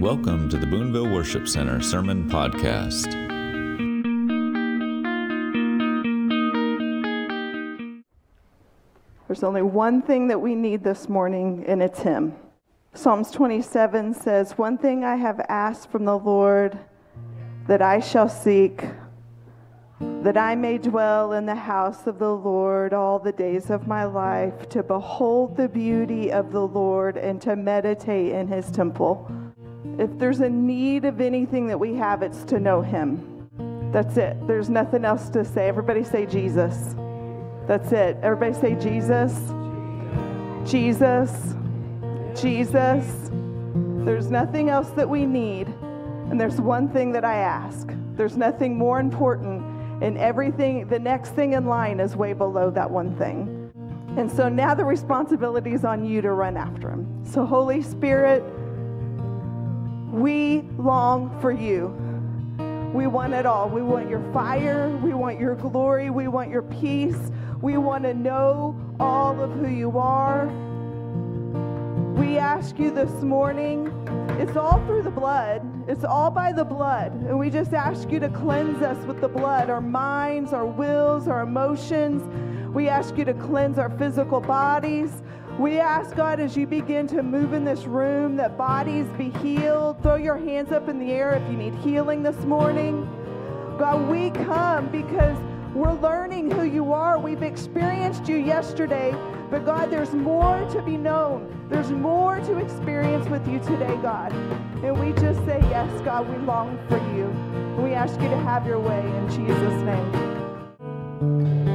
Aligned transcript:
Welcome 0.00 0.48
to 0.48 0.56
the 0.56 0.66
Boonville 0.66 1.12
Worship 1.12 1.46
Center 1.46 1.82
Sermon 1.82 2.26
Podcast. 2.26 3.04
There's 9.28 9.42
only 9.42 9.60
one 9.60 10.00
thing 10.00 10.28
that 10.28 10.40
we 10.40 10.54
need 10.54 10.82
this 10.82 11.10
morning, 11.10 11.66
and 11.68 11.82
it's 11.82 12.00
Him. 12.00 12.34
Psalms 12.94 13.30
27 13.30 14.14
says, 14.14 14.52
One 14.52 14.78
thing 14.78 15.04
I 15.04 15.16
have 15.16 15.38
asked 15.50 15.90
from 15.90 16.06
the 16.06 16.16
Lord 16.16 16.78
that 17.66 17.82
I 17.82 18.00
shall 18.00 18.30
seek, 18.30 18.82
that 20.00 20.38
I 20.38 20.54
may 20.54 20.78
dwell 20.78 21.34
in 21.34 21.44
the 21.44 21.54
house 21.54 22.06
of 22.06 22.18
the 22.18 22.34
Lord 22.34 22.94
all 22.94 23.18
the 23.18 23.32
days 23.32 23.68
of 23.68 23.86
my 23.86 24.04
life, 24.04 24.66
to 24.70 24.82
behold 24.82 25.58
the 25.58 25.68
beauty 25.68 26.32
of 26.32 26.52
the 26.52 26.66
Lord 26.66 27.18
and 27.18 27.38
to 27.42 27.54
meditate 27.54 28.32
in 28.32 28.48
His 28.48 28.70
temple. 28.70 29.30
If 29.98 30.18
there's 30.18 30.40
a 30.40 30.48
need 30.48 31.04
of 31.04 31.20
anything 31.20 31.66
that 31.68 31.78
we 31.78 31.94
have, 31.94 32.22
it's 32.22 32.44
to 32.44 32.58
know 32.58 32.82
Him. 32.82 33.48
That's 33.92 34.16
it. 34.16 34.36
There's 34.46 34.70
nothing 34.70 35.04
else 35.04 35.28
to 35.30 35.44
say. 35.44 35.68
Everybody 35.68 36.04
say 36.04 36.26
Jesus. 36.26 36.94
That's 37.66 37.92
it. 37.92 38.16
Everybody 38.22 38.54
say 38.54 38.74
Jesus. 38.76 39.32
Jesus. 40.70 41.54
Jesus. 42.40 43.30
There's 44.04 44.30
nothing 44.30 44.70
else 44.70 44.90
that 44.90 45.08
we 45.08 45.26
need. 45.26 45.68
And 46.30 46.40
there's 46.40 46.60
one 46.60 46.88
thing 46.88 47.12
that 47.12 47.24
I 47.24 47.36
ask. 47.36 47.88
There's 48.14 48.36
nothing 48.36 48.78
more 48.78 49.00
important. 49.00 49.62
And 50.02 50.16
everything, 50.18 50.86
the 50.86 50.98
next 50.98 51.30
thing 51.30 51.54
in 51.54 51.66
line 51.66 52.00
is 52.00 52.16
way 52.16 52.32
below 52.32 52.70
that 52.70 52.90
one 52.90 53.16
thing. 53.16 53.72
And 54.16 54.30
so 54.30 54.48
now 54.48 54.74
the 54.74 54.84
responsibility 54.84 55.72
is 55.72 55.84
on 55.84 56.04
you 56.04 56.20
to 56.22 56.32
run 56.32 56.56
after 56.56 56.90
him. 56.90 57.24
So, 57.24 57.44
Holy 57.44 57.82
Spirit, 57.82 58.42
we 60.10 60.62
long 60.76 61.38
for 61.40 61.52
you. 61.52 61.88
We 62.92 63.06
want 63.06 63.32
it 63.34 63.46
all. 63.46 63.68
We 63.68 63.82
want 63.82 64.10
your 64.10 64.22
fire. 64.32 64.88
We 65.02 65.14
want 65.14 65.38
your 65.38 65.54
glory. 65.54 66.10
We 66.10 66.26
want 66.26 66.50
your 66.50 66.62
peace. 66.62 67.30
We 67.62 67.76
want 67.76 68.04
to 68.04 68.14
know 68.14 68.76
all 68.98 69.40
of 69.40 69.52
who 69.52 69.68
you 69.68 69.98
are. 69.98 70.46
We 72.16 72.36
ask 72.38 72.78
you 72.78 72.90
this 72.90 73.10
morning, 73.22 73.86
it's 74.40 74.56
all 74.56 74.84
through 74.86 75.02
the 75.02 75.10
blood. 75.10 75.62
It's 75.88 76.04
all 76.04 76.30
by 76.30 76.52
the 76.52 76.64
blood. 76.64 77.12
And 77.12 77.38
we 77.38 77.50
just 77.50 77.72
ask 77.72 78.10
you 78.10 78.18
to 78.20 78.28
cleanse 78.28 78.82
us 78.82 79.02
with 79.06 79.20
the 79.20 79.28
blood, 79.28 79.70
our 79.70 79.80
minds, 79.80 80.52
our 80.52 80.66
wills, 80.66 81.28
our 81.28 81.42
emotions. 81.42 82.22
We 82.74 82.88
ask 82.88 83.16
you 83.16 83.24
to 83.24 83.34
cleanse 83.34 83.78
our 83.78 83.90
physical 83.90 84.40
bodies. 84.40 85.22
We 85.60 85.78
ask, 85.78 86.16
God, 86.16 86.40
as 86.40 86.56
you 86.56 86.66
begin 86.66 87.06
to 87.08 87.22
move 87.22 87.52
in 87.52 87.66
this 87.66 87.84
room, 87.84 88.34
that 88.36 88.56
bodies 88.56 89.04
be 89.18 89.28
healed. 89.28 90.02
Throw 90.02 90.14
your 90.14 90.38
hands 90.38 90.72
up 90.72 90.88
in 90.88 90.98
the 90.98 91.12
air 91.12 91.34
if 91.34 91.46
you 91.50 91.56
need 91.58 91.74
healing 91.74 92.22
this 92.22 92.46
morning. 92.46 93.06
God, 93.78 94.08
we 94.08 94.30
come 94.30 94.88
because 94.88 95.36
we're 95.74 95.92
learning 95.92 96.50
who 96.50 96.62
you 96.62 96.94
are. 96.94 97.18
We've 97.18 97.42
experienced 97.42 98.26
you 98.26 98.36
yesterday, 98.36 99.14
but 99.50 99.66
God, 99.66 99.90
there's 99.90 100.14
more 100.14 100.66
to 100.70 100.80
be 100.80 100.96
known. 100.96 101.54
There's 101.68 101.90
more 101.90 102.40
to 102.40 102.56
experience 102.56 103.28
with 103.28 103.46
you 103.46 103.58
today, 103.58 103.98
God. 104.00 104.32
And 104.82 104.98
we 104.98 105.12
just 105.20 105.44
say, 105.44 105.60
Yes, 105.68 106.00
God, 106.00 106.26
we 106.26 106.38
long 106.46 106.78
for 106.88 106.96
you. 107.14 107.26
We 107.82 107.92
ask 107.92 108.18
you 108.18 108.30
to 108.30 108.38
have 108.38 108.66
your 108.66 108.80
way 108.80 109.00
in 109.00 109.28
Jesus' 109.28 109.82
name. 109.82 111.69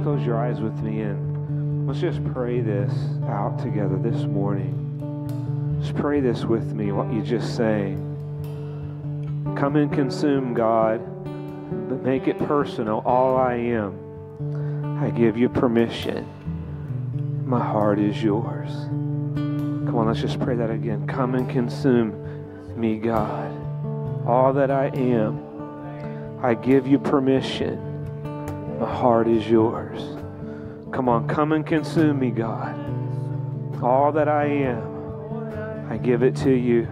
Just 0.00 0.06
close 0.06 0.24
your 0.24 0.38
eyes 0.38 0.62
with 0.62 0.80
me 0.80 1.02
and 1.02 1.86
let's 1.86 2.00
just 2.00 2.24
pray 2.32 2.62
this 2.62 2.90
out 3.28 3.58
together 3.58 3.98
this 3.98 4.22
morning. 4.22 5.78
Just 5.82 5.94
pray 5.94 6.20
this 6.20 6.42
with 6.42 6.72
me, 6.72 6.90
what 6.90 7.12
you 7.12 7.20
just 7.20 7.54
say. 7.54 7.98
Come 9.58 9.76
and 9.76 9.92
consume, 9.92 10.54
God, 10.54 11.00
but 11.90 12.02
make 12.02 12.28
it 12.28 12.38
personal. 12.38 13.02
All 13.04 13.36
I 13.36 13.56
am, 13.56 14.98
I 15.04 15.10
give 15.10 15.36
you 15.36 15.50
permission. 15.50 16.26
My 17.44 17.62
heart 17.62 17.98
is 17.98 18.22
yours. 18.22 18.70
Come 18.70 19.96
on, 19.96 20.06
let's 20.06 20.22
just 20.22 20.40
pray 20.40 20.56
that 20.56 20.70
again. 20.70 21.06
Come 21.06 21.34
and 21.34 21.46
consume 21.50 22.14
me, 22.74 22.96
God. 22.96 23.52
All 24.26 24.54
that 24.54 24.70
I 24.70 24.86
am, 24.94 26.38
I 26.42 26.54
give 26.54 26.86
you 26.86 26.98
permission. 26.98 27.89
My 28.80 28.90
heart 28.90 29.28
is 29.28 29.46
yours. 29.46 30.00
Come 30.90 31.10
on, 31.10 31.28
come 31.28 31.52
and 31.52 31.66
consume 31.66 32.18
me, 32.18 32.30
God. 32.30 32.74
All 33.82 34.10
that 34.12 34.26
I 34.26 34.46
am, 34.46 35.86
I 35.90 35.98
give 35.98 36.22
it 36.22 36.34
to 36.36 36.50
you. 36.50 36.88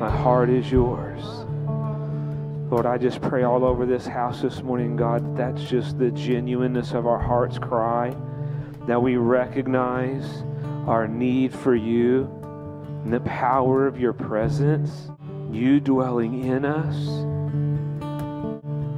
My 0.00 0.10
heart 0.10 0.48
is 0.48 0.72
yours. 0.72 1.22
Lord, 2.70 2.86
I 2.86 2.96
just 2.96 3.20
pray 3.20 3.42
all 3.42 3.66
over 3.66 3.84
this 3.84 4.06
house 4.06 4.40
this 4.40 4.62
morning, 4.62 4.96
God, 4.96 5.36
that 5.36 5.56
that's 5.56 5.68
just 5.68 5.98
the 5.98 6.10
genuineness 6.10 6.92
of 6.92 7.06
our 7.06 7.18
heart's 7.18 7.58
cry, 7.58 8.16
that 8.86 9.02
we 9.02 9.16
recognize 9.16 10.42
our 10.86 11.06
need 11.06 11.52
for 11.52 11.74
you 11.74 12.30
and 13.04 13.12
the 13.12 13.20
power 13.20 13.86
of 13.86 14.00
your 14.00 14.14
presence, 14.14 15.10
you 15.50 15.80
dwelling 15.80 16.44
in 16.44 16.64
us. 16.64 17.26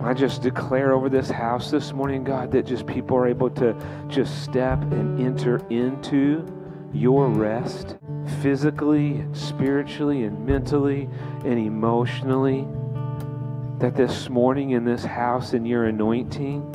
I 0.05 0.13
just 0.13 0.43
declare 0.43 0.93
over 0.93 1.09
this 1.09 1.31
house 1.31 1.71
this 1.71 1.95
morning, 1.95 2.25
God, 2.25 2.53
that 2.53 2.67
just 2.67 2.87
people 2.87 3.17
are 3.17 3.27
able 3.27 3.49
to 3.51 3.75
just 4.07 4.45
step 4.45 4.79
and 4.83 5.19
enter 5.19 5.67
into 5.71 6.47
your 6.93 7.31
rest 7.31 7.97
physically 8.43 9.25
spiritually 9.33 10.25
and 10.25 10.45
mentally 10.45 11.09
and 11.47 11.59
emotionally. 11.59 12.69
That 13.79 13.97
this 13.97 14.29
morning 14.29 14.73
in 14.73 14.85
this 14.85 15.05
house 15.05 15.55
in 15.55 15.65
your 15.65 15.87
anointing, 15.87 16.71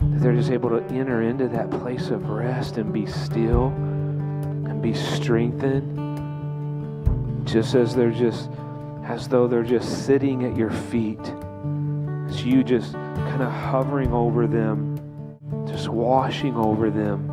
that 0.00 0.20
they're 0.20 0.34
just 0.34 0.50
able 0.50 0.70
to 0.70 0.82
enter 0.86 1.22
into 1.22 1.46
that 1.46 1.70
place 1.70 2.10
of 2.10 2.28
rest 2.28 2.76
and 2.76 2.92
be 2.92 3.06
still 3.06 3.68
and 3.68 4.82
be 4.82 4.94
strengthened. 4.94 5.96
Just 7.46 7.76
as 7.76 7.94
they're 7.94 8.10
just, 8.10 8.50
as 9.04 9.28
though 9.28 9.46
they're 9.46 9.62
just 9.62 10.06
sitting 10.06 10.44
at 10.44 10.56
your 10.56 10.70
feet. 10.70 11.20
It's 12.32 12.44
you 12.44 12.64
just 12.64 12.94
kind 12.94 13.42
of 13.42 13.52
hovering 13.52 14.14
over 14.14 14.46
them, 14.46 15.36
just 15.68 15.88
washing 15.88 16.56
over 16.56 16.88
them. 16.88 17.28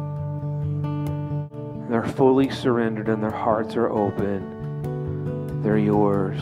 They're 1.89 2.05
fully 2.05 2.49
surrendered 2.49 3.07
and 3.07 3.23
their 3.23 3.31
hearts 3.31 3.77
are 3.77 3.89
open. 3.89 5.61
They're 5.63 5.77
yours. 5.77 6.41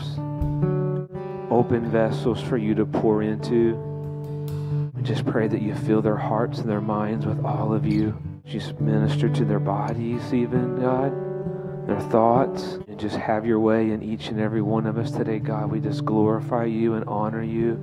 Open 1.52 1.88
vessels 1.88 2.42
for 2.42 2.56
you 2.56 2.74
to 2.74 2.84
pour 2.84 3.22
into. 3.22 3.74
And 4.96 5.06
just 5.06 5.24
pray 5.24 5.46
that 5.46 5.62
you 5.62 5.76
fill 5.76 6.02
their 6.02 6.16
hearts 6.16 6.58
and 6.58 6.68
their 6.68 6.80
minds 6.80 7.26
with 7.26 7.44
all 7.44 7.72
of 7.72 7.86
you. 7.86 8.20
Just 8.44 8.80
minister 8.80 9.28
to 9.28 9.44
their 9.44 9.60
bodies, 9.60 10.34
even, 10.34 10.80
God, 10.80 11.12
their 11.86 12.00
thoughts. 12.10 12.80
And 12.88 12.98
just 12.98 13.14
have 13.14 13.46
your 13.46 13.60
way 13.60 13.92
in 13.92 14.02
each 14.02 14.30
and 14.30 14.40
every 14.40 14.62
one 14.62 14.84
of 14.88 14.98
us 14.98 15.12
today, 15.12 15.38
God. 15.38 15.70
We 15.70 15.78
just 15.78 16.04
glorify 16.04 16.64
you 16.64 16.94
and 16.94 17.04
honor 17.04 17.44
you 17.44 17.80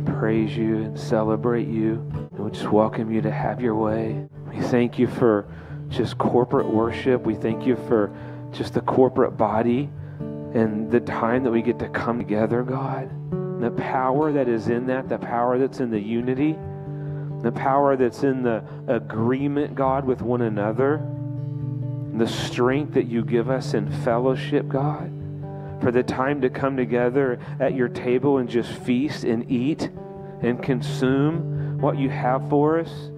and 0.00 0.18
praise 0.18 0.56
you 0.56 0.78
and 0.78 0.98
celebrate 0.98 1.68
you. 1.68 1.94
And 2.32 2.38
we 2.38 2.50
just 2.50 2.70
welcome 2.70 3.12
you 3.12 3.20
to 3.22 3.30
have 3.30 3.60
your 3.60 3.74
way. 3.74 4.26
We 4.46 4.60
thank 4.62 4.98
you 4.98 5.06
for 5.06 5.46
just 5.88 6.16
corporate 6.18 6.66
worship. 6.66 7.22
We 7.22 7.34
thank 7.34 7.66
you 7.66 7.76
for 7.76 8.14
just 8.50 8.74
the 8.74 8.80
corporate 8.80 9.36
body 9.36 9.90
and 10.18 10.90
the 10.90 11.00
time 11.00 11.44
that 11.44 11.50
we 11.50 11.62
get 11.62 11.78
to 11.80 11.88
come 11.90 12.18
together, 12.18 12.62
God. 12.62 13.10
And 13.32 13.62
the 13.62 13.70
power 13.70 14.32
that 14.32 14.48
is 14.48 14.68
in 14.68 14.86
that, 14.86 15.08
the 15.08 15.18
power 15.18 15.58
that's 15.58 15.80
in 15.80 15.90
the 15.90 16.00
unity, 16.00 16.56
the 17.42 17.52
power 17.52 17.96
that's 17.96 18.22
in 18.22 18.42
the 18.42 18.64
agreement, 18.88 19.74
God, 19.74 20.06
with 20.06 20.22
one 20.22 20.42
another, 20.42 21.06
the 22.14 22.26
strength 22.26 22.94
that 22.94 23.06
you 23.06 23.24
give 23.24 23.50
us 23.50 23.74
in 23.74 23.90
fellowship, 24.02 24.66
God 24.68 25.19
for 25.80 25.90
the 25.90 26.02
time 26.02 26.40
to 26.40 26.50
come 26.50 26.76
together 26.76 27.38
at 27.58 27.74
your 27.74 27.88
table 27.88 28.38
and 28.38 28.48
just 28.48 28.70
feast 28.70 29.24
and 29.24 29.50
eat 29.50 29.90
and 30.42 30.62
consume 30.62 31.78
what 31.80 31.98
you 31.98 32.08
have 32.10 32.48
for 32.48 32.78
us. 32.78 33.10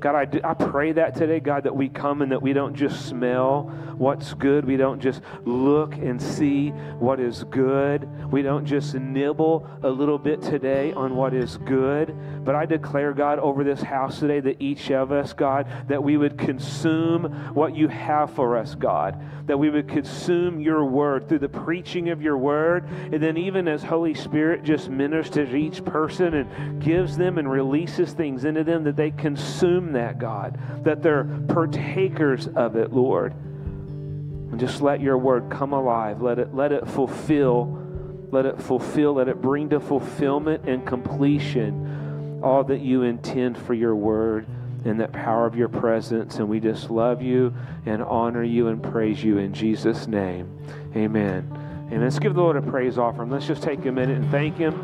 God, 0.00 0.14
I, 0.14 0.24
do, 0.24 0.40
I 0.44 0.54
pray 0.54 0.92
that 0.92 1.14
today, 1.14 1.40
God, 1.40 1.64
that 1.64 1.74
we 1.74 1.88
come 1.88 2.22
and 2.22 2.32
that 2.32 2.42
we 2.42 2.52
don't 2.52 2.74
just 2.74 3.06
smell 3.06 3.72
what's 3.96 4.34
good. 4.34 4.64
We 4.64 4.76
don't 4.76 5.00
just 5.00 5.22
look 5.44 5.94
and 5.94 6.20
see 6.20 6.70
what 6.98 7.18
is 7.18 7.44
good. 7.44 8.08
We 8.30 8.42
don't 8.42 8.66
just 8.66 8.94
nibble 8.94 9.66
a 9.82 9.88
little 9.88 10.18
bit 10.18 10.42
today 10.42 10.92
on 10.92 11.16
what 11.16 11.34
is 11.34 11.56
good. 11.58 12.14
But 12.44 12.54
I 12.54 12.66
declare, 12.66 13.12
God, 13.12 13.38
over 13.38 13.64
this 13.64 13.82
house 13.82 14.20
today 14.20 14.40
that 14.40 14.60
each 14.60 14.90
of 14.90 15.12
us, 15.12 15.32
God, 15.32 15.66
that 15.88 16.02
we 16.02 16.16
would 16.16 16.36
consume 16.38 17.54
what 17.54 17.74
you 17.74 17.88
have 17.88 18.34
for 18.34 18.56
us, 18.56 18.74
God. 18.74 19.20
That 19.46 19.58
we 19.58 19.70
would 19.70 19.88
consume 19.88 20.60
your 20.60 20.84
word 20.84 21.28
through 21.28 21.38
the 21.38 21.48
preaching 21.48 22.10
of 22.10 22.20
your 22.20 22.36
word. 22.36 22.88
And 22.88 23.22
then 23.22 23.36
even 23.36 23.66
as 23.68 23.82
Holy 23.82 24.14
Spirit 24.14 24.62
just 24.62 24.88
ministers 24.88 25.54
each 25.54 25.84
person 25.84 26.34
and 26.34 26.82
gives 26.82 27.16
them 27.16 27.38
and 27.38 27.50
releases 27.50 28.12
things 28.12 28.44
into 28.44 28.64
them, 28.64 28.84
that 28.84 28.96
they 28.96 29.10
consume 29.10 29.85
that, 29.92 30.18
God, 30.18 30.58
that 30.84 31.02
they're 31.02 31.24
partakers 31.48 32.48
of 32.48 32.76
it, 32.76 32.92
Lord. 32.92 33.32
And 33.32 34.60
just 34.60 34.80
let 34.80 35.00
your 35.00 35.18
word 35.18 35.50
come 35.50 35.72
alive. 35.72 36.22
Let 36.22 36.38
it, 36.38 36.54
let 36.54 36.72
it 36.72 36.86
fulfill, 36.86 37.82
let 38.30 38.46
it 38.46 38.60
fulfill, 38.60 39.14
let 39.14 39.28
it 39.28 39.42
bring 39.42 39.68
to 39.70 39.80
fulfillment 39.80 40.68
and 40.68 40.86
completion 40.86 42.40
all 42.42 42.64
that 42.64 42.80
you 42.80 43.02
intend 43.02 43.58
for 43.58 43.74
your 43.74 43.94
word 43.94 44.46
and 44.84 45.00
that 45.00 45.12
power 45.12 45.46
of 45.46 45.56
your 45.56 45.68
presence. 45.68 46.36
And 46.36 46.48
we 46.48 46.60
just 46.60 46.90
love 46.90 47.20
you 47.20 47.54
and 47.86 48.02
honor 48.02 48.44
you 48.44 48.68
and 48.68 48.82
praise 48.82 49.22
you 49.22 49.38
in 49.38 49.52
Jesus' 49.52 50.06
name. 50.06 50.58
Amen. 50.94 51.50
And 51.90 52.02
let's 52.02 52.18
give 52.18 52.34
the 52.34 52.40
Lord 52.40 52.56
a 52.56 52.62
praise 52.62 52.98
offering. 52.98 53.30
Let's 53.30 53.46
just 53.46 53.62
take 53.62 53.84
a 53.84 53.92
minute 53.92 54.18
and 54.18 54.30
thank 54.30 54.56
Him. 54.56 54.74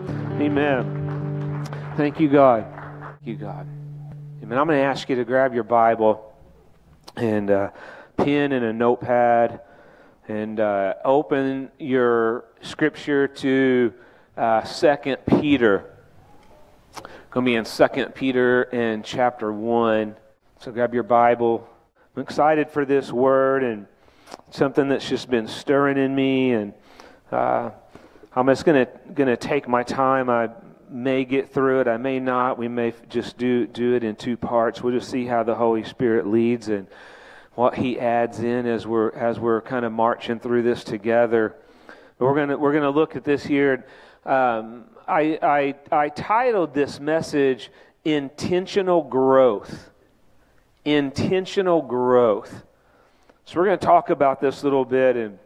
Amen. 0.41 1.65
Thank 1.97 2.21
you, 2.21 2.29
God. 2.29 2.65
Thank 3.01 3.27
you, 3.27 3.37
God. 3.37 3.82
Amen. 4.43 4.59
I'm 4.59 4.67
going 4.67 4.81
to 4.81 4.85
ask 4.85 5.09
you 5.09 5.15
to 5.15 5.25
grab 5.25 5.55
your 5.55 5.63
Bible 5.63 6.35
and 7.15 7.49
a 7.49 7.73
pen 8.17 8.51
and 8.51 8.65
a 8.65 8.73
notepad 8.73 9.61
and 10.27 10.59
uh, 10.59 10.95
open 11.05 11.71
your 11.79 12.47
scripture 12.61 13.29
to 13.29 13.95
uh, 14.37 14.63
2 14.63 15.17
Peter. 15.39 15.95
Going 17.31 17.47
to 17.47 17.51
be 17.53 17.55
in 17.55 17.65
2 17.65 18.07
Peter 18.17 18.65
in 18.65 19.05
chapter 19.05 19.53
1. 19.53 20.17
So 20.59 20.73
grab 20.73 20.93
your 20.93 21.05
Bible. 21.05 21.69
I'm 22.17 22.23
excited 22.25 22.69
for 22.69 22.85
this 22.85 23.13
word 23.13 23.63
and 23.63 23.87
something 24.51 24.89
that's 24.89 25.09
just 25.09 25.31
been 25.31 25.47
stirring 25.47 25.99
in 25.99 26.13
me 26.13 26.51
and 26.51 26.75
uh, 27.31 27.71
I'm 28.35 28.49
just 28.49 28.65
going 28.65 28.87
to 28.87 28.93
going 29.15 29.29
to 29.29 29.37
take 29.37 29.69
my 29.69 29.85
time. 29.85 30.29
I 30.29 30.51
may 30.93 31.25
get 31.25 31.53
through 31.53 31.81
it. 31.81 31.89
I 31.89 31.97
may 31.97 32.21
not. 32.21 32.59
We 32.59 32.69
may 32.69 32.93
just 33.09 33.39
do 33.39 33.67
do 33.67 33.95
it 33.95 34.05
in 34.05 34.17
two 34.17 34.37
parts. 34.37 34.83
We'll 34.83 34.95
just 34.95 35.11
see 35.11 35.27
how 35.27 35.43
the 35.43 35.55
Holy 35.55 35.85
Spirit 35.85 36.27
leads 36.27 36.69
and 36.69 36.87
what 37.55 37.75
He 37.75 37.99
adds 37.99 38.41
in 38.41 38.67
as 38.67 38.87
we're 38.87 39.11
as 39.13 39.39
we're 39.39 39.61
kind 39.61 39.85
of 39.85 39.93
marching 39.93 40.39
through 40.39 40.63
this 40.63 40.85
together. 40.85 41.57
But 42.19 42.27
we're 42.27 42.37
gonna 42.37 42.59
we're 42.59 42.73
gonna 42.73 42.91
look 42.91 43.17
at 43.17 43.25
this 43.25 43.45
here. 43.45 43.87
Um, 44.25 44.85
I, 45.09 45.39
I 45.43 45.75
I 45.91 46.09
titled 46.11 46.75
this 46.75 47.01
message 47.01 47.71
"Intentional 48.05 49.03
Growth." 49.03 49.91
Intentional 50.85 51.81
growth. 51.81 52.65
So 53.45 53.61
we're 53.61 53.67
going 53.67 53.79
to 53.79 53.87
talk 53.87 54.11
about 54.11 54.41
this 54.41 54.63
a 54.63 54.65
little 54.65 54.85
bit 54.85 55.15
and 55.15 55.39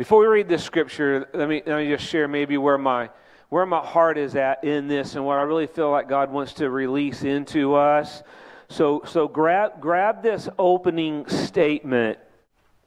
before 0.00 0.20
we 0.20 0.26
read 0.28 0.48
this 0.48 0.64
scripture, 0.64 1.28
let 1.34 1.46
me, 1.46 1.62
let 1.66 1.76
me 1.76 1.88
just 1.94 2.06
share 2.08 2.26
maybe 2.26 2.56
where 2.56 2.78
my, 2.78 3.10
where 3.50 3.66
my 3.66 3.84
heart 3.84 4.16
is 4.16 4.34
at 4.36 4.64
in 4.64 4.88
this 4.88 5.14
and 5.14 5.26
what 5.26 5.38
I 5.38 5.42
really 5.42 5.66
feel 5.66 5.90
like 5.90 6.08
God 6.08 6.32
wants 6.32 6.54
to 6.54 6.70
release 6.70 7.22
into 7.22 7.74
us. 7.74 8.22
So, 8.68 9.02
so 9.06 9.28
grab, 9.28 9.80
grab 9.80 10.22
this 10.22 10.48
opening 10.58 11.28
statement. 11.28 12.18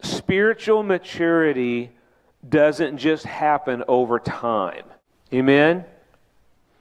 Spiritual 0.01 0.81
maturity 0.81 1.91
doesn't 2.47 2.97
just 2.97 3.25
happen 3.25 3.83
over 3.87 4.19
time. 4.19 4.85
Amen? 5.33 5.85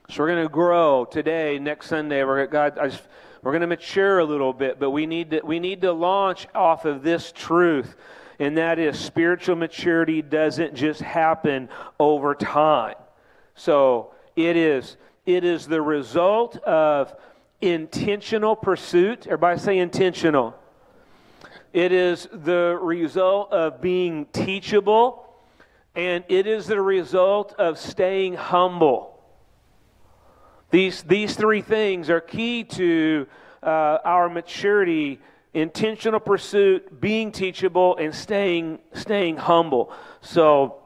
So 0.09 0.23
we're 0.23 0.29
going 0.29 0.43
to 0.43 0.49
grow 0.49 1.05
today, 1.05 1.59
next 1.59 1.87
Sunday. 1.87 2.23
We're, 2.23 2.47
God, 2.47 2.75
just, 2.75 3.03
we're 3.41 3.51
going 3.51 3.61
to 3.61 3.67
mature 3.67 4.19
a 4.19 4.25
little 4.25 4.53
bit, 4.53 4.79
but 4.79 4.91
we 4.91 5.05
need, 5.05 5.31
to, 5.31 5.41
we 5.43 5.59
need 5.59 5.81
to 5.81 5.91
launch 5.91 6.47
off 6.55 6.85
of 6.85 7.03
this 7.03 7.31
truth 7.33 7.95
and 8.39 8.57
that 8.57 8.79
is 8.79 8.99
spiritual 8.99 9.55
maturity 9.55 10.21
doesn't 10.21 10.75
just 10.75 11.01
happen 11.01 11.69
over 11.99 12.35
time. 12.35 12.95
So 13.55 14.13
it 14.35 14.55
is 14.55 14.97
it 15.25 15.43
is 15.43 15.67
the 15.67 15.81
result 15.81 16.57
of 16.57 17.15
intentional 17.61 18.55
pursuit. 18.55 19.25
Everybody 19.25 19.59
say 19.59 19.77
intentional. 19.77 20.55
It 21.71 21.91
is 21.91 22.27
the 22.31 22.77
result 22.81 23.51
of 23.51 23.81
being 23.81 24.25
teachable, 24.27 25.25
and 25.95 26.23
it 26.27 26.45
is 26.45 26.67
the 26.67 26.81
result 26.81 27.53
of 27.57 27.79
staying 27.79 28.35
humble. 28.35 29.17
These, 30.69 31.03
these 31.03 31.35
three 31.35 31.61
things 31.61 32.09
are 32.09 32.19
key 32.19 32.63
to 32.65 33.27
uh, 33.63 33.97
our 34.03 34.29
maturity 34.29 35.19
intentional 35.53 36.19
pursuit, 36.19 36.99
being 36.99 37.31
teachable, 37.31 37.95
and 37.97 38.13
staying, 38.13 38.79
staying 38.93 39.37
humble. 39.37 39.91
So 40.21 40.82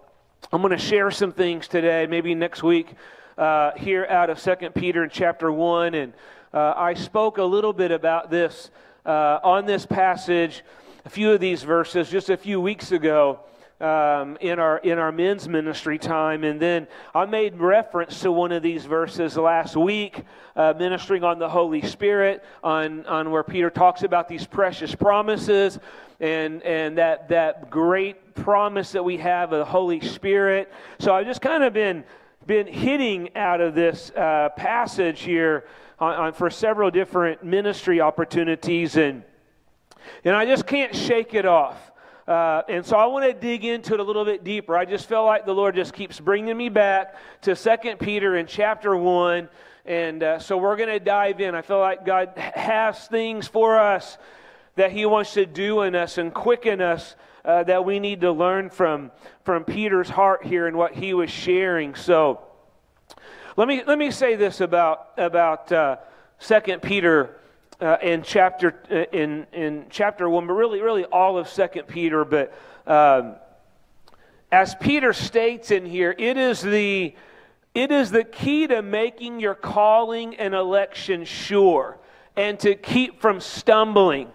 I'm 0.51 0.62
going 0.62 0.72
to 0.72 0.78
share 0.78 1.12
some 1.12 1.34
things 1.34 1.68
today, 1.68 2.07
maybe 2.07 2.34
next 2.34 2.63
week, 2.63 2.94
uh, 3.38 3.72
here 3.75 4.06
out 4.10 4.30
of 4.30 4.39
Second 4.39 4.75
Peter 4.75 5.04
in 5.04 5.10
chapter 5.10 5.51
1. 5.51 5.94
And 5.94 6.13
uh, 6.54 6.74
I 6.78 6.94
spoke 6.94 7.38
a 7.38 7.44
little 7.44 7.74
bit 7.74 7.92
about 7.92 8.30
this 8.30 8.72
uh, 9.06 9.39
on 9.44 9.66
this 9.66 9.86
passage, 9.86 10.63
a 11.06 11.10
few 11.10 11.31
of 11.31 11.42
these 11.42 11.63
verses, 11.63 12.10
just 12.10 12.30
a 12.30 12.38
few 12.38 12.62
weeks 12.62 12.92
ago 12.92 13.39
um, 13.79 14.38
in 14.41 14.57
our 14.59 14.77
in 14.79 14.97
our 14.97 15.12
men's 15.12 15.47
ministry 15.47 16.00
time, 16.00 16.44
and 16.44 16.59
then 16.59 16.88
I 17.13 17.25
made 17.25 17.57
reference 17.57 18.21
to 18.21 18.31
one 18.31 18.51
of 18.51 18.63
these 18.63 18.85
verses 18.85 19.38
last 19.38 19.75
week, 19.75 20.24
uh, 20.56 20.74
ministering 20.77 21.24
on 21.24 21.38
the 21.38 21.50
Holy 21.50 21.81
Spirit, 21.83 22.44
on 22.63 23.06
on 23.06 23.29
where 23.29 23.44
Peter 23.44 23.69
talks 23.69 24.03
about 24.03 24.27
these 24.27 24.47
precious 24.47 24.95
promises, 24.95 25.77
and 26.19 26.63
and 26.63 26.97
that 26.97 27.29
that 27.29 27.69
great 27.69 28.33
promise 28.33 28.91
that 28.94 29.03
we 29.03 29.18
have 29.18 29.53
of 29.53 29.59
the 29.59 29.65
Holy 29.65 30.01
Spirit. 30.01 30.71
So 31.00 31.13
I've 31.13 31.27
just 31.27 31.41
kind 31.41 31.63
of 31.63 31.74
been 31.74 32.03
been 32.47 32.65
hitting 32.65 33.35
out 33.35 33.62
of 33.62 33.75
this 33.75 34.09
uh, 34.12 34.50
passage 34.56 35.21
here 35.21 35.65
on, 36.00 36.15
on 36.15 36.33
for 36.33 36.50
several 36.50 36.89
different 36.89 37.44
ministry 37.44 38.01
opportunities, 38.01 38.97
and 38.97 39.24
and 40.24 40.35
I 40.35 40.47
just 40.47 40.65
can't 40.65 40.95
shake 40.95 41.35
it 41.35 41.45
off. 41.45 41.91
Uh, 42.27 42.62
and 42.68 42.85
so 42.85 42.97
I 42.97 43.06
want 43.06 43.25
to 43.25 43.33
dig 43.33 43.63
into 43.63 43.94
it 43.94 44.00
a 44.00 44.03
little 44.03 44.25
bit 44.25 44.44
deeper. 44.44 44.75
I 44.75 44.85
just 44.85 45.07
feel 45.07 45.24
like 45.24 45.45
the 45.45 45.53
Lord 45.53 45.75
just 45.75 45.94
keeps 45.94 46.19
bringing 46.19 46.57
me 46.57 46.69
back 46.69 47.15
to 47.44 47.56
Second 47.56 48.00
Peter 48.00 48.35
in 48.35 48.47
chapter 48.47 48.95
1. 48.95 49.47
And 49.85 50.21
uh, 50.21 50.39
so 50.39 50.57
we're 50.57 50.75
going 50.75 50.89
to 50.89 51.00
dive 51.00 51.39
in. 51.39 51.56
I 51.56 51.62
feel 51.62 51.79
like 51.79 52.06
God 52.06 52.33
has 52.38 53.07
things 53.07 53.47
for 53.47 53.79
us 53.79 54.18
that 54.75 54.91
He 54.91 55.06
wants 55.06 55.33
to 55.35 55.45
do 55.45 55.83
in 55.83 55.95
us 55.95 56.18
and 56.18 56.33
quicken 56.33 56.81
us 56.81 57.15
uh, 57.47 57.63
that 57.63 57.85
we 57.85 58.00
need 58.00 58.21
to 58.21 58.31
learn 58.31 58.69
from, 58.69 59.09
from 59.45 59.63
Peter's 59.63 60.09
heart 60.09 60.45
here 60.45 60.68
and 60.68 60.75
what 60.75 60.94
he 60.94 61.13
was 61.13 61.31
sharing. 61.31 61.95
So 61.95 62.41
let 63.56 63.69
me, 63.69 63.83
let 63.88 63.97
me 63.97 64.12
say 64.12 64.35
this 64.35 64.59
about, 64.59 65.12
about 65.18 65.71
uh, 65.71 65.95
2 66.41 66.79
Peter 66.79 67.37
uh, 67.79 67.97
in 68.01 68.24
chapter 68.24 68.81
uh, 68.91 69.15
in 69.15 69.46
in 69.53 69.86
chapter 69.89 70.29
one, 70.29 70.48
but 70.48 70.53
really, 70.53 70.81
really 70.81 71.05
all 71.05 71.38
of 71.38 71.48
Second 71.48 71.88
Peter. 71.88 72.25
But 72.25 72.53
um, 72.86 73.36
as 74.51 74.75
Peter 74.75 75.13
states 75.13 75.72
in 75.72 75.86
here, 75.86 76.15
it 76.17 76.38
is 76.38 76.62
the 76.62 77.15
it 77.74 77.91
is 77.91 78.12
the 78.12 78.24
key 78.24 78.67
to 78.67 78.81
making 78.81 79.39
your 79.39 79.55
calling 79.55 80.36
and 80.36 80.53
election 80.53 81.25
sure, 81.25 81.98
and 82.36 82.60
to 82.60 82.75
keep 82.75 83.22
from 83.22 83.39
stumbling 83.39 84.31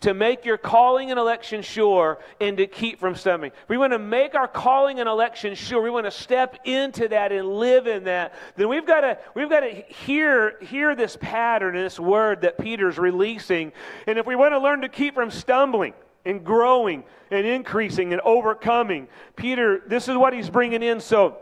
to 0.00 0.14
make 0.14 0.44
your 0.44 0.56
calling 0.56 1.10
and 1.10 1.20
election 1.20 1.62
sure 1.62 2.18
and 2.40 2.56
to 2.56 2.66
keep 2.66 2.98
from 2.98 3.14
stumbling. 3.14 3.52
We 3.68 3.76
want 3.76 3.92
to 3.92 3.98
make 3.98 4.34
our 4.34 4.48
calling 4.48 4.98
and 4.98 5.08
election 5.08 5.54
sure. 5.54 5.82
We 5.82 5.90
want 5.90 6.06
to 6.06 6.10
step 6.10 6.56
into 6.64 7.08
that 7.08 7.32
and 7.32 7.48
live 7.48 7.86
in 7.86 8.04
that. 8.04 8.34
Then 8.56 8.68
we've 8.68 8.86
got 8.86 9.02
to 9.02 9.18
we've 9.34 9.50
got 9.50 9.60
to 9.60 9.70
hear 9.70 10.58
hear 10.60 10.94
this 10.94 11.16
pattern 11.20 11.76
and 11.76 11.84
this 11.84 12.00
word 12.00 12.42
that 12.42 12.58
Peter's 12.58 12.98
releasing. 12.98 13.72
And 14.06 14.18
if 14.18 14.26
we 14.26 14.36
want 14.36 14.52
to 14.52 14.58
learn 14.58 14.80
to 14.82 14.88
keep 14.88 15.14
from 15.14 15.30
stumbling 15.30 15.94
and 16.24 16.44
growing 16.44 17.04
and 17.30 17.46
increasing 17.46 18.12
and 18.12 18.20
overcoming, 18.22 19.08
Peter, 19.36 19.82
this 19.86 20.08
is 20.08 20.16
what 20.16 20.32
he's 20.32 20.50
bringing 20.50 20.82
in. 20.82 21.00
So 21.00 21.38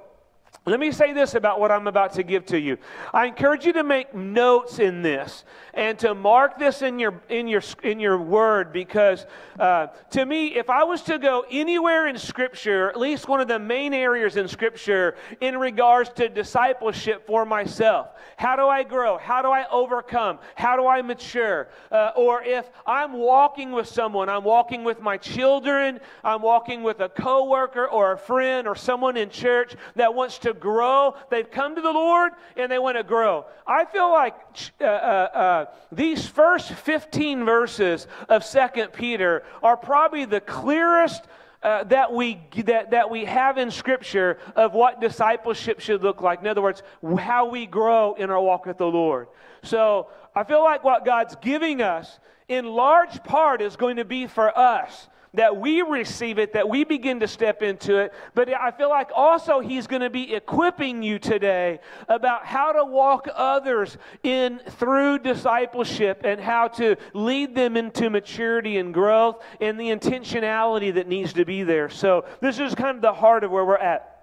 let 0.69 0.81
me 0.81 0.93
say 0.93 1.13
this 1.13 1.35
about 1.35 1.61
what 1.61 1.71
I'm 1.71 1.87
about 1.87 2.13
to 2.15 2.23
give 2.23 2.47
to 2.47 2.61
you. 2.61 2.79
I 3.13 3.27
encourage 3.27 3.65
you 3.65 3.73
to 3.75 3.85
make 3.85 4.15
notes 4.15 4.79
in 4.79 5.03
this 5.03 5.45
and 5.75 5.99
to 6.01 6.15
mark 6.15 6.59
this 6.59 6.83
in 6.83 6.99
your 6.99 7.21
in 7.29 7.49
your 7.49 7.63
in 7.83 8.01
your 8.01 8.19
word 8.19 8.73
because 8.73 9.27
uh, 9.59 9.89
to 10.11 10.25
me, 10.25 10.55
if 10.57 10.71
I 10.71 10.85
was 10.85 11.03
to 11.03 11.19
go 11.19 11.45
anywhere 11.51 12.07
in 12.07 12.19
Scripture, 12.19 12.89
at 12.89 12.99
least 12.99 13.29
one 13.29 13.41
of 13.41 13.49
the 13.49 13.59
main 13.59 13.93
areas 13.93 14.37
in 14.37 14.49
Scripture 14.49 15.17
in 15.41 15.59
regards 15.59 16.11
to 16.11 16.29
discipleship 16.29 17.27
for 17.27 17.45
myself, 17.45 18.09
how 18.37 18.57
do 18.57 18.67
I 18.67 18.85
grow? 18.85 19.19
How 19.19 19.43
do 19.43 19.49
I 19.49 19.67
overcome? 19.71 20.39
How 20.55 20.77
do 20.77 20.87
I 20.87 21.03
mature? 21.03 21.69
Uh, 21.91 22.13
or 22.17 22.43
if 22.43 22.71
I'm 22.87 23.15
walking 23.15 23.73
with 23.73 23.89
someone, 23.89 24.29
I'm 24.29 24.45
walking 24.45 24.85
with 24.85 25.01
my 25.01 25.17
children, 25.17 26.01
I'm 26.23 26.43
walking 26.43 26.83
with 26.83 27.01
a 27.01 27.09
coworker 27.09 27.87
or 27.87 28.13
a 28.13 28.19
friend 28.19 28.69
or 28.69 28.77
someone 28.77 29.17
in 29.17 29.31
church 29.31 29.75
that 29.97 30.15
wants 30.15 30.39
to 30.41 30.55
grow. 30.61 31.15
They've 31.31 31.51
come 31.51 31.75
to 31.77 31.81
the 31.81 31.91
Lord 31.91 32.33
and 32.57 32.71
they 32.71 32.79
want 32.79 32.97
to 32.97 33.03
grow. 33.03 33.47
I 33.67 33.85
feel 33.85 34.11
like 34.11 34.35
uh, 34.81 34.85
uh, 34.85 34.87
uh, 34.87 35.65
these 35.91 36.27
first 36.27 36.73
15 36.73 37.45
verses 37.45 38.07
of 38.29 38.45
Second 38.45 38.93
Peter 38.93 39.45
are 39.63 39.77
probably 39.77 40.25
the 40.25 40.41
clearest. 40.41 41.25
Uh, 41.61 41.83
that 41.83 42.13
we 42.13 42.41
that, 42.67 42.93
that 42.93 43.11
we 43.11 43.25
have 43.25 43.59
in 43.59 43.69
scripture 43.69 44.39
of 44.55 44.75
what 44.75 45.01
discipleship 45.01 45.81
should 45.81 46.05
look 46.05 46.23
like 46.23 46.41
in 46.41 46.47
other 46.47 46.63
words 46.63 46.85
how 47.19 47.47
we 47.47 47.67
grow 47.67 48.15
in 48.15 48.31
our 48.31 48.41
walk 48.41 48.65
with 48.65 48.79
the 48.79 48.87
lord 48.87 49.27
so 49.65 50.07
I 50.37 50.45
feel 50.45 50.63
like 50.63 50.85
what 50.85 51.05
God's 51.05 51.35
giving 51.43 51.83
us 51.83 52.21
in 52.47 52.65
large 52.65 53.25
part 53.25 53.61
is 53.61 53.75
going 53.75 53.97
to 53.97 54.05
be 54.05 54.29
for 54.29 54.57
us 54.57 55.09
that 55.35 55.57
we 55.57 55.83
receive 55.83 56.39
it, 56.39 56.53
that 56.55 56.69
we 56.69 56.85
begin 56.85 57.21
to 57.21 57.29
step 57.29 57.63
into 57.63 57.99
it. 57.99 58.13
But 58.35 58.53
I 58.53 58.71
feel 58.71 58.89
like 58.89 59.11
also 59.15 59.61
He's 59.61 59.87
going 59.87 60.03
to 60.03 60.11
be 60.11 60.35
equipping 60.35 61.03
you 61.03 61.19
today 61.19 61.81
about 62.09 62.47
how 62.47 62.73
to 62.73 62.85
walk 62.85 63.29
others 63.35 63.97
in 64.23 64.61
through 64.71 65.19
discipleship 65.21 66.23
and 66.25 66.41
how 66.41 66.69
to 66.69 66.97
lead 67.15 67.55
them 67.55 67.77
into 67.77 68.11
maturity 68.11 68.79
and 68.79 68.93
growth 68.95 69.43
and 69.61 69.79
the 69.79 69.89
intentionality 69.89 70.95
that 70.95 71.09
needs 71.09 71.33
to 71.35 71.45
be 71.45 71.63
there. 71.63 71.89
So 71.89 72.25
this 72.41 72.59
is 72.59 72.75
kind 72.75 72.97
of 72.97 73.03
the 73.03 73.15
heart 73.15 73.45
of 73.45 73.51
where 73.51 73.65
we're 73.65 73.77
at. 73.77 74.15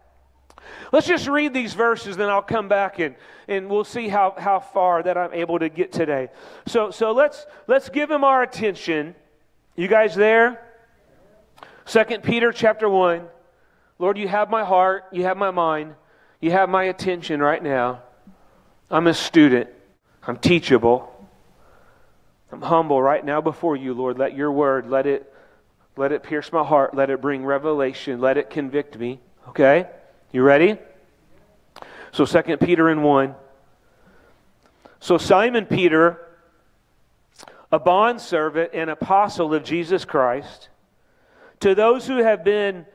Let's 0.91 1.07
just 1.07 1.27
read 1.27 1.53
these 1.53 1.73
verses, 1.73 2.17
then 2.17 2.29
I'll 2.29 2.41
come 2.41 2.67
back 2.67 2.99
and, 2.99 3.15
and 3.47 3.69
we'll 3.69 3.83
see 3.83 4.07
how, 4.07 4.33
how 4.37 4.59
far 4.59 5.03
that 5.03 5.17
I'm 5.17 5.33
able 5.33 5.59
to 5.59 5.69
get 5.69 5.91
today. 5.91 6.29
So, 6.67 6.91
so 6.91 7.11
let's, 7.11 7.45
let's 7.67 7.89
give 7.89 8.09
him 8.09 8.23
our 8.23 8.41
attention. 8.41 9.15
You 9.75 9.87
guys 9.87 10.15
there? 10.15 10.61
Second 11.85 12.23
Peter 12.23 12.51
chapter 12.51 12.89
1. 12.89 13.27
Lord, 13.97 14.17
you 14.17 14.27
have 14.27 14.49
my 14.49 14.65
heart, 14.65 15.05
you 15.11 15.23
have 15.23 15.37
my 15.37 15.51
mind, 15.51 15.95
you 16.41 16.51
have 16.51 16.67
my 16.67 16.83
attention 16.83 17.39
right 17.39 17.63
now. 17.63 18.01
I'm 18.91 19.07
a 19.07 19.13
student. 19.13 19.69
I'm 20.27 20.37
teachable. 20.37 21.11
I'm 22.51 22.61
humble 22.61 23.01
right 23.01 23.23
now 23.23 23.41
before 23.41 23.75
you, 23.75 23.93
Lord. 23.93 24.17
Let 24.17 24.35
your 24.35 24.51
word, 24.51 24.89
let 24.89 25.07
it 25.07 25.31
let 25.97 26.11
it 26.11 26.23
pierce 26.23 26.51
my 26.51 26.63
heart, 26.63 26.93
let 26.93 27.09
it 27.09 27.21
bring 27.21 27.45
revelation, 27.45 28.19
let 28.19 28.37
it 28.37 28.49
convict 28.49 28.97
me. 28.97 29.19
Okay? 29.49 29.87
You 30.31 30.43
ready? 30.43 30.77
So 32.11 32.25
Second 32.25 32.59
Peter 32.59 32.89
in 32.89 33.01
1. 33.01 33.33
So 34.99 35.17
Simon 35.17 35.65
Peter, 35.65 36.19
a 37.71 37.79
bondservant 37.79 38.71
and 38.73 38.89
apostle 38.89 39.53
of 39.53 39.63
Jesus 39.63 40.03
Christ, 40.03 40.69
to 41.59 41.75
those 41.75 42.07
who 42.07 42.17
have 42.17 42.43
been, 42.43 42.85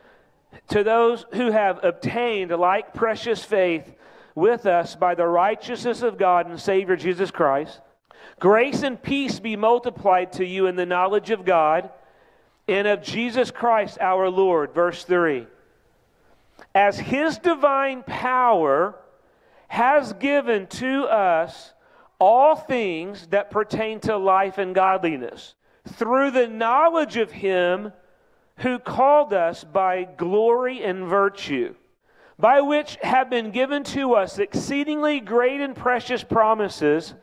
to 0.69 0.83
those 0.83 1.25
who 1.33 1.51
have 1.51 1.83
obtained 1.83 2.51
like 2.51 2.95
precious 2.95 3.45
faith 3.45 3.93
with 4.35 4.67
us 4.67 4.95
by 4.95 5.15
the 5.15 5.27
righteousness 5.27 6.03
of 6.03 6.19
God 6.19 6.49
and 6.49 6.61
Savior 6.61 6.97
Jesus 6.97 7.31
Christ, 7.31 7.81
grace 8.39 8.83
and 8.83 9.01
peace 9.01 9.41
be 9.41 9.57
multiplied 9.57 10.33
to 10.35 10.45
you 10.45 10.67
in 10.67 10.77
the 10.77 10.87
knowledge 10.87 11.31
of 11.31 11.45
God 11.45 11.91
and 12.69 12.87
of 12.87 13.03
Jesus 13.03 13.51
Christ 13.51 13.99
our 14.01 14.29
Lord. 14.31 14.73
Verse 14.73 15.05
3. 15.05 15.47
As 16.75 16.99
his 16.99 17.39
divine 17.39 18.03
power 18.03 18.95
has 19.69 20.13
given 20.15 20.67
to 20.67 21.05
us 21.05 21.73
all 22.19 22.55
things 22.55 23.27
that 23.29 23.51
pertain 23.51 23.99
to 24.01 24.17
life 24.17 24.59
and 24.59 24.75
godliness 24.75 25.55
through 25.89 26.31
the 26.31 26.47
knowledge 26.47 27.17
of 27.17 27.31
him 27.31 27.93
who 28.61 28.79
called 28.79 29.33
us 29.33 29.65
by 29.65 30.05
glory 30.05 30.83
and 30.83 31.07
virtue, 31.07 31.75
by 32.39 32.61
which 32.61 32.99
have 33.03 33.31
been 33.31 33.51
given 33.51 33.83
to 33.85 34.15
us 34.15 34.39
exceedingly 34.39 35.21
great 35.21 35.61
and 35.61 35.75
precious 35.75 36.23
promises, 36.23 37.15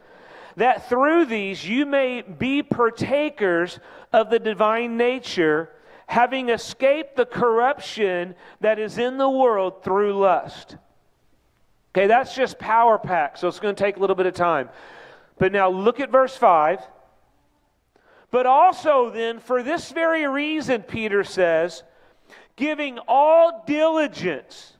that 0.55 0.89
through 0.89 1.25
these 1.25 1.67
you 1.67 1.85
may 1.85 2.21
be 2.21 2.63
partakers 2.63 3.79
of 4.11 4.29
the 4.29 4.39
divine 4.39 4.97
nature, 4.97 5.69
having 6.07 6.49
escaped 6.49 7.15
the 7.15 7.25
corruption 7.25 8.33
that 8.61 8.79
is 8.79 8.97
in 8.97 9.17
the 9.17 9.29
world 9.29 9.83
through 9.83 10.17
lust. 10.17 10.77
Okay, 11.91 12.07
that's 12.07 12.35
just 12.35 12.57
power 12.57 12.97
pack, 12.97 13.37
so 13.37 13.47
it's 13.47 13.59
going 13.59 13.75
to 13.75 13.83
take 13.83 13.97
a 13.97 13.99
little 13.99 14.15
bit 14.15 14.25
of 14.25 14.33
time. 14.33 14.69
But 15.37 15.51
now 15.51 15.69
look 15.69 15.99
at 15.99 16.09
verse 16.09 16.35
5. 16.35 16.79
But 18.29 18.45
also, 18.45 19.09
then, 19.09 19.39
for 19.39 19.63
this 19.63 19.91
very 19.91 20.27
reason, 20.27 20.83
Peter 20.83 21.23
says, 21.23 21.83
giving 22.55 22.99
all 23.07 23.63
diligence, 23.65 24.73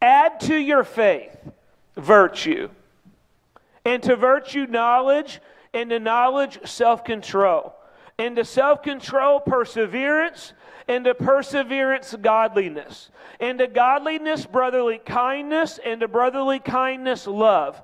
add 0.00 0.38
to 0.40 0.54
your 0.54 0.84
faith 0.84 1.36
virtue, 1.96 2.68
and 3.84 4.02
to 4.04 4.16
virtue 4.16 4.66
knowledge, 4.66 5.40
and 5.72 5.90
to 5.90 5.98
knowledge 5.98 6.60
self 6.64 7.04
control, 7.04 7.74
and 8.18 8.36
to 8.36 8.44
self 8.44 8.82
control 8.82 9.40
perseverance, 9.40 10.52
and 10.86 11.04
to 11.06 11.14
perseverance 11.14 12.14
godliness, 12.20 13.10
and 13.40 13.58
to 13.58 13.66
godliness 13.66 14.46
brotherly 14.46 14.98
kindness, 14.98 15.80
and 15.84 16.00
to 16.00 16.08
brotherly 16.08 16.60
kindness 16.60 17.26
love. 17.26 17.82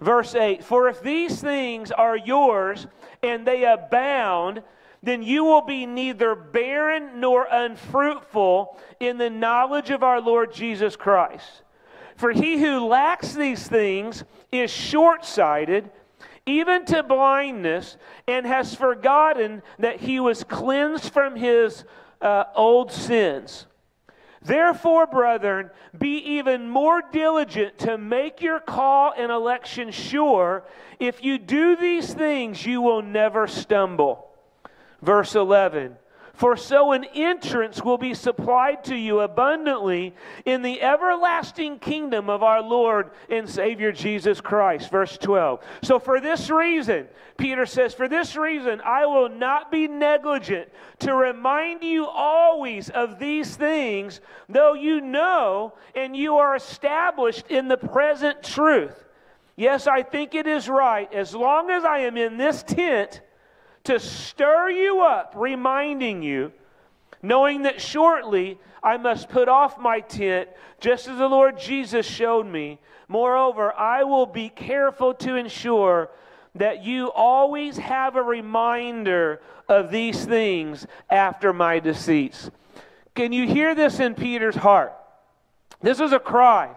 Verse 0.00 0.34
8 0.34 0.64
For 0.64 0.88
if 0.88 1.00
these 1.02 1.40
things 1.40 1.92
are 1.92 2.16
yours, 2.16 2.86
and 3.22 3.46
they 3.46 3.64
abound, 3.64 4.62
then 5.02 5.22
you 5.22 5.44
will 5.44 5.62
be 5.62 5.86
neither 5.86 6.34
barren 6.34 7.20
nor 7.20 7.46
unfruitful 7.50 8.78
in 9.00 9.18
the 9.18 9.30
knowledge 9.30 9.90
of 9.90 10.02
our 10.02 10.20
Lord 10.20 10.52
Jesus 10.52 10.96
Christ. 10.96 11.62
For 12.16 12.32
he 12.32 12.58
who 12.58 12.86
lacks 12.86 13.32
these 13.32 13.66
things 13.66 14.24
is 14.50 14.70
short 14.70 15.24
sighted, 15.24 15.90
even 16.46 16.84
to 16.86 17.02
blindness, 17.02 17.96
and 18.26 18.46
has 18.46 18.74
forgotten 18.74 19.62
that 19.78 20.00
he 20.00 20.20
was 20.20 20.44
cleansed 20.44 21.12
from 21.12 21.36
his 21.36 21.84
uh, 22.20 22.44
old 22.54 22.92
sins. 22.92 23.66
Therefore, 24.44 25.06
brethren, 25.06 25.70
be 25.96 26.16
even 26.18 26.68
more 26.68 27.02
diligent 27.12 27.78
to 27.78 27.96
make 27.96 28.42
your 28.42 28.58
call 28.58 29.12
and 29.16 29.30
election 29.30 29.90
sure. 29.90 30.64
If 30.98 31.22
you 31.22 31.38
do 31.38 31.76
these 31.76 32.12
things, 32.12 32.66
you 32.66 32.80
will 32.80 33.02
never 33.02 33.46
stumble. 33.46 34.28
Verse 35.00 35.34
11 35.34 35.96
for 36.34 36.56
so 36.56 36.92
an 36.92 37.04
entrance 37.14 37.82
will 37.82 37.98
be 37.98 38.14
supplied 38.14 38.84
to 38.84 38.96
you 38.96 39.20
abundantly 39.20 40.14
in 40.44 40.62
the 40.62 40.80
everlasting 40.80 41.78
kingdom 41.78 42.30
of 42.30 42.42
our 42.42 42.62
Lord 42.62 43.10
and 43.28 43.48
Savior 43.48 43.92
Jesus 43.92 44.40
Christ. 44.40 44.90
Verse 44.90 45.18
12. 45.18 45.62
So 45.82 45.98
for 45.98 46.20
this 46.20 46.48
reason, 46.50 47.06
Peter 47.36 47.66
says, 47.66 47.94
For 47.94 48.08
this 48.08 48.34
reason, 48.36 48.80
I 48.84 49.06
will 49.06 49.28
not 49.28 49.70
be 49.70 49.88
negligent 49.88 50.68
to 51.00 51.14
remind 51.14 51.82
you 51.82 52.06
always 52.06 52.88
of 52.88 53.18
these 53.18 53.54
things, 53.54 54.20
though 54.48 54.74
you 54.74 55.00
know 55.00 55.74
and 55.94 56.16
you 56.16 56.36
are 56.36 56.56
established 56.56 57.46
in 57.48 57.68
the 57.68 57.76
present 57.76 58.42
truth. 58.42 59.04
Yes, 59.54 59.86
I 59.86 60.02
think 60.02 60.34
it 60.34 60.46
is 60.46 60.68
right, 60.68 61.12
as 61.12 61.34
long 61.34 61.70
as 61.70 61.84
I 61.84 61.98
am 61.98 62.16
in 62.16 62.38
this 62.38 62.62
tent 62.62 63.20
to 63.84 63.98
stir 63.98 64.70
you 64.70 65.00
up, 65.00 65.34
reminding 65.36 66.22
you, 66.22 66.52
knowing 67.22 67.62
that 67.62 67.80
shortly 67.80 68.58
I 68.82 68.96
must 68.96 69.28
put 69.28 69.48
off 69.48 69.78
my 69.78 70.00
tent, 70.00 70.48
just 70.80 71.08
as 71.08 71.18
the 71.18 71.28
Lord 71.28 71.58
Jesus 71.58 72.06
showed 72.06 72.46
me. 72.46 72.78
Moreover, 73.08 73.72
I 73.72 74.04
will 74.04 74.26
be 74.26 74.48
careful 74.48 75.14
to 75.14 75.36
ensure 75.36 76.10
that 76.54 76.84
you 76.84 77.10
always 77.10 77.78
have 77.78 78.16
a 78.16 78.22
reminder 78.22 79.40
of 79.68 79.90
these 79.90 80.24
things 80.24 80.86
after 81.10 81.52
my 81.52 81.78
decease. 81.78 82.50
Can 83.14 83.32
you 83.32 83.46
hear 83.46 83.74
this 83.74 84.00
in 84.00 84.14
Peter's 84.14 84.56
heart? 84.56 84.92
This 85.80 86.00
is 86.00 86.12
a 86.12 86.18
cry. 86.18 86.70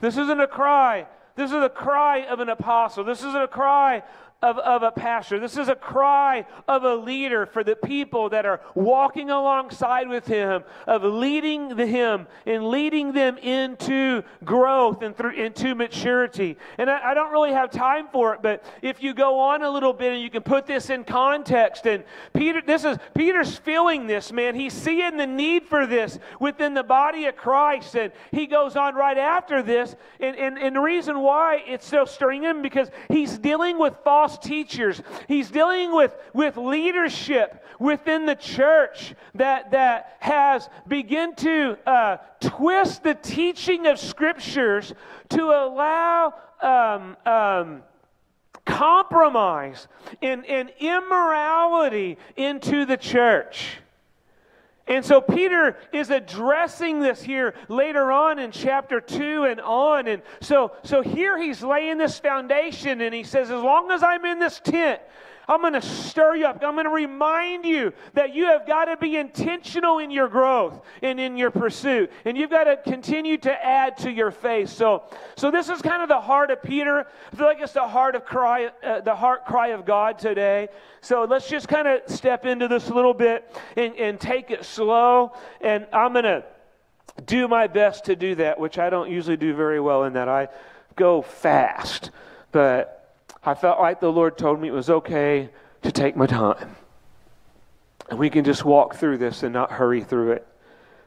This 0.00 0.16
isn't 0.16 0.40
a 0.40 0.46
cry. 0.46 1.06
This 1.36 1.50
is 1.50 1.62
a 1.62 1.68
cry 1.68 2.26
of 2.26 2.40
an 2.40 2.48
apostle. 2.48 3.04
This 3.04 3.20
isn't 3.20 3.42
a 3.42 3.48
cry 3.48 4.02
of, 4.44 4.58
of 4.58 4.82
a 4.82 4.90
pastor. 4.90 5.40
This 5.40 5.56
is 5.56 5.68
a 5.68 5.74
cry 5.74 6.44
of 6.68 6.84
a 6.84 6.94
leader 6.94 7.46
for 7.46 7.64
the 7.64 7.74
people 7.74 8.28
that 8.28 8.44
are 8.44 8.60
walking 8.74 9.30
alongside 9.30 10.06
with 10.06 10.26
him, 10.26 10.64
of 10.86 11.02
leading 11.02 11.74
him 11.78 12.26
and 12.44 12.68
leading 12.68 13.12
them 13.12 13.38
into 13.38 14.22
growth 14.44 15.00
and 15.00 15.16
through, 15.16 15.32
into 15.32 15.74
maturity. 15.74 16.58
And 16.76 16.90
I, 16.90 17.12
I 17.12 17.14
don't 17.14 17.32
really 17.32 17.52
have 17.52 17.70
time 17.70 18.08
for 18.12 18.34
it, 18.34 18.42
but 18.42 18.62
if 18.82 19.02
you 19.02 19.14
go 19.14 19.40
on 19.40 19.62
a 19.62 19.70
little 19.70 19.94
bit 19.94 20.12
and 20.12 20.20
you 20.20 20.28
can 20.28 20.42
put 20.42 20.66
this 20.66 20.90
in 20.90 21.04
context, 21.04 21.86
and 21.86 22.04
Peter, 22.34 22.60
this 22.60 22.84
is 22.84 22.98
Peter's 23.14 23.56
feeling 23.56 24.06
this, 24.06 24.30
man. 24.30 24.54
He's 24.54 24.74
seeing 24.74 25.16
the 25.16 25.26
need 25.26 25.64
for 25.64 25.86
this 25.86 26.18
within 26.38 26.74
the 26.74 26.82
body 26.82 27.24
of 27.24 27.36
Christ. 27.36 27.96
And 27.96 28.12
he 28.30 28.46
goes 28.46 28.76
on 28.76 28.94
right 28.94 29.16
after 29.16 29.62
this. 29.62 29.96
And, 30.20 30.36
and, 30.36 30.58
and 30.58 30.76
the 30.76 30.80
reason 30.80 31.20
why 31.20 31.62
it's 31.66 31.86
so 31.86 32.04
stirring 32.04 32.42
him 32.42 32.60
because 32.60 32.90
he's 33.08 33.38
dealing 33.38 33.78
with 33.78 33.96
false 34.04 34.33
false 34.34 34.44
teachers. 34.44 35.02
He's 35.28 35.50
dealing 35.50 35.94
with, 35.94 36.14
with 36.32 36.56
leadership 36.56 37.64
within 37.78 38.26
the 38.26 38.34
church 38.34 39.14
that, 39.34 39.70
that 39.72 40.16
has 40.20 40.68
begun 40.86 41.34
to 41.36 41.76
uh, 41.86 42.16
twist 42.40 43.02
the 43.02 43.14
teaching 43.14 43.86
of 43.86 43.98
scriptures 43.98 44.92
to 45.30 45.42
allow 45.42 46.34
um, 46.62 47.16
um, 47.26 47.82
compromise 48.64 49.88
and, 50.22 50.46
and 50.46 50.70
immorality 50.78 52.16
into 52.36 52.86
the 52.86 52.96
church. 52.96 53.78
And 54.86 55.04
so 55.04 55.20
Peter 55.20 55.78
is 55.92 56.10
addressing 56.10 57.00
this 57.00 57.22
here 57.22 57.54
later 57.68 58.12
on 58.12 58.38
in 58.38 58.50
chapter 58.50 59.00
2 59.00 59.44
and 59.44 59.60
on. 59.60 60.06
And 60.06 60.22
so, 60.40 60.72
so 60.82 61.00
here 61.00 61.38
he's 61.38 61.62
laying 61.62 61.96
this 61.96 62.18
foundation 62.18 63.00
and 63.00 63.14
he 63.14 63.24
says, 63.24 63.50
As 63.50 63.62
long 63.62 63.90
as 63.90 64.02
I'm 64.02 64.26
in 64.26 64.38
this 64.38 64.60
tent, 64.60 65.00
I'm 65.48 65.60
going 65.60 65.74
to 65.74 65.82
stir 65.82 66.36
you 66.36 66.46
up. 66.46 66.62
I'm 66.62 66.74
going 66.74 66.84
to 66.84 66.90
remind 66.90 67.64
you 67.64 67.92
that 68.14 68.34
you 68.34 68.46
have 68.46 68.66
got 68.66 68.86
to 68.86 68.96
be 68.96 69.16
intentional 69.16 69.98
in 69.98 70.10
your 70.10 70.28
growth 70.28 70.80
and 71.02 71.20
in 71.20 71.36
your 71.36 71.50
pursuit. 71.50 72.10
And 72.24 72.36
you've 72.36 72.50
got 72.50 72.64
to 72.64 72.76
continue 72.76 73.36
to 73.38 73.64
add 73.64 73.98
to 73.98 74.10
your 74.10 74.30
faith. 74.30 74.70
So, 74.70 75.04
so 75.36 75.50
this 75.50 75.68
is 75.68 75.82
kind 75.82 76.02
of 76.02 76.08
the 76.08 76.20
heart 76.20 76.50
of 76.50 76.62
Peter. 76.62 77.06
I 77.32 77.36
feel 77.36 77.46
like 77.46 77.60
it's 77.60 77.72
the 77.72 77.86
heart 77.86 78.14
of 78.14 78.24
cry, 78.24 78.70
uh, 78.82 79.00
the 79.00 79.14
heart 79.14 79.44
cry 79.44 79.68
of 79.68 79.84
God 79.84 80.18
today. 80.18 80.68
So 81.00 81.24
let's 81.24 81.48
just 81.48 81.68
kind 81.68 81.86
of 81.86 82.00
step 82.06 82.46
into 82.46 82.68
this 82.68 82.88
a 82.88 82.94
little 82.94 83.14
bit 83.14 83.54
and, 83.76 83.94
and 83.96 84.20
take 84.20 84.50
it 84.50 84.64
slow. 84.64 85.32
And 85.60 85.86
I'm 85.92 86.12
going 86.12 86.24
to 86.24 86.44
do 87.26 87.48
my 87.48 87.66
best 87.66 88.06
to 88.06 88.16
do 88.16 88.34
that, 88.36 88.58
which 88.58 88.78
I 88.78 88.90
don't 88.90 89.10
usually 89.10 89.36
do 89.36 89.54
very 89.54 89.80
well 89.80 90.04
in 90.04 90.14
that 90.14 90.28
I 90.28 90.48
go 90.96 91.22
fast. 91.22 92.10
But 92.50 93.03
I 93.44 93.54
felt 93.54 93.78
like 93.78 94.00
the 94.00 94.10
Lord 94.10 94.38
told 94.38 94.60
me 94.60 94.68
it 94.68 94.72
was 94.72 94.88
okay 94.88 95.50
to 95.82 95.92
take 95.92 96.16
my 96.16 96.26
time. 96.26 96.76
And 98.08 98.18
we 98.18 98.30
can 98.30 98.44
just 98.44 98.64
walk 98.64 98.96
through 98.96 99.18
this 99.18 99.42
and 99.42 99.52
not 99.52 99.72
hurry 99.72 100.02
through 100.02 100.32
it. 100.32 100.46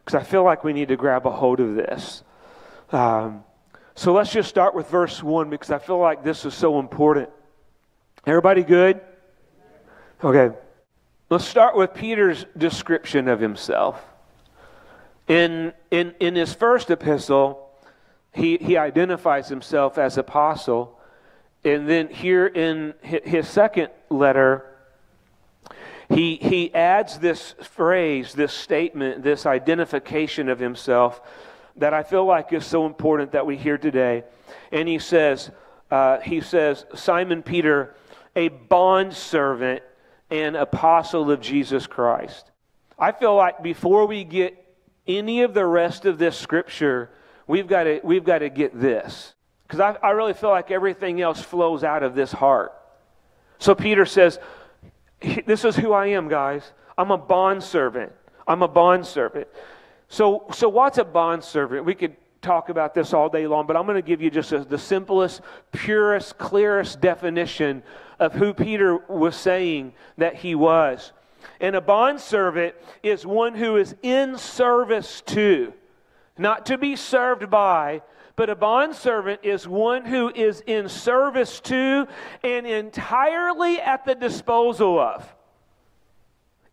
Because 0.04 0.22
I 0.22 0.24
feel 0.24 0.44
like 0.44 0.64
we 0.64 0.74
need 0.74 0.88
to 0.90 0.96
grab 0.96 1.26
a 1.26 1.32
hold 1.32 1.60
of 1.60 1.76
this. 1.76 2.24
Um, 2.92 3.44
so 3.96 4.14
let's 4.14 4.32
just 4.32 4.50
start 4.50 4.76
with 4.76 4.90
verse 4.90 5.22
1 5.22 5.50
because 5.50 5.72
I 5.72 5.80
feel 5.80 5.98
like 5.98 6.24
this 6.24 6.46
is 6.46 6.54
so 6.54 6.80
important. 6.80 7.30
Everybody 8.26 8.64
good? 8.64 9.02
Okay. 10.24 10.56
Let's 11.30 11.46
start 11.46 11.76
with 11.76 11.94
Peter's 11.94 12.46
description 12.58 13.28
of 13.28 13.40
himself. 13.40 14.02
In, 15.28 15.74
in, 15.92 16.14
in 16.20 16.36
his 16.36 16.54
first 16.54 16.90
epistle, 16.90 17.70
he, 18.32 18.58
he 18.58 18.78
identifies 18.78 19.50
himself 19.50 19.98
as 19.98 20.18
apostle. 20.18 20.97
And 21.68 21.90
then 21.90 22.08
here 22.08 22.48
in 22.48 22.94
his 23.02 23.48
second 23.48 23.90
letter, 24.10 24.66
he, 26.08 26.38
he 26.38 26.74
adds 26.74 27.20
this 27.20 27.56
phrase, 27.62 28.34
this 28.34 28.54
statement, 28.54 29.22
this 29.22 29.46
identification 29.46 30.48
of 30.48 30.60
himself 30.60 31.20
that 31.76 31.94
I 31.94 32.04
feel 32.04 32.26
like 32.26 32.54
is 32.54 32.66
so 32.66 32.86
important 32.86 33.34
that 33.34 33.46
we 33.46 33.58
hear 33.58 33.78
today. 33.78 34.24
And 34.72 34.88
he 34.88 34.98
says, 34.98 35.52
uh, 35.92 36.20
he 36.22 36.40
says, 36.40 36.86
Simon 36.96 37.44
Peter, 37.44 37.96
a 38.34 38.48
bondservant 38.48 39.84
and 40.32 40.56
apostle 40.56 41.30
of 41.30 41.42
Jesus 41.42 41.86
Christ. 41.86 42.50
I 42.98 43.12
feel 43.12 43.36
like 43.36 43.62
before 43.62 44.06
we 44.06 44.24
get 44.24 44.56
any 45.06 45.42
of 45.42 45.54
the 45.54 45.66
rest 45.66 46.06
of 46.06 46.18
this 46.18 46.38
scripture, 46.38 47.10
we've 47.46 47.68
got 47.68 47.84
to, 47.84 48.00
we've 48.04 48.24
got 48.24 48.40
to 48.40 48.50
get 48.50 48.80
this. 48.80 49.34
Because 49.68 49.80
I, 49.80 49.98
I 50.02 50.12
really 50.12 50.34
feel 50.34 50.50
like 50.50 50.72
everything 50.72 51.22
else 51.22 51.42
flows 51.42 51.84
out 51.84 52.02
of 52.02 52.16
this 52.16 52.32
heart. 52.32 52.74
So 53.60 53.76
Peter 53.76 54.06
says, 54.06 54.40
This 55.46 55.66
is 55.66 55.76
who 55.76 55.92
I 55.94 56.08
am, 56.08 56.30
guys. 56.30 56.72
I'm 56.98 57.12
a 57.12 57.18
bondservant. 57.18 58.14
I'm 58.48 58.62
a 58.62 58.68
bondservant. 58.68 59.48
So, 60.08 60.46
so 60.54 60.70
what's 60.70 60.98
a 60.98 61.04
bondservant? 61.04 61.86
We 61.86 61.96
could 61.96 62.16
talk 62.42 62.70
about 62.70 62.94
this 62.94 63.14
all 63.14 63.30
day 63.30 63.46
long, 63.46 63.68
but 63.68 63.76
I'm 63.76 63.86
going 63.86 64.02
to 64.02 64.08
give 64.08 64.22
you 64.22 64.30
just 64.30 64.52
a, 64.54 64.60
the 64.60 64.78
simplest, 64.78 65.42
purest, 65.74 66.38
clearest 66.38 67.02
definition 67.02 67.84
of 68.20 68.34
who 68.34 68.54
Peter 68.54 68.98
was 69.10 69.36
saying 69.36 69.94
that 70.18 70.36
he 70.36 70.56
was. 70.56 71.12
And 71.60 71.76
a 71.76 71.82
bondservant 71.82 72.76
is 73.04 73.26
one 73.26 73.54
who 73.56 73.78
is 73.78 73.96
in 74.02 74.38
service 74.38 75.22
to, 75.28 75.74
not 76.38 76.68
to 76.68 76.78
be 76.78 76.96
served 76.96 77.50
by, 77.50 78.02
but 78.38 78.52
a 78.52 78.56
bondservant 78.56 79.42
is 79.44 79.68
one 79.68 80.06
who 80.06 80.30
is 80.30 80.62
in 80.68 80.88
service 80.88 81.60
to 81.60 82.08
and 82.44 82.68
entirely 82.68 83.82
at 83.82 84.06
the 84.06 84.14
disposal 84.16 85.00
of. 85.00 85.28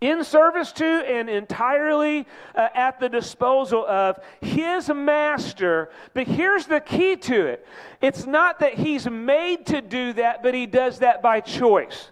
In 0.02 0.22
service 0.22 0.70
to 0.72 0.84
and 0.84 1.30
entirely 1.30 2.26
uh, 2.54 2.68
at 2.74 3.00
the 3.00 3.08
disposal 3.08 3.86
of 3.86 4.18
his 4.42 4.90
master. 4.90 5.88
But 6.12 6.26
here's 6.26 6.66
the 6.66 6.80
key 6.80 7.16
to 7.16 7.46
it 7.46 7.66
it's 8.02 8.26
not 8.26 8.60
that 8.60 8.74
he's 8.74 9.08
made 9.08 9.64
to 9.66 9.80
do 9.80 10.12
that, 10.12 10.42
but 10.42 10.52
he 10.52 10.66
does 10.66 10.98
that 10.98 11.22
by 11.22 11.40
choice. 11.40 12.10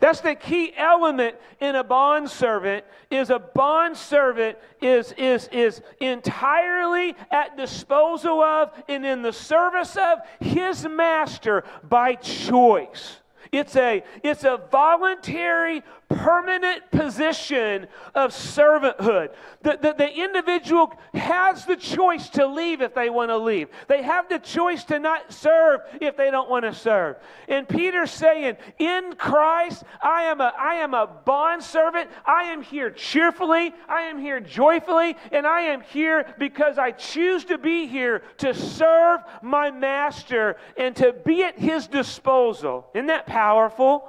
That's 0.00 0.22
the 0.22 0.34
key 0.34 0.72
element 0.76 1.36
in 1.60 1.76
a 1.76 1.84
bond 1.84 2.30
servant 2.30 2.84
is 3.10 3.28
a 3.28 3.38
bond 3.38 3.96
servant 3.98 4.56
is, 4.80 5.12
is, 5.12 5.48
is 5.52 5.82
entirely 6.00 7.14
at 7.30 7.56
disposal 7.58 8.42
of 8.42 8.72
and 8.88 9.04
in 9.04 9.20
the 9.20 9.32
service 9.32 9.96
of 9.96 10.20
his 10.40 10.86
master 10.88 11.64
by 11.86 12.14
choice. 12.14 13.18
It's 13.52 13.76
a, 13.76 14.02
it's 14.22 14.44
a 14.44 14.60
voluntary, 14.70 15.82
permanent 16.10 16.90
position 16.90 17.86
of 18.16 18.32
servanthood. 18.32 19.30
The, 19.62 19.78
the, 19.80 19.94
the, 19.96 20.12
individual 20.12 20.92
has 21.14 21.64
the 21.64 21.76
choice 21.76 22.28
to 22.30 22.46
leave 22.46 22.82
if 22.82 22.94
they 22.94 23.10
want 23.10 23.30
to 23.30 23.38
leave. 23.38 23.68
They 23.86 24.02
have 24.02 24.28
the 24.28 24.40
choice 24.40 24.82
to 24.84 24.98
not 24.98 25.32
serve 25.32 25.80
if 26.00 26.16
they 26.16 26.30
don't 26.30 26.50
want 26.50 26.64
to 26.64 26.74
serve. 26.74 27.16
And 27.48 27.68
Peter's 27.68 28.10
saying, 28.10 28.56
In 28.78 29.14
Christ, 29.16 29.84
I 30.02 30.24
am 30.24 30.40
a, 30.40 30.52
I 30.58 30.74
am 30.74 30.94
a 30.94 31.06
bondservant. 31.06 32.10
I 32.26 32.44
am 32.44 32.60
here 32.60 32.90
cheerfully. 32.90 33.72
I 33.88 34.02
am 34.02 34.18
here 34.18 34.40
joyfully. 34.40 35.16
And 35.30 35.46
I 35.46 35.60
am 35.62 35.80
here 35.80 36.34
because 36.38 36.76
I 36.76 36.90
choose 36.90 37.44
to 37.46 37.56
be 37.56 37.86
here 37.86 38.22
to 38.38 38.52
serve 38.52 39.20
my 39.42 39.70
master 39.70 40.56
and 40.76 40.96
to 40.96 41.12
be 41.12 41.44
at 41.44 41.56
his 41.56 41.86
disposal. 41.86 42.88
Isn't 42.94 43.06
that 43.06 43.26
powerful? 43.26 44.08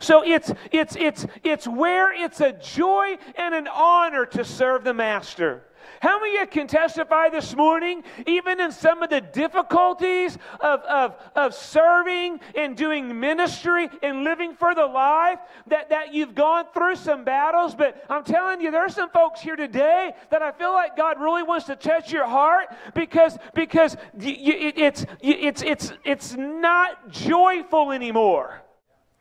So 0.00 0.22
it's, 0.24 0.52
it's, 0.70 0.96
it's, 0.96 1.26
it's 1.44 1.66
where 1.66 2.12
it's 2.12 2.40
a 2.40 2.52
joy 2.52 3.16
and 3.36 3.54
an 3.54 3.68
honor 3.68 4.26
to 4.26 4.44
serve 4.44 4.84
the 4.84 4.94
Master. 4.94 5.62
How 6.00 6.20
many 6.20 6.36
of 6.36 6.42
you 6.42 6.46
can 6.46 6.66
testify 6.66 7.28
this 7.28 7.56
morning, 7.56 8.04
even 8.26 8.60
in 8.60 8.70
some 8.70 9.02
of 9.02 9.10
the 9.10 9.20
difficulties 9.20 10.38
of, 10.60 10.80
of, 10.82 11.16
of 11.34 11.54
serving 11.54 12.40
and 12.54 12.76
doing 12.76 13.18
ministry 13.18 13.88
and 14.02 14.22
living 14.22 14.54
for 14.54 14.74
the 14.74 14.86
life, 14.86 15.38
that, 15.66 15.88
that 15.90 16.14
you've 16.14 16.34
gone 16.34 16.66
through 16.72 16.96
some 16.96 17.24
battles? 17.24 17.74
But 17.74 18.04
I'm 18.08 18.22
telling 18.22 18.60
you, 18.60 18.70
there 18.70 18.84
are 18.84 18.88
some 18.88 19.10
folks 19.10 19.40
here 19.40 19.56
today 19.56 20.12
that 20.30 20.42
I 20.42 20.52
feel 20.52 20.72
like 20.72 20.96
God 20.96 21.20
really 21.20 21.42
wants 21.42 21.66
to 21.66 21.76
touch 21.76 22.12
your 22.12 22.26
heart 22.26 22.68
because, 22.94 23.36
because 23.54 23.96
you, 24.18 24.54
it, 24.54 24.78
it's, 24.78 25.06
it's, 25.20 25.62
it's, 25.62 25.92
it's 26.04 26.36
not 26.36 27.10
joyful 27.10 27.90
anymore. 27.90 28.62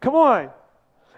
Come 0.01 0.15
on. 0.15 0.51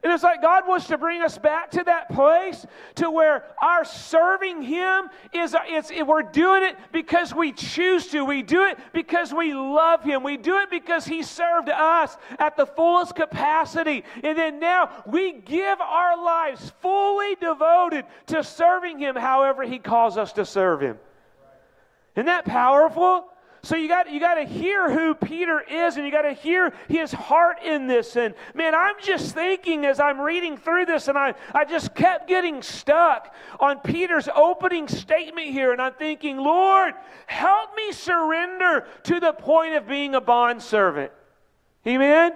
And 0.02 0.14
it's 0.14 0.24
like 0.24 0.42
God 0.42 0.66
wants 0.66 0.88
to 0.88 0.98
bring 0.98 1.22
us 1.22 1.38
back 1.38 1.72
to 1.72 1.84
that 1.84 2.10
place 2.10 2.66
to 2.96 3.12
where 3.12 3.44
our 3.62 3.84
serving 3.84 4.62
Him 4.62 5.10
is, 5.34 5.54
it's, 5.68 5.92
we're 6.08 6.22
doing 6.22 6.64
it 6.64 6.78
because 6.94 7.34
we 7.34 7.52
choose 7.52 8.08
to. 8.08 8.24
We 8.24 8.42
do 8.42 8.64
it 8.64 8.78
because 8.94 9.34
we 9.34 9.54
love 9.54 10.02
Him. 10.04 10.24
We 10.24 10.38
do 10.38 10.58
it 10.60 10.70
because 10.70 11.06
He 11.06 11.22
served 11.22 11.70
us 11.70 12.16
at 12.38 12.56
the 12.56 12.66
fullest 12.66 13.16
capacity. 13.16 14.06
And 14.24 14.38
then 14.38 14.60
now 14.62 15.04
we 15.06 15.34
give 15.34 15.82
our 15.82 16.24
lives 16.24 16.72
fully 16.82 17.36
devoted 17.36 18.06
to 18.28 18.42
serving 18.42 19.00
Him 19.00 19.18
however 19.18 19.64
He 19.64 19.80
calls 19.80 20.18
us 20.18 20.32
to 20.34 20.46
serve 20.46 20.82
Him. 20.82 20.98
Isn't 22.16 22.28
that 22.28 22.46
powerful? 22.46 23.26
So 23.62 23.76
you 23.76 23.88
got 23.88 24.12
you 24.12 24.20
got 24.20 24.36
to 24.36 24.46
hear 24.46 24.90
who 24.90 25.14
Peter 25.14 25.60
is 25.60 25.98
and 25.98 26.06
you 26.06 26.12
got 26.12 26.22
to 26.22 26.34
hear 26.34 26.74
his 26.88 27.12
heart 27.12 27.58
in 27.64 27.88
this 27.88 28.16
and 28.16 28.34
man 28.54 28.74
I'm 28.74 28.96
just 29.02 29.36
thinking 29.36 29.86
as 29.86 30.00
I'm 30.00 30.20
reading 30.22 30.58
through 30.58 30.86
this 30.86 31.08
and 31.10 31.18
I 31.18 31.34
I 31.54 31.66
just 31.66 31.94
kept 31.94 32.28
getting 32.28 32.62
stuck 32.62 33.34
on 33.60 33.80
Peter's 33.80 34.30
opening 34.34 34.88
statement 34.88 35.48
here 35.48 35.74
and 35.74 35.82
I'm 35.82 35.94
thinking 35.94 36.38
Lord 36.38 36.94
help 37.28 37.76
me 37.76 37.92
surrender 37.92 38.88
to 39.04 39.20
the 39.20 39.34
point 39.34 39.76
of 39.76 39.88
being 39.88 40.16
a 40.16 40.22
bond 40.22 40.62
servant. 40.62 41.12
Amen. 41.86 42.34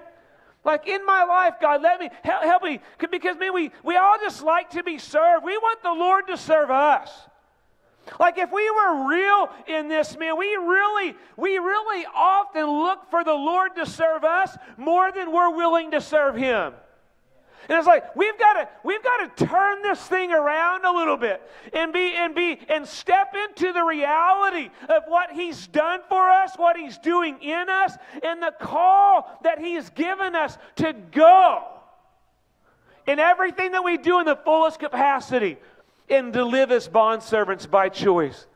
Like 0.65 0.87
in 0.87 1.05
my 1.05 1.23
life, 1.23 1.55
God, 1.61 1.81
let 1.81 1.99
me 1.99 2.09
help, 2.23 2.43
help 2.43 2.63
me 2.63 2.79
because 3.11 3.37
man, 3.37 3.53
we 3.53 3.71
we 3.83 3.97
all 3.97 4.17
just 4.19 4.43
like 4.43 4.71
to 4.71 4.83
be 4.83 4.97
served. 4.97 5.43
We 5.43 5.57
want 5.57 5.83
the 5.83 5.91
Lord 5.91 6.27
to 6.27 6.37
serve 6.37 6.69
us. 6.71 7.09
Like 8.19 8.37
if 8.37 8.51
we 8.51 8.69
were 8.69 9.07
real 9.09 9.49
in 9.67 9.87
this, 9.87 10.17
man, 10.17 10.37
we 10.37 10.47
really, 10.55 11.15
we 11.37 11.57
really 11.57 12.05
often 12.13 12.65
look 12.65 13.09
for 13.09 13.23
the 13.23 13.33
Lord 13.33 13.75
to 13.75 13.85
serve 13.85 14.23
us 14.23 14.55
more 14.77 15.11
than 15.11 15.31
we're 15.31 15.55
willing 15.55 15.91
to 15.91 16.01
serve 16.01 16.35
Him. 16.35 16.73
And 17.69 17.77
it's 17.77 17.87
like 17.87 18.13
we've 18.15 18.37
got 18.37 18.53
to 18.53 18.69
we've 18.83 19.03
got 19.03 19.37
to 19.37 19.45
turn 19.45 19.81
this 19.83 19.99
thing 20.01 20.33
around 20.33 20.83
a 20.83 20.91
little 20.91 21.15
bit 21.15 21.41
and 21.71 21.93
be 21.93 22.13
and 22.13 22.35
be 22.35 22.59
and 22.67 22.85
step 22.85 23.35
into 23.35 23.71
the 23.71 23.83
reality 23.83 24.69
of 24.89 25.03
what 25.07 25.31
he's 25.31 25.67
done 25.67 26.01
for 26.09 26.29
us, 26.29 26.51
what 26.57 26.75
he's 26.75 26.97
doing 26.97 27.41
in 27.41 27.69
us, 27.69 27.95
and 28.21 28.43
the 28.43 28.53
call 28.59 29.39
that 29.43 29.59
he's 29.59 29.89
given 29.91 30.35
us 30.35 30.57
to 30.75 30.91
go 30.91 31.63
in 33.07 33.19
everything 33.19 33.71
that 33.71 33.83
we 33.83 33.97
do 33.97 34.19
in 34.19 34.25
the 34.25 34.35
fullest 34.35 34.79
capacity. 34.79 35.57
And 36.09 36.33
to 36.33 36.43
live 36.43 36.71
as 36.71 36.87
bondservants 36.87 37.69
by 37.69 37.89
choice. 37.89 38.47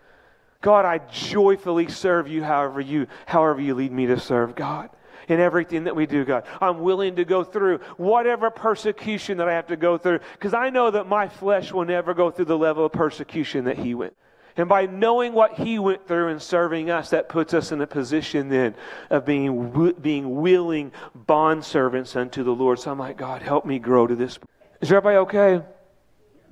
God, 0.62 0.86
I 0.86 1.00
joyfully 1.12 1.88
serve 1.88 2.28
you 2.28 2.44
however 2.44 2.82
you 2.82 3.08
however 3.26 3.62
you 3.62 3.76
lead 3.76 3.92
me 3.92 4.08
to 4.08 4.20
serve 4.20 4.56
God 4.56 4.90
in 5.28 5.40
everything 5.40 5.84
that 5.84 5.96
we 5.96 6.06
do, 6.06 6.26
God. 6.26 6.46
I'm 6.62 6.80
willing 6.80 7.18
to 7.18 7.26
go 7.26 7.44
through 7.44 7.80
whatever 7.98 8.50
persecution 8.50 9.38
that 9.38 9.48
I 9.48 9.54
have 9.54 9.68
to 9.68 9.76
go 9.76 9.98
through 9.98 10.20
because 10.34 10.54
I 10.54 10.70
know 10.70 10.90
that 10.92 11.08
my 11.08 11.28
flesh 11.28 11.72
will 11.72 11.86
never 11.86 12.14
go 12.14 12.32
through 12.32 12.46
the 12.46 12.58
level 12.58 12.86
of 12.86 12.92
persecution 12.92 13.66
that 13.66 13.78
he 13.78 13.94
went. 13.94 14.16
And 14.56 14.68
by 14.68 14.88
knowing 14.88 15.34
what 15.34 15.54
he 15.54 15.78
went 15.78 16.08
through 16.08 16.30
and 16.30 16.42
serving 16.42 16.90
us, 16.90 17.12
that 17.12 17.30
puts 17.30 17.54
us 17.54 17.72
in 17.72 17.80
a 17.82 17.86
position 17.86 18.50
then 18.50 18.74
of 19.12 19.24
being, 19.24 19.94
being 20.02 20.42
willing 20.42 20.92
bondservants 21.28 22.16
unto 22.16 22.44
the 22.44 22.52
Lord. 22.52 22.80
So 22.80 22.92
I'm 22.92 22.98
like, 22.98 23.18
God, 23.18 23.44
help 23.44 23.66
me 23.66 23.78
grow 23.78 24.08
to 24.08 24.16
this. 24.16 24.40
Is 24.82 24.92
everybody 24.92 25.18
okay? 25.18 25.62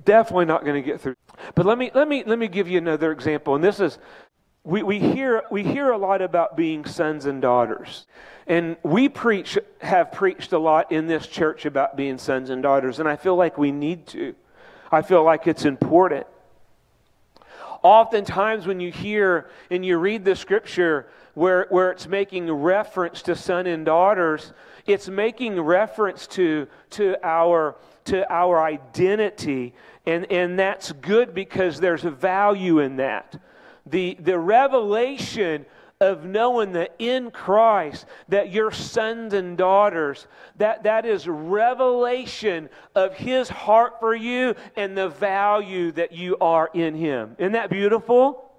Definitely 0.06 0.44
not 0.44 0.64
going 0.64 0.82
to 0.82 0.88
get 0.88 1.00
through. 1.00 1.16
But 1.56 1.66
let 1.66 1.76
me, 1.76 1.90
let, 1.92 2.06
me, 2.06 2.22
let 2.24 2.38
me 2.38 2.46
give 2.46 2.68
you 2.68 2.78
another 2.78 3.10
example. 3.10 3.56
And 3.56 3.62
this 3.62 3.80
is, 3.80 3.98
we, 4.62 4.82
we, 4.84 5.00
hear, 5.00 5.42
we 5.50 5.64
hear 5.64 5.90
a 5.90 5.98
lot 5.98 6.22
about 6.22 6.56
being 6.56 6.84
sons 6.84 7.26
and 7.26 7.42
daughters. 7.42 8.06
And 8.46 8.76
we 8.84 9.08
preach, 9.08 9.58
have 9.80 10.12
preached 10.12 10.52
a 10.52 10.58
lot 10.58 10.92
in 10.92 11.08
this 11.08 11.26
church 11.26 11.66
about 11.66 11.96
being 11.96 12.18
sons 12.18 12.50
and 12.50 12.62
daughters. 12.62 13.00
And 13.00 13.08
I 13.08 13.16
feel 13.16 13.34
like 13.34 13.58
we 13.58 13.72
need 13.72 14.06
to. 14.08 14.36
I 14.92 15.02
feel 15.02 15.24
like 15.24 15.48
it's 15.48 15.64
important. 15.64 16.26
Oftentimes, 17.82 18.64
when 18.66 18.78
you 18.78 18.92
hear 18.92 19.50
and 19.70 19.84
you 19.84 19.98
read 19.98 20.24
the 20.24 20.36
scripture 20.36 21.08
where, 21.34 21.66
where 21.70 21.90
it's 21.90 22.06
making 22.06 22.50
reference 22.50 23.22
to 23.22 23.34
son 23.34 23.66
and 23.66 23.84
daughters, 23.84 24.52
it's 24.86 25.08
making 25.08 25.60
reference 25.60 26.28
to, 26.28 26.68
to, 26.90 27.16
our, 27.24 27.76
to 28.06 28.30
our 28.32 28.62
identity. 28.62 29.74
And, 30.06 30.30
and 30.30 30.58
that's 30.58 30.92
good 30.92 31.34
because 31.34 31.80
there's 31.80 32.04
a 32.04 32.10
value 32.10 32.80
in 32.80 32.96
that. 32.96 33.40
The, 33.86 34.16
the 34.20 34.38
revelation 34.38 35.66
of 36.00 36.24
knowing 36.24 36.72
that 36.72 36.94
in 36.98 37.30
Christ 37.30 38.04
that 38.28 38.52
your 38.52 38.70
sons 38.70 39.32
and 39.32 39.56
daughters 39.56 40.26
that 40.56 40.82
that 40.82 41.06
is 41.06 41.26
revelation 41.26 42.68
of 42.94 43.14
his 43.14 43.48
heart 43.48 43.98
for 43.98 44.14
you 44.14 44.54
and 44.76 44.96
the 44.96 45.08
value 45.08 45.92
that 45.92 46.12
you 46.12 46.36
are 46.38 46.68
in 46.74 46.94
him. 46.94 47.34
Isn't 47.38 47.52
that 47.52 47.70
beautiful? 47.70 48.50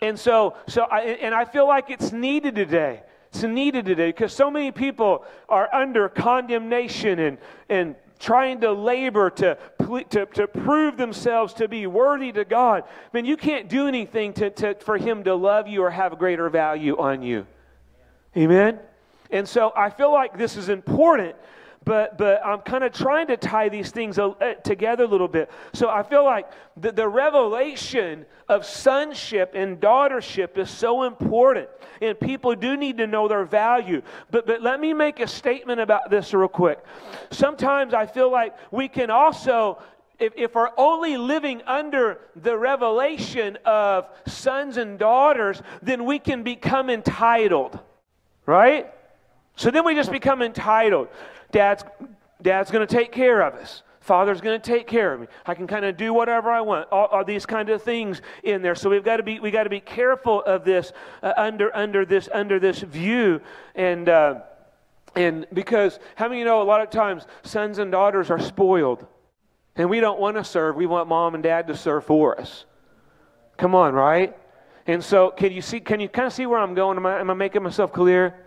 And 0.00 0.18
so 0.18 0.56
so 0.68 0.82
I, 0.82 1.00
and 1.00 1.34
I 1.34 1.44
feel 1.44 1.66
like 1.66 1.90
it's 1.90 2.12
needed 2.12 2.54
today. 2.54 3.02
It's 3.30 3.42
needed 3.42 3.84
today 3.84 4.10
because 4.10 4.32
so 4.32 4.48
many 4.48 4.70
people 4.70 5.24
are 5.48 5.72
under 5.74 6.08
condemnation 6.08 7.18
and 7.18 7.38
and 7.68 7.96
trying 8.18 8.60
to 8.60 8.72
labor 8.72 9.30
to, 9.30 9.58
to, 10.10 10.26
to 10.26 10.46
prove 10.46 10.96
themselves 10.96 11.54
to 11.54 11.68
be 11.68 11.86
worthy 11.86 12.32
to 12.32 12.44
God, 12.44 12.84
man, 13.12 13.24
you 13.24 13.36
can't 13.36 13.68
do 13.68 13.86
anything 13.86 14.32
to, 14.34 14.50
to, 14.50 14.74
for 14.76 14.96
Him 14.96 15.24
to 15.24 15.34
love 15.34 15.68
you 15.68 15.82
or 15.82 15.90
have 15.90 16.18
greater 16.18 16.48
value 16.48 16.96
on 16.96 17.22
you. 17.22 17.46
Amen? 18.36 18.78
And 19.30 19.48
so 19.48 19.72
I 19.76 19.90
feel 19.90 20.12
like 20.12 20.38
this 20.38 20.56
is 20.56 20.68
important 20.68 21.36
but 21.86 22.18
but 22.18 22.44
I'm 22.44 22.60
kind 22.60 22.84
of 22.84 22.92
trying 22.92 23.28
to 23.28 23.36
tie 23.36 23.70
these 23.70 23.90
things 23.90 24.18
uh, 24.18 24.34
together 24.64 25.04
a 25.04 25.06
little 25.06 25.28
bit. 25.28 25.48
So 25.72 25.88
I 25.88 26.02
feel 26.02 26.24
like 26.24 26.50
the, 26.76 26.92
the 26.92 27.08
revelation 27.08 28.26
of 28.48 28.66
sonship 28.66 29.52
and 29.54 29.80
daughtership 29.80 30.58
is 30.58 30.68
so 30.68 31.04
important, 31.04 31.68
and 32.02 32.18
people 32.18 32.56
do 32.56 32.76
need 32.76 32.98
to 32.98 33.06
know 33.06 33.28
their 33.28 33.44
value. 33.44 34.02
But 34.32 34.46
but 34.46 34.62
let 34.62 34.80
me 34.80 34.92
make 34.92 35.20
a 35.20 35.28
statement 35.28 35.80
about 35.80 36.10
this 36.10 36.34
real 36.34 36.48
quick. 36.48 36.84
Sometimes 37.30 37.94
I 37.94 38.04
feel 38.04 38.30
like 38.30 38.54
we 38.72 38.88
can 38.88 39.10
also 39.10 39.78
if, 40.18 40.32
if, 40.34 40.54
we're 40.54 40.70
only 40.78 41.18
living 41.18 41.60
under 41.66 42.20
the 42.34 42.56
revelation 42.56 43.58
of 43.66 44.06
sons 44.26 44.78
and 44.78 44.98
daughters, 44.98 45.60
then 45.82 46.06
we 46.06 46.18
can 46.18 46.42
become 46.42 46.88
entitled, 46.88 47.78
right? 48.46 48.90
So 49.56 49.70
then 49.70 49.84
we 49.84 49.94
just 49.94 50.12
become 50.12 50.42
entitled. 50.42 51.08
Dad's, 51.56 51.84
Dad's 52.42 52.70
going 52.70 52.86
to 52.86 52.94
take 52.94 53.12
care 53.12 53.40
of 53.40 53.54
us. 53.54 53.82
Father's 54.00 54.42
going 54.42 54.60
to 54.60 54.70
take 54.70 54.86
care 54.86 55.14
of 55.14 55.20
me. 55.22 55.26
I 55.46 55.54
can 55.54 55.66
kind 55.66 55.86
of 55.86 55.96
do 55.96 56.12
whatever 56.12 56.50
I 56.50 56.60
want. 56.60 56.86
All, 56.92 57.06
all, 57.06 57.24
these 57.24 57.46
kind 57.46 57.70
of 57.70 57.82
things 57.82 58.20
in 58.42 58.60
there. 58.60 58.74
So 58.74 58.90
we've 58.90 59.02
got 59.02 59.16
to 59.16 59.22
be 59.22 59.40
we 59.40 59.50
got 59.50 59.64
to 59.64 59.70
be 59.70 59.80
careful 59.80 60.42
of 60.42 60.66
this 60.66 60.92
uh, 61.22 61.32
under 61.38 61.74
under 61.74 62.04
this 62.04 62.28
under 62.30 62.60
this 62.60 62.80
view 62.80 63.40
and 63.74 64.06
uh, 64.06 64.42
and 65.16 65.46
because 65.50 65.98
how 66.14 66.28
many 66.28 66.40
you 66.40 66.44
know 66.44 66.60
a 66.60 66.62
lot 66.62 66.82
of 66.82 66.90
times 66.90 67.26
sons 67.42 67.78
and 67.78 67.90
daughters 67.90 68.30
are 68.30 68.38
spoiled, 68.38 69.06
and 69.76 69.88
we 69.88 69.98
don't 69.98 70.20
want 70.20 70.36
to 70.36 70.44
serve. 70.44 70.76
We 70.76 70.84
want 70.84 71.08
mom 71.08 71.34
and 71.34 71.42
dad 71.42 71.68
to 71.68 71.76
serve 71.76 72.04
for 72.04 72.38
us. 72.38 72.66
Come 73.56 73.74
on, 73.74 73.94
right? 73.94 74.36
And 74.86 75.02
so 75.02 75.30
can 75.30 75.52
you 75.52 75.62
see? 75.62 75.80
Can 75.80 76.00
you 76.00 76.08
kind 76.10 76.26
of 76.26 76.34
see 76.34 76.44
where 76.44 76.60
I'm 76.60 76.74
going? 76.74 76.98
Am 76.98 77.06
I, 77.06 77.18
am 77.18 77.30
I 77.30 77.34
making 77.34 77.62
myself 77.62 77.94
clear? 77.94 78.45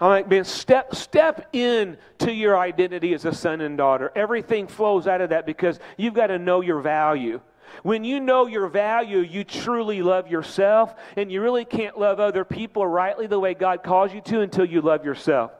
I'm 0.00 0.08
like, 0.08 0.28
man, 0.28 0.44
step, 0.44 0.94
step 0.94 1.48
in 1.52 1.98
to 2.18 2.32
your 2.32 2.58
identity 2.58 3.12
as 3.12 3.26
a 3.26 3.34
son 3.34 3.60
and 3.60 3.76
daughter. 3.76 4.10
Everything 4.16 4.66
flows 4.66 5.06
out 5.06 5.20
of 5.20 5.30
that 5.30 5.44
because 5.44 5.78
you've 5.98 6.14
got 6.14 6.28
to 6.28 6.38
know 6.38 6.62
your 6.62 6.80
value. 6.80 7.40
When 7.82 8.02
you 8.02 8.18
know 8.18 8.46
your 8.46 8.68
value, 8.68 9.18
you 9.18 9.44
truly 9.44 10.02
love 10.02 10.28
yourself, 10.28 10.94
and 11.16 11.30
you 11.30 11.40
really 11.42 11.64
can't 11.64 11.98
love 11.98 12.18
other 12.18 12.44
people 12.44 12.86
rightly 12.86 13.26
the 13.26 13.38
way 13.38 13.54
God 13.54 13.82
calls 13.82 14.12
you 14.12 14.20
to 14.22 14.40
until 14.40 14.64
you 14.64 14.80
love 14.80 15.04
yourself. 15.04 15.52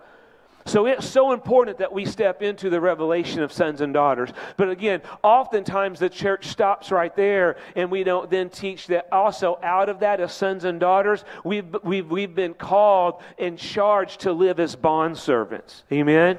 So 0.66 0.86
it's 0.86 1.08
so 1.08 1.32
important 1.32 1.78
that 1.78 1.92
we 1.92 2.04
step 2.04 2.42
into 2.42 2.70
the 2.70 2.80
revelation 2.80 3.42
of 3.42 3.52
sons 3.52 3.80
and 3.80 3.94
daughters. 3.94 4.30
But 4.56 4.70
again, 4.70 5.02
oftentimes 5.22 5.98
the 5.98 6.10
church 6.10 6.48
stops 6.48 6.90
right 6.90 7.14
there 7.16 7.56
and 7.74 7.90
we 7.90 8.04
don't 8.04 8.30
then 8.30 8.50
teach 8.50 8.86
that 8.88 9.08
also 9.10 9.58
out 9.62 9.88
of 9.88 10.00
that 10.00 10.20
as 10.20 10.32
sons 10.32 10.64
and 10.64 10.78
daughters, 10.78 11.24
we've, 11.44 11.76
we've, 11.82 12.10
we've 12.10 12.34
been 12.34 12.54
called 12.54 13.22
and 13.38 13.58
charged 13.58 14.20
to 14.20 14.32
live 14.32 14.60
as 14.60 14.76
bond 14.76 15.16
servants. 15.16 15.82
Amen? 15.90 16.38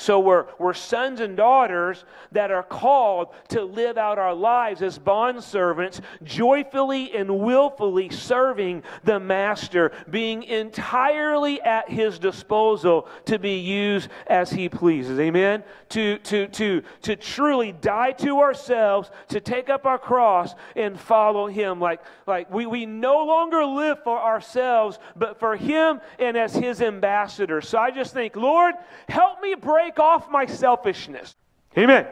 So 0.00 0.18
we're, 0.18 0.46
we're 0.58 0.72
sons 0.72 1.20
and 1.20 1.36
daughters 1.36 2.06
that 2.32 2.50
are 2.50 2.62
called 2.62 3.34
to 3.48 3.62
live 3.62 3.98
out 3.98 4.18
our 4.18 4.34
lives 4.34 4.80
as 4.80 4.98
bondservants, 4.98 6.00
joyfully 6.22 7.14
and 7.14 7.40
willfully 7.40 8.08
serving 8.08 8.82
the 9.04 9.20
Master, 9.20 9.92
being 10.08 10.42
entirely 10.44 11.60
at 11.60 11.90
his 11.90 12.18
disposal 12.18 13.08
to 13.26 13.38
be 13.38 13.58
used 13.58 14.08
as 14.26 14.50
he 14.50 14.70
pleases. 14.70 15.18
Amen? 15.20 15.62
To, 15.90 16.16
to, 16.18 16.46
to, 16.48 16.82
to 17.02 17.16
truly 17.16 17.72
die 17.72 18.12
to 18.12 18.40
ourselves, 18.40 19.10
to 19.28 19.38
take 19.38 19.68
up 19.68 19.84
our 19.84 19.98
cross 19.98 20.54
and 20.76 20.98
follow 20.98 21.46
him. 21.46 21.78
Like, 21.78 22.00
like 22.26 22.50
we, 22.50 22.64
we 22.64 22.86
no 22.86 23.26
longer 23.26 23.66
live 23.66 24.02
for 24.02 24.18
ourselves, 24.18 24.98
but 25.14 25.38
for 25.38 25.56
him 25.56 26.00
and 26.18 26.38
as 26.38 26.54
his 26.54 26.80
ambassador. 26.80 27.60
So 27.60 27.76
I 27.76 27.90
just 27.90 28.14
think, 28.14 28.34
Lord, 28.34 28.76
help 29.06 29.42
me 29.42 29.56
break 29.56 29.89
break 29.90 29.98
off 29.98 30.30
my 30.30 30.46
selfishness. 30.46 31.34
Amen. 31.76 32.06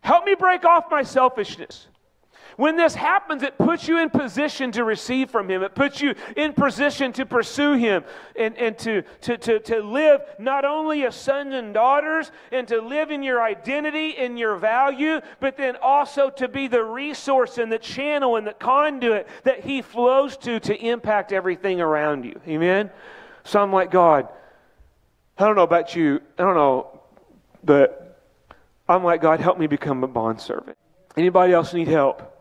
Help 0.00 0.24
me 0.24 0.34
break 0.34 0.64
off 0.64 0.90
my 0.90 1.02
selfishness. 1.02 1.88
When 2.56 2.76
this 2.76 2.94
happens, 2.94 3.42
it 3.42 3.58
puts 3.58 3.86
you 3.86 3.98
in 3.98 4.08
position 4.08 4.72
to 4.72 4.84
receive 4.84 5.30
from 5.30 5.50
Him. 5.50 5.62
It 5.62 5.74
puts 5.74 6.00
you 6.00 6.14
in 6.34 6.54
position 6.54 7.12
to 7.14 7.26
pursue 7.26 7.74
Him 7.74 8.04
and, 8.34 8.56
and 8.56 8.78
to, 8.78 9.02
to, 9.22 9.36
to, 9.36 9.58
to 9.60 9.80
live 9.82 10.22
not 10.38 10.64
only 10.64 11.04
as 11.04 11.14
sons 11.14 11.52
and 11.52 11.74
daughters 11.74 12.30
and 12.50 12.66
to 12.68 12.80
live 12.80 13.10
in 13.10 13.22
your 13.22 13.42
identity 13.42 14.16
and 14.16 14.38
your 14.38 14.56
value, 14.56 15.20
but 15.38 15.58
then 15.58 15.76
also 15.82 16.30
to 16.30 16.48
be 16.48 16.66
the 16.66 16.82
resource 16.82 17.58
and 17.58 17.70
the 17.70 17.78
channel 17.78 18.36
and 18.36 18.46
the 18.46 18.54
conduit 18.54 19.28
that 19.44 19.62
He 19.62 19.82
flows 19.82 20.38
to 20.38 20.58
to 20.60 20.74
impact 20.74 21.32
everything 21.32 21.82
around 21.82 22.24
you. 22.24 22.40
Amen? 22.48 22.90
So 23.44 23.60
I'm 23.60 23.72
like, 23.72 23.90
God, 23.90 24.28
I 25.38 25.44
don't 25.44 25.56
know 25.56 25.62
about 25.62 25.94
you. 25.94 26.20
I 26.38 26.42
don't 26.42 26.54
know, 26.54 27.00
but 27.62 28.20
I'm 28.88 29.04
like, 29.04 29.20
God, 29.20 29.40
help 29.40 29.58
me 29.58 29.66
become 29.66 30.02
a 30.02 30.08
bondservant. 30.08 30.78
Anybody 31.16 31.52
else 31.52 31.74
need 31.74 31.88
help? 31.88 32.32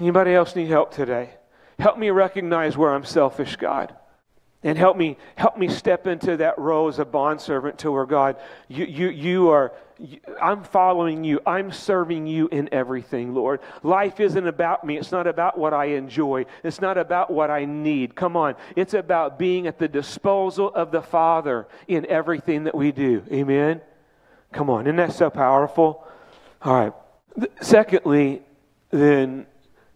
Anybody 0.00 0.32
else 0.32 0.56
need 0.56 0.68
help 0.68 0.92
today? 0.92 1.30
Help 1.78 1.98
me 1.98 2.10
recognize 2.10 2.76
where 2.76 2.92
I'm 2.92 3.04
selfish, 3.04 3.56
God. 3.56 3.94
And 4.62 4.78
help 4.78 4.96
me, 4.96 5.18
help 5.36 5.58
me 5.58 5.68
step 5.68 6.06
into 6.06 6.38
that 6.38 6.58
role 6.58 6.88
as 6.88 6.98
a 6.98 7.04
bondservant 7.04 7.78
to 7.80 7.92
where 7.92 8.06
God, 8.06 8.36
you, 8.66 8.86
you, 8.86 9.08
you 9.08 9.48
are, 9.50 9.72
I'm 10.40 10.64
following 10.64 11.24
you. 11.24 11.40
I'm 11.46 11.70
serving 11.70 12.26
you 12.26 12.48
in 12.50 12.68
everything, 12.72 13.34
Lord. 13.34 13.60
Life 13.82 14.20
isn't 14.20 14.46
about 14.46 14.84
me. 14.84 14.98
It's 14.98 15.12
not 15.12 15.26
about 15.26 15.58
what 15.58 15.72
I 15.72 15.86
enjoy. 15.86 16.46
It's 16.62 16.80
not 16.80 16.98
about 16.98 17.30
what 17.30 17.50
I 17.50 17.64
need. 17.64 18.14
Come 18.14 18.36
on. 18.36 18.56
It's 18.76 18.94
about 18.94 19.38
being 19.38 19.66
at 19.66 19.78
the 19.78 19.88
disposal 19.88 20.72
of 20.74 20.90
the 20.90 21.02
Father 21.02 21.66
in 21.86 22.06
everything 22.06 22.64
that 22.64 22.74
we 22.74 22.92
do. 22.92 23.22
Amen? 23.30 23.80
Come 24.52 24.68
on. 24.68 24.86
Isn't 24.86 24.96
that 24.96 25.12
so 25.12 25.30
powerful? 25.30 26.04
All 26.62 26.74
right. 26.74 26.92
Secondly, 27.60 28.42
then, 28.90 29.46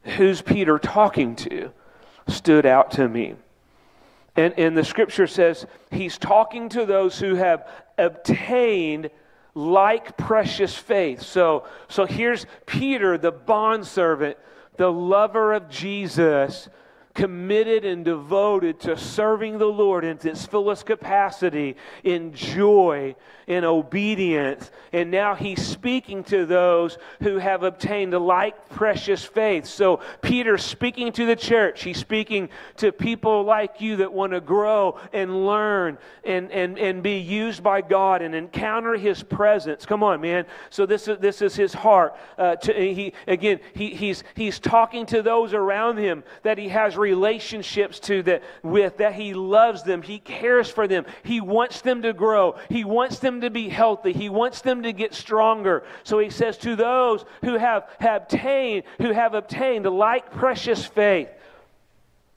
who's 0.02 0.42
Peter 0.42 0.78
talking 0.78 1.34
to 1.36 1.72
stood 2.28 2.66
out 2.66 2.92
to 2.92 3.08
me. 3.08 3.34
And, 4.36 4.54
and 4.56 4.76
the 4.76 4.84
scripture 4.84 5.26
says 5.26 5.66
he's 5.90 6.18
talking 6.18 6.68
to 6.70 6.86
those 6.86 7.18
who 7.18 7.34
have 7.34 7.68
obtained 7.96 9.10
like 9.58 10.16
precious 10.16 10.76
faith. 10.76 11.20
So, 11.20 11.64
so 11.88 12.06
here's 12.06 12.46
Peter, 12.64 13.18
the 13.18 13.32
bondservant, 13.32 14.38
the 14.76 14.90
lover 14.92 15.52
of 15.52 15.68
Jesus, 15.68 16.68
committed 17.18 17.84
and 17.84 18.04
devoted 18.04 18.78
to 18.78 18.96
serving 18.96 19.58
the 19.58 19.66
Lord 19.66 20.04
in 20.04 20.20
its 20.22 20.46
fullest 20.46 20.86
capacity, 20.86 21.74
in 22.04 22.32
joy, 22.32 23.16
in 23.48 23.64
obedience. 23.64 24.70
And 24.92 25.10
now 25.10 25.34
he's 25.34 25.66
speaking 25.66 26.22
to 26.24 26.46
those 26.46 26.96
who 27.20 27.38
have 27.38 27.64
obtained 27.64 28.12
like 28.12 28.68
precious 28.68 29.24
faith. 29.24 29.66
So 29.66 30.00
Peter's 30.22 30.62
speaking 30.62 31.10
to 31.12 31.26
the 31.26 31.34
church. 31.34 31.82
He's 31.82 31.98
speaking 31.98 32.50
to 32.76 32.92
people 32.92 33.42
like 33.42 33.80
you 33.80 33.96
that 33.96 34.12
want 34.12 34.32
to 34.32 34.40
grow 34.40 35.00
and 35.12 35.44
learn 35.44 35.98
and, 36.22 36.52
and, 36.52 36.78
and 36.78 37.02
be 37.02 37.18
used 37.18 37.64
by 37.64 37.80
God 37.80 38.22
and 38.22 38.32
encounter 38.32 38.96
his 38.96 39.24
presence. 39.24 39.84
Come 39.86 40.04
on, 40.04 40.20
man. 40.20 40.46
So 40.70 40.86
this 40.86 41.08
is, 41.08 41.18
this 41.18 41.42
is 41.42 41.56
his 41.56 41.74
heart. 41.74 42.14
Uh, 42.36 42.54
to, 42.56 42.72
he, 42.72 43.12
again, 43.26 43.58
he, 43.74 43.92
he's, 43.94 44.22
he's 44.36 44.60
talking 44.60 45.04
to 45.06 45.20
those 45.20 45.52
around 45.52 45.96
him 45.96 46.22
that 46.44 46.58
he 46.58 46.68
has 46.68 46.96
relationships 47.08 47.98
to 48.00 48.22
that 48.22 48.42
with 48.62 48.98
that 48.98 49.14
he 49.14 49.32
loves 49.32 49.82
them 49.82 50.02
he 50.02 50.18
cares 50.18 50.68
for 50.68 50.86
them 50.86 51.06
he 51.22 51.40
wants 51.40 51.80
them 51.80 52.02
to 52.02 52.12
grow 52.12 52.54
he 52.68 52.84
wants 52.84 53.18
them 53.18 53.40
to 53.40 53.50
be 53.50 53.68
healthy 53.68 54.12
he 54.12 54.28
wants 54.28 54.60
them 54.60 54.82
to 54.82 54.92
get 54.92 55.14
stronger 55.14 55.84
so 56.04 56.18
he 56.18 56.28
says 56.28 56.58
to 56.58 56.76
those 56.76 57.24
who 57.42 57.56
have, 57.56 57.88
have 57.98 58.22
obtained 58.22 58.82
who 58.98 59.12
have 59.12 59.32
obtained 59.34 59.86
like 59.86 60.30
precious 60.32 60.84
faith 60.84 61.28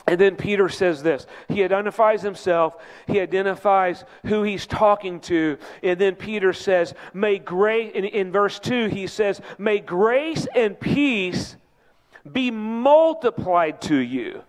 and 0.07 0.19
then 0.19 0.36
Peter 0.36 0.67
says 0.67 1.03
this. 1.03 1.27
He 1.47 1.63
identifies 1.63 2.23
himself, 2.23 2.75
he 3.07 3.19
identifies 3.19 4.03
who 4.25 4.41
he's 4.41 4.65
talking 4.65 5.19
to. 5.21 5.60
And 5.84 5.99
then 5.99 6.15
Peter 6.15 6.53
says, 6.53 6.95
May 7.13 7.38
grace, 7.38 7.91
in, 7.93 8.05
in 8.05 8.31
verse 8.31 8.57
2, 8.60 8.88
he 8.88 9.05
says, 9.05 9.39
May 9.60 9.79
grace 9.79 10.47
and 10.55 10.79
peace 10.79 11.55
be 12.29 12.51
multiplied 12.51 13.81
to 13.84 13.95
you. 13.95 14.41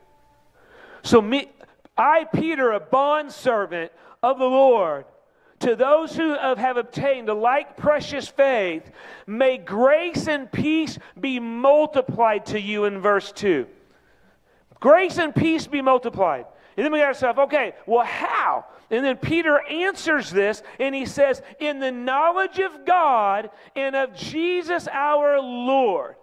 So, 1.03 1.21
me, 1.21 1.51
I, 1.97 2.25
Peter, 2.25 2.73
a 2.73 2.81
bondservant 2.81 3.93
of 4.23 4.39
the 4.39 4.47
Lord, 4.47 5.05
to 5.61 5.77
those 5.77 6.17
who 6.17 6.35
have 6.35 6.77
obtained 6.77 7.29
the 7.29 7.35
like 7.35 7.77
precious 7.77 8.29
faith, 8.29 8.91
may 9.27 9.59
grace 9.59 10.27
and 10.27 10.51
peace 10.51 10.99
be 11.19 11.39
multiplied 11.39 12.47
to 12.47 12.61
you 12.61 12.85
in 12.85 13.01
verse 13.01 13.31
2. 13.33 13.67
Grace 14.81 15.19
and 15.19 15.35
peace 15.35 15.67
be 15.69 15.81
multiplied. 15.81 16.47
And 16.77 16.85
then 16.85 16.93
we 16.93 16.99
got 16.99 17.07
ourselves, 17.07 17.39
okay, 17.39 17.75
well, 17.87 18.05
how? 18.05 18.65
And 18.91 19.05
then 19.05 19.17
Peter 19.17 19.61
answers 19.61 20.31
this 20.31 20.63
and 20.81 20.95
he 20.95 21.07
says, 21.07 21.43
In 21.61 21.79
the 21.79 21.93
knowledge 21.93 22.59
of 22.59 22.85
God 22.85 23.51
and 23.77 23.95
of 23.95 24.15
Jesus 24.15 24.89
our 24.89 25.41
Lord. 25.41 26.17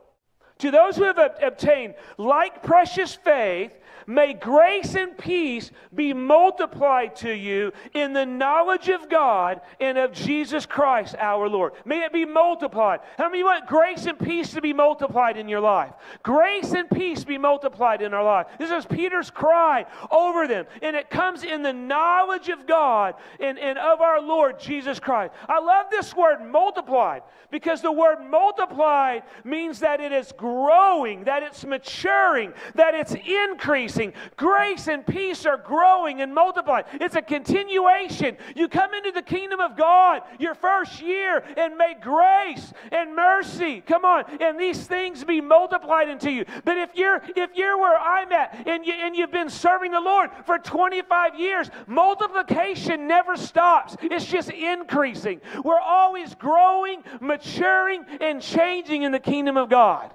To 0.60 0.72
those 0.72 0.98
who 0.98 1.04
have 1.04 1.18
obtained 1.42 1.96
like 2.18 2.62
precious 2.64 3.16
faith, 3.16 3.72
May 4.10 4.34
grace 4.34 4.96
and 4.96 5.16
peace 5.16 5.70
be 5.94 6.14
multiplied 6.16 7.16
to 7.18 7.32
you 7.32 7.72
in 7.94 8.14
the 8.14 8.26
knowledge 8.26 8.90
of 8.90 9.08
God 9.08 9.62
and 9.80 10.00
of 10.00 10.14
Jesus 10.14 10.66
Christ 10.66 11.14
our 11.20 11.48
Lord. 11.48 11.74
May 11.86 12.04
it 12.04 12.12
be 12.12 12.26
multiplied. 12.26 13.02
How 13.20 13.30
many 13.30 13.44
want 13.44 13.68
grace 13.68 14.08
and 14.08 14.18
peace 14.18 14.54
to 14.54 14.62
be 14.62 14.74
multiplied 14.74 15.38
in 15.38 15.48
your 15.48 15.60
life? 15.60 15.94
Grace 16.24 16.72
and 16.72 16.90
peace 16.90 17.24
be 17.24 17.38
multiplied 17.38 18.02
in 18.02 18.16
our 18.16 18.24
life. 18.24 18.48
This 18.58 18.72
is 18.72 18.84
Peter's 18.88 19.30
cry 19.30 19.86
over 20.10 20.48
them. 20.48 20.66
And 20.82 20.96
it 20.96 21.12
comes 21.12 21.44
in 21.44 21.62
the 21.62 21.72
knowledge 21.72 22.50
of 22.50 22.66
God 22.66 23.14
and, 23.40 23.60
and 23.60 23.78
of 23.78 24.02
our 24.02 24.20
Lord 24.20 24.60
Jesus 24.60 25.00
Christ. 25.00 25.36
I 25.48 25.60
love 25.60 25.86
this 25.92 26.16
word 26.16 26.42
multiplied 26.42 27.22
because 27.52 27.84
the 27.84 27.92
word 27.92 28.22
multiplied 28.28 29.22
means 29.44 29.82
that 29.82 30.02
it 30.02 30.12
is 30.12 30.32
growing, 30.32 31.26
that 31.26 31.44
it's 31.44 31.64
maturing, 31.64 32.54
that 32.74 32.96
it's 32.96 33.14
increasing 33.14 33.99
increasing. 34.00 34.32
Grace 34.38 34.88
and 34.88 35.06
peace 35.06 35.46
are 35.46 35.58
growing 35.58 36.22
and 36.22 36.34
multiplying. 36.34 36.86
It's 36.94 37.16
a 37.16 37.22
continuation. 37.22 38.38
You 38.56 38.68
come 38.68 38.94
into 38.94 39.12
the 39.12 39.22
kingdom 39.22 39.60
of 39.60 39.78
God 39.78 40.22
your 40.40 40.56
first 40.56 41.02
year 41.02 41.44
and 41.58 41.78
may 41.78 41.96
grace 42.00 42.74
and 42.92 43.16
mercy, 43.16 43.82
come 43.82 44.06
on, 44.06 44.26
and 44.42 44.60
these 44.60 44.86
things 44.86 45.24
be 45.24 45.42
multiplied 45.42 46.10
into 46.10 46.32
you. 46.32 46.46
But 46.64 46.78
if 46.78 46.96
you're 46.96 47.22
if 47.36 47.52
you're 47.56 47.78
where 47.78 47.98
I'm 47.98 48.32
at 48.32 48.68
and 48.68 48.86
you 48.86 48.94
and 48.94 49.16
you've 49.16 49.32
been 49.32 49.50
serving 49.50 49.92
the 49.92 50.02
Lord 50.02 50.30
for 50.46 50.58
25 50.58 51.40
years, 51.40 51.70
multiplication 51.88 53.08
never 53.08 53.36
stops. 53.36 53.96
It's 54.02 54.26
just 54.26 54.50
increasing. 54.50 55.42
We're 55.64 55.80
always 55.80 56.36
growing, 56.36 57.04
maturing, 57.20 58.06
and 58.22 58.42
changing 58.42 59.04
in 59.04 59.12
the 59.12 59.20
kingdom 59.20 59.58
of 59.58 59.70
God. 59.70 60.14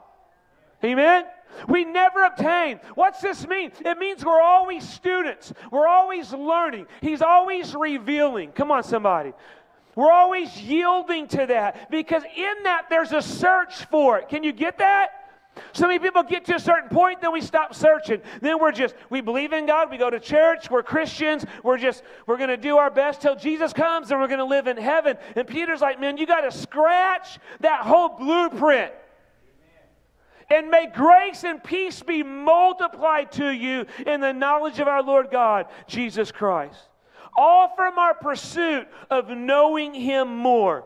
Amen. 0.82 1.24
We 1.68 1.84
never 1.84 2.24
obtain. 2.24 2.80
What's 2.94 3.20
this 3.20 3.46
mean? 3.46 3.72
It 3.84 3.98
means 3.98 4.24
we're 4.24 4.40
always 4.40 4.88
students. 4.88 5.52
We're 5.70 5.88
always 5.88 6.32
learning. 6.32 6.86
He's 7.00 7.22
always 7.22 7.74
revealing. 7.74 8.52
Come 8.52 8.70
on, 8.70 8.82
somebody. 8.82 9.32
We're 9.96 10.10
always 10.10 10.60
yielding 10.60 11.28
to 11.28 11.46
that 11.46 11.90
because 11.90 12.22
in 12.36 12.62
that 12.64 12.86
there's 12.90 13.12
a 13.12 13.22
search 13.22 13.84
for 13.86 14.18
it. 14.18 14.28
Can 14.28 14.42
you 14.42 14.52
get 14.52 14.78
that? 14.78 15.24
So 15.72 15.86
many 15.86 16.00
people 16.00 16.24
get 16.24 16.44
to 16.46 16.56
a 16.56 16.60
certain 16.60 16.88
point, 16.88 17.20
then 17.20 17.32
we 17.32 17.40
stop 17.40 17.74
searching. 17.74 18.20
Then 18.40 18.58
we're 18.60 18.72
just, 18.72 18.94
we 19.08 19.20
believe 19.20 19.52
in 19.52 19.66
God, 19.66 19.90
we 19.90 19.96
go 19.96 20.10
to 20.10 20.18
church, 20.18 20.68
we're 20.68 20.82
Christians, 20.82 21.44
we're 21.62 21.78
just, 21.78 22.02
we're 22.26 22.38
going 22.38 22.48
to 22.48 22.56
do 22.56 22.76
our 22.76 22.90
best 22.90 23.20
till 23.20 23.36
Jesus 23.36 23.72
comes 23.72 24.10
and 24.10 24.20
we're 24.20 24.26
going 24.26 24.38
to 24.38 24.44
live 24.44 24.66
in 24.66 24.76
heaven. 24.76 25.16
And 25.36 25.46
Peter's 25.46 25.80
like, 25.80 26.00
man, 26.00 26.16
you 26.16 26.26
got 26.26 26.40
to 26.40 26.50
scratch 26.50 27.38
that 27.60 27.82
whole 27.82 28.10
blueprint. 28.10 28.92
And 30.50 30.70
may 30.70 30.86
grace 30.86 31.44
and 31.44 31.62
peace 31.62 32.02
be 32.02 32.22
multiplied 32.22 33.32
to 33.32 33.48
you 33.50 33.86
in 34.06 34.20
the 34.20 34.32
knowledge 34.32 34.78
of 34.80 34.88
our 34.88 35.02
Lord 35.02 35.30
God, 35.30 35.66
Jesus 35.86 36.30
Christ. 36.30 36.78
All 37.36 37.74
from 37.74 37.98
our 37.98 38.14
pursuit 38.14 38.86
of 39.10 39.28
knowing 39.28 39.94
Him 39.94 40.36
more. 40.36 40.84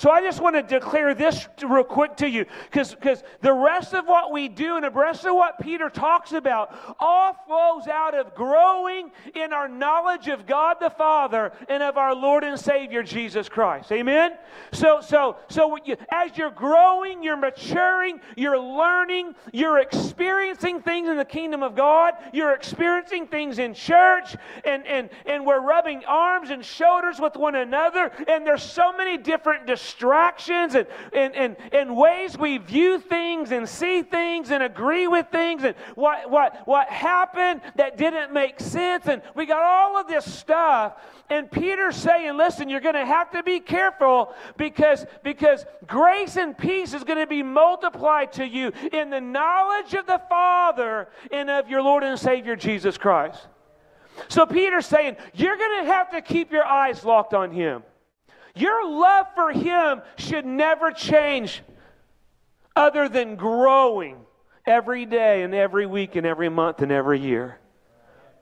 So 0.00 0.10
I 0.10 0.22
just 0.22 0.40
want 0.40 0.56
to 0.56 0.62
declare 0.62 1.14
this 1.14 1.46
real 1.62 1.84
quick 1.84 2.16
to 2.16 2.26
you 2.26 2.46
because 2.72 3.22
the 3.42 3.52
rest 3.52 3.92
of 3.92 4.06
what 4.06 4.32
we 4.32 4.48
do 4.48 4.76
and 4.76 4.84
the 4.86 4.90
rest 4.90 5.26
of 5.26 5.34
what 5.34 5.60
Peter 5.60 5.90
talks 5.90 6.32
about 6.32 6.96
all 6.98 7.36
flows 7.46 7.86
out 7.86 8.14
of 8.14 8.34
growing 8.34 9.10
in 9.34 9.52
our 9.52 9.68
knowledge 9.68 10.28
of 10.28 10.46
God 10.46 10.78
the 10.80 10.88
Father 10.88 11.52
and 11.68 11.82
of 11.82 11.98
our 11.98 12.14
Lord 12.14 12.44
and 12.44 12.58
Savior 12.58 13.02
Jesus 13.02 13.50
Christ. 13.50 13.92
Amen? 13.92 14.38
So, 14.72 15.02
so, 15.02 15.36
so 15.50 15.76
you, 15.84 15.98
as 16.10 16.34
you're 16.34 16.50
growing, 16.50 17.22
you're 17.22 17.36
maturing, 17.36 18.20
you're 18.38 18.58
learning, 18.58 19.34
you're 19.52 19.80
experiencing 19.80 20.80
things 20.80 21.10
in 21.10 21.18
the 21.18 21.26
kingdom 21.26 21.62
of 21.62 21.76
God, 21.76 22.14
you're 22.32 22.54
experiencing 22.54 23.26
things 23.26 23.58
in 23.58 23.74
church, 23.74 24.34
and, 24.64 24.86
and, 24.86 25.10
and 25.26 25.44
we're 25.44 25.60
rubbing 25.60 26.06
arms 26.06 26.48
and 26.48 26.64
shoulders 26.64 27.20
with 27.20 27.36
one 27.36 27.56
another, 27.56 28.10
and 28.26 28.46
there's 28.46 28.62
so 28.62 28.94
many 28.96 29.18
different 29.18 29.66
distractions 29.66 29.89
distractions 29.90 30.74
and, 30.74 30.86
and, 31.12 31.34
and, 31.34 31.56
and 31.72 31.96
ways 31.96 32.38
we 32.38 32.58
view 32.58 32.98
things 32.98 33.50
and 33.50 33.68
see 33.68 34.02
things 34.02 34.50
and 34.50 34.62
agree 34.62 35.08
with 35.08 35.26
things 35.30 35.64
and 35.64 35.74
what, 35.94 36.30
what, 36.30 36.66
what 36.66 36.88
happened 36.88 37.60
that 37.76 37.96
didn't 37.96 38.32
make 38.32 38.60
sense. 38.60 39.06
And 39.06 39.22
we 39.34 39.46
got 39.46 39.62
all 39.62 40.00
of 40.00 40.06
this 40.06 40.30
stuff. 40.32 40.94
And 41.28 41.50
Peter's 41.50 41.96
saying, 41.96 42.36
listen, 42.36 42.68
you're 42.68 42.80
going 42.80 42.94
to 42.94 43.06
have 43.06 43.30
to 43.32 43.42
be 43.42 43.60
careful 43.60 44.34
because, 44.56 45.06
because 45.22 45.64
grace 45.86 46.36
and 46.36 46.56
peace 46.56 46.94
is 46.94 47.04
going 47.04 47.18
to 47.18 47.26
be 47.26 47.42
multiplied 47.42 48.32
to 48.34 48.46
you 48.46 48.72
in 48.92 49.10
the 49.10 49.20
knowledge 49.20 49.94
of 49.94 50.06
the 50.06 50.20
Father 50.28 51.08
and 51.30 51.50
of 51.50 51.68
your 51.68 51.82
Lord 51.82 52.02
and 52.02 52.18
Savior 52.18 52.56
Jesus 52.56 52.96
Christ. 52.96 53.46
So 54.28 54.44
Peter's 54.44 54.86
saying, 54.86 55.16
you're 55.34 55.56
going 55.56 55.84
to 55.84 55.92
have 55.92 56.10
to 56.10 56.20
keep 56.20 56.52
your 56.52 56.64
eyes 56.64 57.04
locked 57.04 57.32
on 57.32 57.52
Him. 57.52 57.82
Your 58.54 58.88
love 58.88 59.26
for 59.34 59.52
Him 59.52 60.02
should 60.16 60.44
never 60.44 60.90
change 60.90 61.62
other 62.74 63.08
than 63.08 63.36
growing 63.36 64.16
every 64.66 65.06
day 65.06 65.42
and 65.42 65.54
every 65.54 65.86
week 65.86 66.16
and 66.16 66.26
every 66.26 66.48
month 66.48 66.82
and 66.82 66.92
every 66.92 67.20
year. 67.20 67.58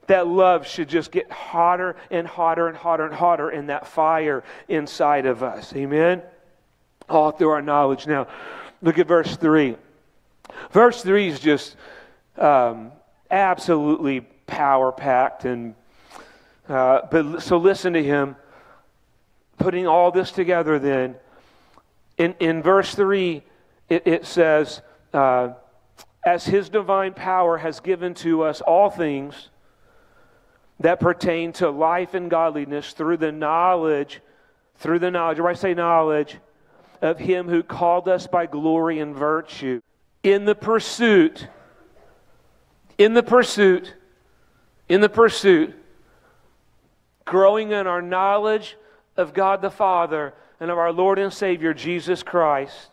That 0.07 0.27
love 0.27 0.67
should 0.67 0.89
just 0.89 1.11
get 1.11 1.31
hotter 1.31 1.95
and 2.09 2.25
hotter 2.25 2.67
and 2.67 2.75
hotter 2.75 3.05
and 3.05 3.13
hotter 3.13 3.51
in 3.51 3.67
that 3.67 3.87
fire 3.87 4.43
inside 4.67 5.25
of 5.25 5.43
us. 5.43 5.73
Amen? 5.75 6.23
All 7.07 7.31
through 7.31 7.49
our 7.49 7.61
knowledge. 7.61 8.07
Now, 8.07 8.27
look 8.81 8.97
at 8.97 9.07
verse 9.07 9.35
3. 9.37 9.75
Verse 10.71 11.03
3 11.03 11.27
is 11.27 11.39
just 11.39 11.75
um, 12.37 12.91
absolutely 13.29 14.21
power 14.47 14.91
packed. 14.91 15.45
and 15.45 15.75
uh, 16.67 17.01
but 17.09 17.41
so 17.41 17.57
listen 17.57 17.93
to 17.93 18.03
him 18.03 18.35
putting 19.59 19.85
all 19.85 20.11
this 20.11 20.31
together, 20.31 20.79
then, 20.79 21.15
in, 22.17 22.33
in 22.39 22.63
verse 22.63 22.95
3, 22.95 23.43
it, 23.89 24.07
it 24.07 24.25
says, 24.25 24.81
uh, 25.13 25.49
As 26.25 26.45
his 26.45 26.69
divine 26.69 27.13
power 27.13 27.57
has 27.57 27.79
given 27.79 28.13
to 28.15 28.43
us 28.43 28.61
all 28.61 28.89
things 28.89 29.49
that 30.79 30.99
pertain 30.99 31.51
to 31.53 31.69
life 31.69 32.13
and 32.13 32.29
godliness 32.29 32.93
through 32.93 33.17
the 33.17 33.31
knowledge, 33.31 34.21
through 34.77 34.99
the 34.99 35.11
knowledge, 35.11 35.39
or 35.39 35.49
I 35.49 35.53
say 35.53 35.73
knowledge, 35.73 36.37
of 37.01 37.19
him 37.19 37.47
who 37.47 37.63
called 37.63 38.07
us 38.07 38.27
by 38.27 38.45
glory 38.45 38.99
and 38.99 39.15
virtue, 39.15 39.81
in 40.23 40.45
the 40.45 40.55
pursuit, 40.55 41.47
in 42.97 43.13
the 43.13 43.23
pursuit, 43.23 43.93
in 44.87 45.01
the 45.01 45.09
pursuit, 45.09 45.75
growing 47.25 47.71
in 47.71 47.87
our 47.87 48.01
knowledge 48.01 48.75
of 49.19 49.33
God 49.33 49.61
the 49.61 49.69
Father 49.69 50.33
and 50.59 50.71
of 50.71 50.77
our 50.77 50.91
Lord 50.91 51.19
and 51.19 51.31
Savior 51.31 51.73
Jesus 51.73 52.23
Christ, 52.23 52.89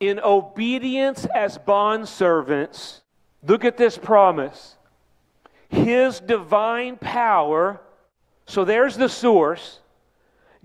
in 0.00 0.18
obedience 0.20 1.26
as 1.34 1.58
bondservants. 1.58 3.00
Look 3.46 3.64
at 3.64 3.76
this 3.76 3.96
promise. 3.96 4.76
His 5.68 6.20
divine 6.20 6.96
power, 6.96 7.80
so 8.46 8.64
there's 8.64 8.96
the 8.96 9.08
source 9.08 9.80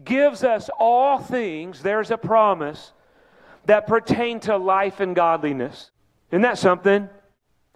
gives 0.04 0.44
us 0.44 0.70
all 0.80 1.20
things, 1.20 1.82
there's 1.84 2.12
a 2.12 2.18
promise, 2.18 2.92
that 3.66 3.88
pertain 3.88 4.40
to 4.42 4.58
life 4.58 5.00
and 5.00 5.16
godliness. 5.16 5.92
Isn't 6.32 6.42
that 6.42 6.58
something? 6.58 7.10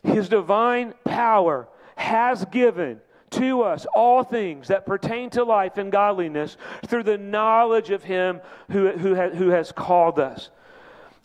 His 0.04 0.30
divine 0.30 0.94
power 1.04 1.68
has 1.96 2.46
given 2.46 3.00
to 3.36 3.62
us 3.62 3.86
all 3.94 4.24
things 4.24 4.68
that 4.68 4.86
pertain 4.86 5.30
to 5.32 5.44
life 5.44 5.78
and 5.78 5.92
godliness 5.92 6.58
through 6.88 7.04
the 7.04 7.18
knowledge 7.18 7.90
of 7.90 8.04
Him 8.04 8.42
who, 8.72 8.92
who, 8.92 9.16
ha, 9.16 9.30
who 9.30 9.50
has 9.50 9.72
called 9.72 10.20
us. 10.20 10.50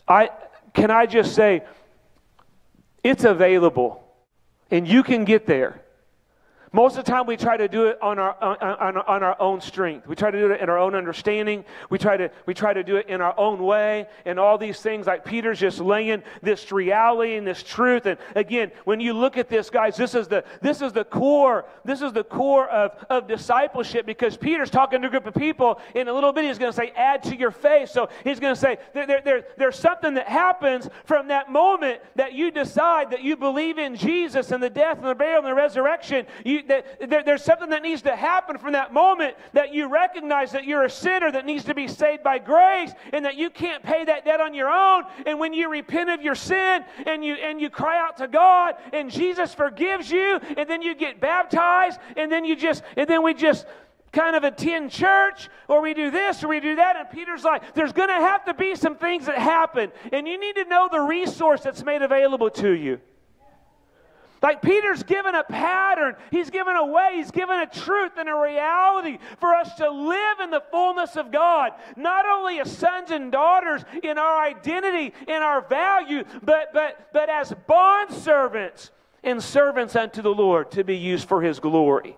I, 0.07 0.29
can 0.73 0.91
I 0.91 1.05
just 1.05 1.35
say, 1.35 1.63
it's 3.03 3.23
available, 3.23 4.03
and 4.69 4.87
you 4.87 5.03
can 5.03 5.25
get 5.25 5.45
there. 5.45 5.80
Most 6.73 6.97
of 6.97 7.03
the 7.03 7.11
time, 7.11 7.25
we 7.25 7.35
try 7.35 7.57
to 7.57 7.67
do 7.67 7.87
it 7.87 8.01
on 8.01 8.17
our, 8.17 8.41
on, 8.41 8.95
on, 8.95 9.23
our 9.23 9.35
own 9.41 9.59
strength. 9.59 10.07
We 10.07 10.15
try 10.15 10.31
to 10.31 10.39
do 10.39 10.51
it 10.51 10.61
in 10.61 10.69
our 10.69 10.77
own 10.77 10.95
understanding. 10.95 11.65
We 11.89 11.97
try, 11.97 12.15
to, 12.15 12.31
we 12.45 12.53
try 12.53 12.71
to 12.71 12.81
do 12.81 12.95
it 12.95 13.09
in 13.09 13.19
our 13.19 13.37
own 13.37 13.61
way. 13.61 14.07
And 14.23 14.39
all 14.39 14.57
these 14.57 14.79
things, 14.79 15.05
like 15.05 15.25
Peter's 15.25 15.59
just 15.59 15.81
laying 15.81 16.23
this 16.41 16.71
reality 16.71 17.35
and 17.35 17.45
this 17.45 17.61
truth. 17.61 18.05
And 18.05 18.17
again, 18.35 18.71
when 18.85 19.01
you 19.01 19.11
look 19.11 19.37
at 19.37 19.49
this, 19.49 19.69
guys, 19.69 19.97
this 19.97 20.15
is 20.15 20.29
the, 20.29 20.45
this 20.61 20.81
is 20.81 20.93
the 20.93 21.03
core. 21.03 21.65
This 21.83 22.01
is 22.01 22.13
the 22.13 22.23
core 22.23 22.69
of, 22.69 22.93
of 23.09 23.27
discipleship 23.27 24.05
because 24.05 24.37
Peter's 24.37 24.69
talking 24.69 25.01
to 25.01 25.07
a 25.07 25.11
group 25.11 25.27
of 25.27 25.33
people. 25.33 25.81
In 25.93 26.07
a 26.07 26.13
little 26.13 26.31
bit, 26.31 26.45
he's 26.45 26.57
going 26.57 26.71
to 26.71 26.75
say, 26.75 26.93
add 26.95 27.21
to 27.23 27.35
your 27.35 27.51
faith. 27.51 27.89
So 27.89 28.07
he's 28.23 28.39
going 28.39 28.55
to 28.55 28.59
say, 28.59 28.77
there, 28.93 29.05
there, 29.05 29.21
there, 29.21 29.45
there's 29.57 29.77
something 29.77 30.13
that 30.13 30.29
happens 30.29 30.87
from 31.03 31.27
that 31.27 31.51
moment 31.51 31.99
that 32.15 32.31
you 32.31 32.49
decide 32.49 33.11
that 33.11 33.23
you 33.23 33.35
believe 33.35 33.77
in 33.77 33.97
Jesus 33.97 34.51
and 34.51 34.63
the 34.63 34.69
death 34.69 34.99
and 34.99 35.07
the 35.07 35.15
burial 35.15 35.39
and 35.39 35.47
the 35.47 35.53
resurrection. 35.53 36.25
You, 36.45 36.60
that 36.67 37.09
there, 37.09 37.23
there's 37.23 37.43
something 37.43 37.69
that 37.69 37.83
needs 37.83 38.01
to 38.03 38.15
happen 38.15 38.57
from 38.57 38.73
that 38.73 38.93
moment 38.93 39.35
that 39.53 39.73
you 39.73 39.87
recognize 39.87 40.51
that 40.51 40.65
you're 40.65 40.83
a 40.83 40.89
sinner 40.89 41.31
that 41.31 41.45
needs 41.45 41.63
to 41.65 41.73
be 41.73 41.87
saved 41.87 42.23
by 42.23 42.39
grace 42.39 42.91
and 43.13 43.25
that 43.25 43.35
you 43.35 43.49
can't 43.49 43.83
pay 43.83 44.05
that 44.05 44.25
debt 44.25 44.41
on 44.41 44.53
your 44.53 44.69
own. 44.69 45.03
And 45.25 45.39
when 45.39 45.53
you 45.53 45.69
repent 45.69 46.09
of 46.09 46.21
your 46.21 46.35
sin 46.35 46.83
and 47.05 47.23
you 47.23 47.35
and 47.35 47.59
you 47.61 47.69
cry 47.69 47.99
out 47.99 48.17
to 48.17 48.27
God 48.27 48.75
and 48.93 49.09
Jesus 49.11 49.53
forgives 49.53 50.11
you, 50.11 50.39
and 50.57 50.69
then 50.69 50.81
you 50.81 50.95
get 50.95 51.19
baptized, 51.19 51.99
and 52.17 52.31
then 52.31 52.45
you 52.45 52.55
just 52.55 52.83
and 52.97 53.07
then 53.07 53.23
we 53.23 53.33
just 53.33 53.65
kind 54.11 54.35
of 54.35 54.43
attend 54.43 54.91
church 54.91 55.49
or 55.67 55.81
we 55.81 55.93
do 55.93 56.11
this 56.11 56.43
or 56.43 56.49
we 56.49 56.59
do 56.59 56.75
that. 56.75 56.95
And 56.95 57.09
Peter's 57.09 57.43
like, 57.43 57.73
there's 57.73 57.93
going 57.93 58.09
to 58.09 58.15
have 58.15 58.45
to 58.45 58.53
be 58.53 58.75
some 58.75 58.95
things 58.95 59.25
that 59.25 59.37
happen. 59.37 59.91
And 60.11 60.27
you 60.27 60.39
need 60.39 60.55
to 60.55 60.65
know 60.65 60.89
the 60.91 60.99
resource 60.99 61.61
that's 61.61 61.83
made 61.83 62.01
available 62.01 62.49
to 62.51 62.71
you. 62.71 62.99
Like 64.41 64.63
Peter's 64.63 65.03
given 65.03 65.35
a 65.35 65.43
pattern, 65.43 66.15
he's 66.31 66.49
given 66.49 66.75
a 66.75 66.85
way, 66.85 67.11
he's 67.15 67.29
given 67.29 67.59
a 67.59 67.67
truth 67.67 68.13
and 68.17 68.27
a 68.27 68.33
reality 68.33 69.19
for 69.39 69.53
us 69.53 69.75
to 69.75 69.89
live 69.89 70.39
in 70.39 70.49
the 70.49 70.63
fullness 70.71 71.15
of 71.15 71.31
God, 71.31 71.73
not 71.95 72.25
only 72.25 72.59
as 72.59 72.75
sons 72.75 73.11
and 73.11 73.31
daughters 73.31 73.83
in 74.01 74.17
our 74.17 74.43
identity, 74.43 75.13
in 75.27 75.43
our 75.43 75.61
value, 75.61 76.23
but 76.41 76.73
but 76.73 77.09
but 77.13 77.29
as 77.29 77.53
bond 77.67 78.11
servants 78.11 78.89
and 79.23 79.43
servants 79.43 79.95
unto 79.95 80.23
the 80.23 80.33
Lord 80.33 80.71
to 80.71 80.83
be 80.83 80.97
used 80.97 81.27
for 81.27 81.43
his 81.43 81.59
glory. 81.59 82.17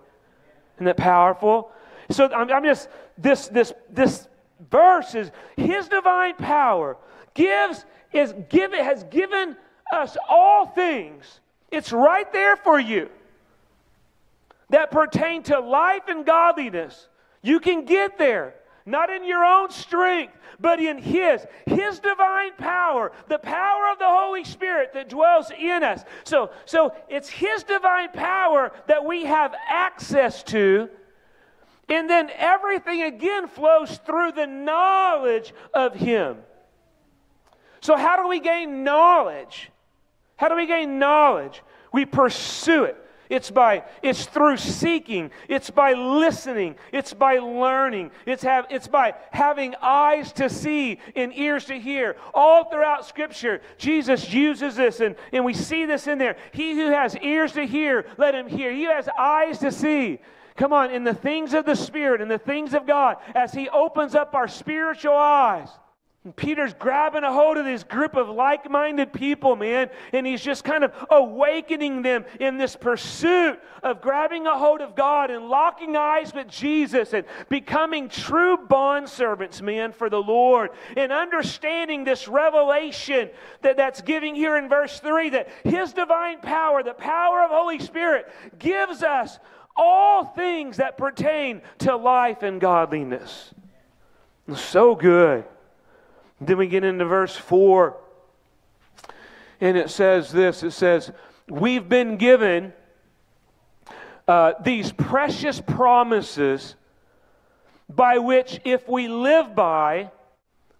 Isn't 0.76 0.86
that 0.86 0.96
powerful? 0.96 1.70
So 2.10 2.32
I'm, 2.32 2.50
I'm 2.50 2.64
just 2.64 2.88
this 3.18 3.48
this 3.48 3.74
this 3.90 4.28
verse 4.70 5.14
is 5.14 5.30
his 5.58 5.88
divine 5.88 6.36
power 6.36 6.96
gives 7.34 7.84
is 8.14 8.32
give 8.48 8.72
has 8.72 9.04
given 9.04 9.56
us 9.92 10.16
all 10.26 10.66
things 10.66 11.40
it's 11.74 11.92
right 11.92 12.32
there 12.32 12.56
for 12.56 12.78
you 12.78 13.08
that 14.70 14.90
pertain 14.90 15.42
to 15.44 15.58
life 15.58 16.04
and 16.08 16.24
godliness. 16.24 17.08
You 17.42 17.60
can 17.60 17.84
get 17.84 18.16
there, 18.16 18.54
not 18.86 19.10
in 19.10 19.24
your 19.24 19.44
own 19.44 19.70
strength, 19.70 20.34
but 20.60 20.80
in 20.80 20.98
His, 20.98 21.44
His 21.66 21.98
divine 21.98 22.52
power, 22.56 23.12
the 23.28 23.38
power 23.38 23.90
of 23.92 23.98
the 23.98 24.08
Holy 24.08 24.44
Spirit 24.44 24.92
that 24.94 25.08
dwells 25.08 25.50
in 25.50 25.82
us. 25.82 26.04
So, 26.24 26.50
so 26.64 26.94
it's 27.08 27.28
His 27.28 27.64
divine 27.64 28.10
power 28.12 28.72
that 28.86 29.04
we 29.04 29.24
have 29.24 29.54
access 29.68 30.42
to. 30.44 30.88
And 31.88 32.08
then 32.08 32.30
everything 32.36 33.02
again 33.02 33.46
flows 33.48 33.98
through 33.98 34.32
the 34.32 34.46
knowledge 34.46 35.52
of 35.74 35.94
Him. 35.94 36.38
So, 37.80 37.96
how 37.96 38.22
do 38.22 38.28
we 38.28 38.40
gain 38.40 38.84
knowledge? 38.84 39.70
How 40.36 40.48
do 40.48 40.56
we 40.56 40.66
gain 40.66 40.98
knowledge? 40.98 41.62
We 41.92 42.04
pursue 42.04 42.84
it. 42.84 42.96
It's 43.30 43.50
by 43.50 43.84
it's 44.02 44.26
through 44.26 44.58
seeking, 44.58 45.30
it's 45.48 45.70
by 45.70 45.94
listening, 45.94 46.76
it's 46.92 47.14
by 47.14 47.38
learning, 47.38 48.10
it's 48.26 48.42
have 48.42 48.66
it's 48.68 48.86
by 48.86 49.14
having 49.30 49.74
eyes 49.80 50.32
to 50.34 50.50
see 50.50 50.98
and 51.16 51.32
ears 51.34 51.64
to 51.66 51.80
hear. 51.80 52.16
All 52.34 52.64
throughout 52.64 53.06
scripture, 53.06 53.62
Jesus 53.78 54.32
uses 54.32 54.76
this 54.76 55.00
and, 55.00 55.16
and 55.32 55.44
we 55.44 55.54
see 55.54 55.86
this 55.86 56.06
in 56.06 56.18
there. 56.18 56.36
He 56.52 56.74
who 56.74 56.90
has 56.90 57.16
ears 57.16 57.52
to 57.52 57.66
hear, 57.66 58.04
let 58.18 58.34
him 58.34 58.46
hear. 58.46 58.70
He 58.70 58.84
who 58.84 58.90
has 58.90 59.08
eyes 59.18 59.58
to 59.60 59.72
see. 59.72 60.20
Come 60.56 60.72
on, 60.72 60.90
in 60.90 61.02
the 61.02 61.14
things 61.14 61.52
of 61.52 61.64
the 61.64 61.74
Spirit, 61.74 62.20
in 62.20 62.28
the 62.28 62.38
things 62.38 62.74
of 62.74 62.86
God, 62.86 63.16
as 63.34 63.52
He 63.52 63.68
opens 63.68 64.14
up 64.14 64.34
our 64.34 64.46
spiritual 64.46 65.16
eyes. 65.16 65.68
Peter's 66.36 66.72
grabbing 66.72 67.22
a 67.22 67.30
hold 67.30 67.58
of 67.58 67.66
this 67.66 67.84
group 67.84 68.16
of 68.16 68.30
like 68.30 68.70
minded 68.70 69.12
people, 69.12 69.56
man, 69.56 69.90
and 70.14 70.26
he's 70.26 70.40
just 70.40 70.64
kind 70.64 70.82
of 70.82 70.92
awakening 71.10 72.00
them 72.00 72.24
in 72.40 72.56
this 72.56 72.76
pursuit 72.76 73.60
of 73.82 74.00
grabbing 74.00 74.46
a 74.46 74.58
hold 74.58 74.80
of 74.80 74.96
God 74.96 75.30
and 75.30 75.50
locking 75.50 75.96
eyes 75.96 76.32
with 76.32 76.48
Jesus 76.48 77.12
and 77.12 77.26
becoming 77.50 78.08
true 78.08 78.56
bond 78.56 79.06
servants, 79.06 79.60
man, 79.60 79.92
for 79.92 80.08
the 80.08 80.20
Lord. 80.20 80.70
And 80.96 81.12
understanding 81.12 82.04
this 82.04 82.26
revelation 82.26 83.28
that, 83.60 83.76
that's 83.76 84.00
giving 84.00 84.34
here 84.34 84.56
in 84.56 84.66
verse 84.66 85.00
3 85.00 85.28
that 85.30 85.48
his 85.62 85.92
divine 85.92 86.40
power, 86.40 86.82
the 86.82 86.94
power 86.94 87.42
of 87.42 87.50
Holy 87.50 87.78
Spirit, 87.78 88.32
gives 88.58 89.02
us 89.02 89.38
all 89.76 90.24
things 90.24 90.78
that 90.78 90.96
pertain 90.96 91.60
to 91.80 91.94
life 91.94 92.42
and 92.42 92.62
godliness. 92.62 93.52
So 94.54 94.94
good. 94.94 95.44
Then 96.40 96.58
we 96.58 96.66
get 96.66 96.84
into 96.84 97.04
verse 97.04 97.36
4, 97.36 97.96
and 99.60 99.76
it 99.76 99.90
says 99.90 100.32
this 100.32 100.62
it 100.62 100.72
says, 100.72 101.10
We've 101.48 101.88
been 101.88 102.16
given 102.16 102.72
uh, 104.26 104.54
these 104.62 104.92
precious 104.92 105.60
promises 105.60 106.74
by 107.88 108.18
which, 108.18 108.60
if 108.64 108.88
we 108.88 109.08
live 109.08 109.54
by, 109.54 110.10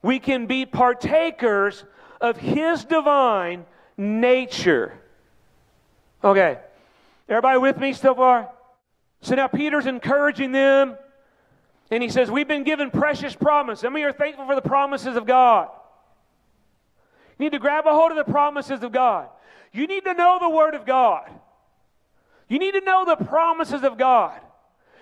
we 0.03 0.19
can 0.19 0.47
be 0.47 0.67
partakers 0.67 1.85
of 2.21 2.37
His 2.37 2.85
divine 2.85 3.65
nature. 3.97 4.99
Okay, 6.23 6.59
everybody 7.29 7.59
with 7.59 7.79
me 7.79 7.93
so 7.93 8.15
far? 8.15 8.51
So 9.21 9.35
now 9.35 9.47
Peter's 9.47 9.87
encouraging 9.87 10.53
them 10.53 10.97
and 11.95 12.03
he 12.03 12.09
says, 12.09 12.29
We've 12.29 12.49
been 12.49 12.65
given 12.65 12.91
precious 12.91 13.37
promise. 13.37 13.85
And 13.85 13.95
we 13.95 14.03
are 14.03 14.13
thankful 14.13 14.47
for 14.47 14.57
the 14.57 14.63
promises 14.63 15.15
of 15.15 15.27
God. 15.27 15.69
You 17.39 17.47
need 17.47 17.53
to 17.53 17.61
grab 17.61 17.87
a 17.87 17.93
hold 17.93 18.11
of 18.11 18.17
the 18.17 18.31
promises 18.31 18.83
of 18.83 18.91
God. 18.91 19.29
You 19.73 19.87
need 19.87 20.05
to 20.05 20.13
know 20.13 20.39
the 20.41 20.51
Word 20.51 20.75
of 20.75 20.85
God. 20.87 21.31
You 22.49 22.59
need 22.59 22.73
to 22.73 22.81
know 22.81 23.05
the 23.05 23.15
promises 23.15 23.85
of 23.85 23.97
God. 23.97 24.41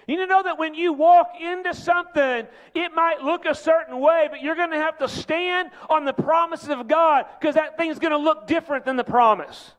You 0.06 0.16
need 0.16 0.24
to 0.24 0.26
know 0.26 0.42
that 0.42 0.58
when 0.58 0.74
you 0.74 0.92
walk 0.92 1.32
into 1.40 1.72
something, 1.72 2.46
it 2.74 2.94
might 2.94 3.22
look 3.22 3.46
a 3.46 3.54
certain 3.54 3.98
way, 3.98 4.28
but 4.30 4.42
you're 4.42 4.56
going 4.56 4.72
to 4.72 4.76
have 4.76 4.98
to 4.98 5.08
stand 5.08 5.70
on 5.88 6.04
the 6.04 6.12
promises 6.12 6.68
of 6.68 6.88
God 6.88 7.24
because 7.40 7.54
that 7.54 7.78
thing's 7.78 8.00
going 8.00 8.12
to 8.12 8.18
look 8.18 8.46
different 8.46 8.84
than 8.84 8.96
the 8.96 9.04
promise. 9.04 9.72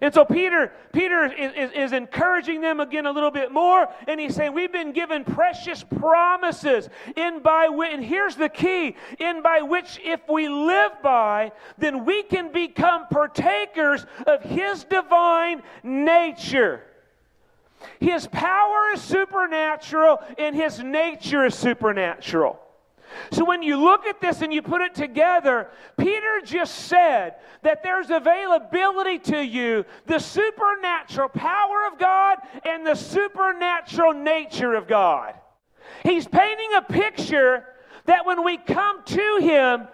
And 0.00 0.14
so 0.14 0.24
Peter, 0.24 0.72
Peter 0.92 1.24
is, 1.24 1.52
is, 1.56 1.72
is, 1.72 1.92
encouraging 1.92 2.60
them 2.60 2.78
again 2.78 3.06
a 3.06 3.10
little 3.10 3.30
bit 3.30 3.50
more, 3.50 3.88
and 4.06 4.20
he's 4.20 4.34
saying, 4.34 4.52
We've 4.54 4.72
been 4.72 4.92
given 4.92 5.24
precious 5.24 5.82
promises, 5.82 6.88
in 7.16 7.40
by 7.40 7.68
which, 7.68 7.92
and 7.92 8.04
here's 8.04 8.36
the 8.36 8.48
key, 8.48 8.96
in 9.18 9.42
by 9.42 9.62
which 9.62 9.98
if 10.04 10.20
we 10.28 10.48
live 10.48 10.92
by, 11.02 11.52
then 11.78 12.04
we 12.04 12.22
can 12.22 12.52
become 12.52 13.06
partakers 13.08 14.06
of 14.26 14.42
his 14.42 14.84
divine 14.84 15.62
nature. 15.82 16.82
His 17.98 18.26
power 18.28 18.90
is 18.94 19.02
supernatural, 19.02 20.20
and 20.38 20.54
his 20.54 20.80
nature 20.80 21.44
is 21.44 21.54
supernatural. 21.54 22.60
So 23.30 23.44
when 23.44 23.62
you 23.62 23.76
look 23.76 24.06
at 24.06 24.20
this 24.20 24.42
and 24.42 24.52
you 24.52 24.62
put 24.62 24.80
it 24.80 24.94
together, 24.94 25.68
Peter 25.96 26.40
just 26.44 26.74
said 26.86 27.36
that 27.62 27.82
there's 27.82 28.10
availability 28.10 29.18
to 29.30 29.44
you 29.44 29.84
the 30.06 30.18
supernatural 30.18 31.28
power 31.28 31.86
of 31.90 31.98
God 31.98 32.38
and 32.64 32.86
the 32.86 32.94
supernatural 32.94 34.14
nature 34.14 34.74
of 34.74 34.86
God. 34.86 35.34
He's 36.02 36.26
painting 36.26 36.70
a 36.76 36.82
picture 36.82 37.64
that 38.06 38.24
when 38.24 38.44
we 38.44 38.56
come 38.56 39.02
to 39.04 39.38
Him, 39.40 39.88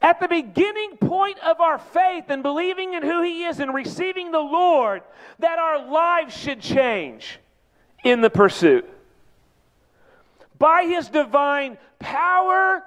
at 0.00 0.18
the 0.18 0.28
beginning 0.28 0.96
point 0.96 1.38
of 1.38 1.60
our 1.60 1.78
faith 1.78 2.24
and 2.28 2.42
believing 2.42 2.94
in 2.94 3.02
who 3.02 3.22
He 3.22 3.44
is 3.44 3.60
and 3.60 3.72
receiving 3.72 4.32
the 4.32 4.40
Lord, 4.40 5.02
that 5.38 5.58
our 5.58 5.88
lives 5.90 6.36
should 6.36 6.60
change 6.60 7.38
in 8.04 8.20
the 8.20 8.30
pursuit 8.30 8.88
by 10.62 10.84
his 10.84 11.08
divine 11.08 11.76
power 11.98 12.84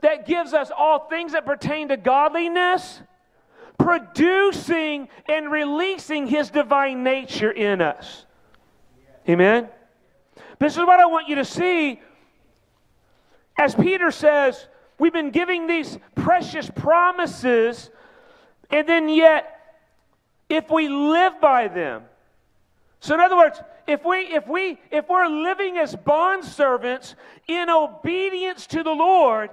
that 0.00 0.26
gives 0.26 0.54
us 0.54 0.70
all 0.74 1.00
things 1.00 1.32
that 1.32 1.44
pertain 1.44 1.88
to 1.88 1.98
godliness, 1.98 3.02
producing 3.78 5.06
and 5.28 5.52
releasing 5.52 6.26
his 6.26 6.48
divine 6.48 7.02
nature 7.02 7.50
in 7.50 7.82
us. 7.82 8.24
Amen? 9.28 9.68
This 10.58 10.72
is 10.72 10.78
what 10.78 10.98
I 10.98 11.04
want 11.04 11.28
you 11.28 11.34
to 11.34 11.44
see. 11.44 12.00
As 13.58 13.74
Peter 13.74 14.10
says, 14.10 14.66
we've 14.98 15.12
been 15.12 15.30
giving 15.30 15.66
these 15.66 15.98
precious 16.14 16.70
promises, 16.74 17.90
and 18.70 18.88
then 18.88 19.10
yet, 19.10 19.60
if 20.48 20.70
we 20.70 20.88
live 20.88 21.38
by 21.38 21.68
them, 21.68 22.04
so 23.00 23.12
in 23.12 23.20
other 23.20 23.36
words, 23.36 23.60
if 23.90 24.04
we 24.04 24.18
if 24.18 24.46
we 24.46 24.78
if 24.90 25.08
we're 25.08 25.26
living 25.26 25.76
as 25.76 25.96
bond 25.96 26.44
servants 26.44 27.14
in 27.48 27.68
obedience 27.68 28.66
to 28.68 28.82
the 28.82 28.92
Lord, 28.92 29.50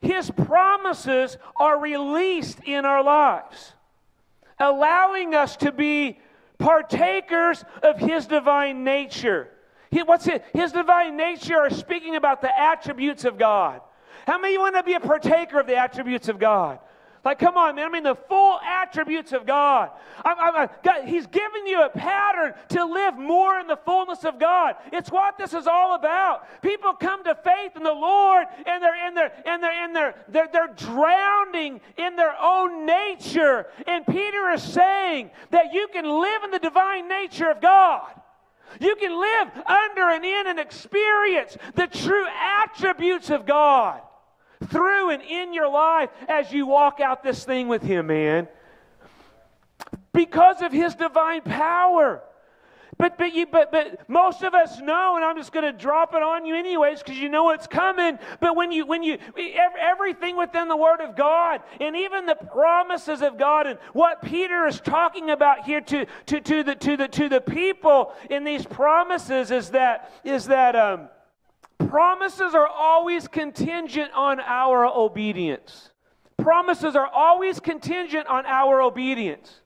his 0.00 0.30
promises 0.30 1.38
are 1.56 1.80
released 1.80 2.58
in 2.64 2.84
our 2.84 3.02
lives, 3.02 3.72
allowing 4.58 5.34
us 5.34 5.56
to 5.58 5.72
be 5.72 6.18
partakers 6.58 7.64
of 7.82 7.98
his 7.98 8.26
divine 8.26 8.84
nature. 8.84 9.48
He, 9.90 10.02
what's 10.02 10.26
it? 10.26 10.44
His 10.52 10.72
divine 10.72 11.16
nature 11.16 11.58
are 11.58 11.70
speaking 11.70 12.16
about 12.16 12.40
the 12.40 12.58
attributes 12.58 13.24
of 13.24 13.38
God. 13.38 13.80
How 14.26 14.38
many 14.38 14.56
want 14.56 14.74
to 14.76 14.82
be 14.82 14.94
a 14.94 15.00
partaker 15.00 15.60
of 15.60 15.66
the 15.66 15.76
attributes 15.76 16.28
of 16.28 16.38
God? 16.38 16.78
Like, 17.24 17.38
come 17.38 17.56
on, 17.56 17.76
man. 17.76 17.86
I 17.86 17.88
mean, 17.88 18.02
the 18.02 18.16
full 18.16 18.58
attributes 18.60 19.32
of 19.32 19.46
God. 19.46 19.90
I'm, 20.24 20.36
I'm, 20.40 20.68
God. 20.82 21.04
He's 21.04 21.26
giving 21.28 21.68
you 21.68 21.82
a 21.82 21.88
pattern 21.88 22.54
to 22.70 22.84
live 22.84 23.16
more 23.16 23.60
in 23.60 23.68
the 23.68 23.76
fullness 23.76 24.24
of 24.24 24.40
God. 24.40 24.74
It's 24.92 25.10
what 25.10 25.38
this 25.38 25.54
is 25.54 25.68
all 25.68 25.94
about. 25.94 26.62
People 26.62 26.94
come 26.94 27.22
to 27.22 27.36
faith 27.36 27.76
in 27.76 27.84
the 27.84 27.92
Lord 27.92 28.46
and 28.66 28.82
they're 28.82 29.06
in 29.06 29.14
their 29.14 29.32
and 29.46 29.62
they're 29.62 29.84
in 29.84 29.92
their 29.92 30.16
they're, 30.28 30.48
they're 30.52 30.74
drowning 30.74 31.80
in 31.96 32.16
their 32.16 32.34
own 32.40 32.86
nature. 32.86 33.66
And 33.86 34.04
Peter 34.04 34.50
is 34.50 34.62
saying 34.62 35.30
that 35.50 35.72
you 35.72 35.86
can 35.92 36.04
live 36.04 36.42
in 36.42 36.50
the 36.50 36.58
divine 36.58 37.08
nature 37.08 37.50
of 37.50 37.60
God. 37.60 38.10
You 38.80 38.96
can 38.96 39.20
live 39.20 39.48
under 39.64 40.10
and 40.10 40.24
in 40.24 40.46
and 40.48 40.58
experience 40.58 41.56
the 41.74 41.86
true 41.86 42.26
attributes 42.26 43.30
of 43.30 43.46
God 43.46 44.00
through 44.62 45.10
and 45.10 45.22
in 45.22 45.52
your 45.52 45.68
life 45.68 46.10
as 46.28 46.52
you 46.52 46.66
walk 46.66 47.00
out 47.00 47.22
this 47.22 47.44
thing 47.44 47.68
with 47.68 47.82
Him, 47.82 48.08
man. 48.08 48.48
Because 50.12 50.62
of 50.62 50.72
His 50.72 50.94
divine 50.94 51.42
power. 51.42 52.22
But, 53.02 53.18
but, 53.18 53.34
you, 53.34 53.46
but, 53.46 53.72
but 53.72 54.08
most 54.08 54.42
of 54.42 54.54
us 54.54 54.78
know, 54.80 55.16
and 55.16 55.24
I'm 55.24 55.36
just 55.36 55.52
going 55.52 55.64
to 55.64 55.76
drop 55.76 56.14
it 56.14 56.22
on 56.22 56.44
you 56.44 56.54
anyways 56.54 57.02
because 57.02 57.18
you 57.18 57.28
know 57.28 57.50
it's 57.50 57.66
coming. 57.66 58.16
But 58.38 58.54
when 58.54 58.70
you, 58.70 58.86
when 58.86 59.02
you, 59.02 59.18
everything 59.80 60.36
within 60.36 60.68
the 60.68 60.76
Word 60.76 61.00
of 61.00 61.16
God 61.16 61.62
and 61.80 61.96
even 61.96 62.26
the 62.26 62.36
promises 62.36 63.20
of 63.22 63.38
God 63.38 63.66
and 63.66 63.78
what 63.92 64.22
Peter 64.22 64.66
is 64.66 64.80
talking 64.80 65.30
about 65.30 65.64
here 65.64 65.80
to, 65.80 66.06
to, 66.26 66.40
to, 66.40 66.62
the, 66.62 66.74
to, 66.76 66.96
the, 66.96 67.08
to 67.08 67.28
the 67.28 67.40
people 67.40 68.12
in 68.30 68.44
these 68.44 68.64
promises 68.64 69.50
is 69.50 69.70
that, 69.70 70.12
is 70.22 70.46
that, 70.46 70.76
um, 70.76 71.08
Promises 71.88 72.54
are 72.54 72.66
always 72.66 73.28
contingent 73.28 74.12
on 74.14 74.40
our 74.40 74.86
obedience. 74.86 75.90
Promises 76.36 76.96
are 76.96 77.06
always 77.06 77.60
contingent 77.60 78.26
on 78.26 78.44
our 78.46 78.82
obedience. 78.82 79.60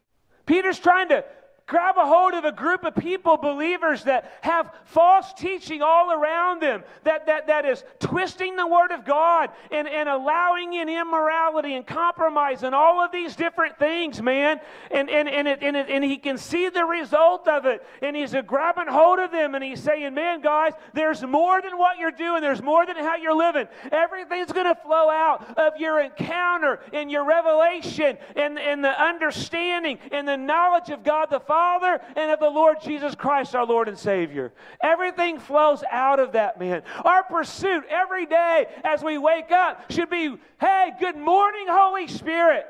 Peter's 0.44 0.78
trying 0.78 1.08
to 1.08 1.24
grab 1.66 1.96
a 1.98 2.06
hold 2.06 2.32
of 2.34 2.44
a 2.44 2.52
group 2.52 2.84
of 2.84 2.94
people, 2.94 3.36
believers 3.36 4.04
that 4.04 4.32
have 4.42 4.72
false 4.84 5.32
teaching 5.32 5.82
all 5.82 6.12
around 6.12 6.62
them, 6.62 6.84
that, 7.02 7.26
that, 7.26 7.48
that 7.48 7.64
is 7.64 7.82
twisting 7.98 8.54
the 8.54 8.66
Word 8.66 8.92
of 8.92 9.04
God 9.04 9.50
and, 9.72 9.88
and 9.88 10.08
allowing 10.08 10.74
in 10.74 10.88
immorality 10.88 11.74
and 11.74 11.84
compromise 11.84 12.62
and 12.62 12.72
all 12.72 13.04
of 13.04 13.10
these 13.10 13.34
different 13.34 13.78
things, 13.80 14.22
man. 14.22 14.60
And, 14.92 15.10
and, 15.10 15.28
and, 15.28 15.48
it, 15.48 15.58
and, 15.60 15.76
it, 15.76 15.90
and 15.90 16.04
he 16.04 16.18
can 16.18 16.38
see 16.38 16.68
the 16.68 16.84
result 16.84 17.48
of 17.48 17.66
it. 17.66 17.84
And 18.00 18.14
he's 18.14 18.34
grabbing 18.46 18.86
hold 18.86 19.18
of 19.18 19.32
them 19.32 19.56
and 19.56 19.64
he's 19.64 19.82
saying, 19.82 20.14
man, 20.14 20.42
guys, 20.42 20.72
there's 20.94 21.24
more 21.24 21.60
than 21.60 21.76
what 21.76 21.98
you're 21.98 22.12
doing, 22.12 22.42
there's 22.42 22.62
more 22.62 22.86
than 22.86 22.96
how 22.96 23.16
you're 23.16 23.36
living. 23.36 23.66
Everything's 23.90 24.52
going 24.52 24.72
to 24.72 24.80
flow 24.82 25.10
out 25.10 25.58
of 25.58 25.80
your 25.80 26.00
encounter 26.00 26.78
and 26.92 27.10
your 27.10 27.24
revelation 27.24 28.16
and, 28.36 28.56
and 28.56 28.84
the 28.84 29.02
understanding 29.02 29.98
and 30.12 30.28
the 30.28 30.36
knowledge 30.36 30.90
of 30.90 31.02
God 31.02 31.26
the 31.28 31.40
Father 31.40 31.55
Father 31.56 32.02
and 32.16 32.30
of 32.30 32.38
the 32.38 32.50
Lord 32.50 32.82
Jesus 32.82 33.14
Christ, 33.14 33.54
our 33.54 33.64
Lord 33.64 33.88
and 33.88 33.98
Savior. 33.98 34.52
Everything 34.82 35.38
flows 35.38 35.82
out 35.90 36.20
of 36.20 36.32
that, 36.32 36.60
man. 36.60 36.82
Our 37.02 37.22
pursuit 37.22 37.84
every 37.88 38.26
day 38.26 38.66
as 38.84 39.02
we 39.02 39.16
wake 39.16 39.50
up 39.50 39.90
should 39.90 40.10
be 40.10 40.36
hey, 40.60 40.92
good 41.00 41.16
morning, 41.16 41.64
Holy 41.66 42.08
Spirit. 42.08 42.66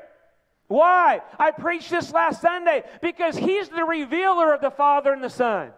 Why? 0.67 1.21
I 1.37 1.51
preached 1.51 1.89
this 1.89 2.13
last 2.13 2.41
Sunday 2.41 2.83
because 3.01 3.35
He's 3.35 3.67
the 3.67 3.83
revealer 3.83 4.53
of 4.53 4.61
the 4.61 4.71
Father 4.71 5.11
and 5.11 5.21
the 5.21 5.29
Son. 5.29 5.71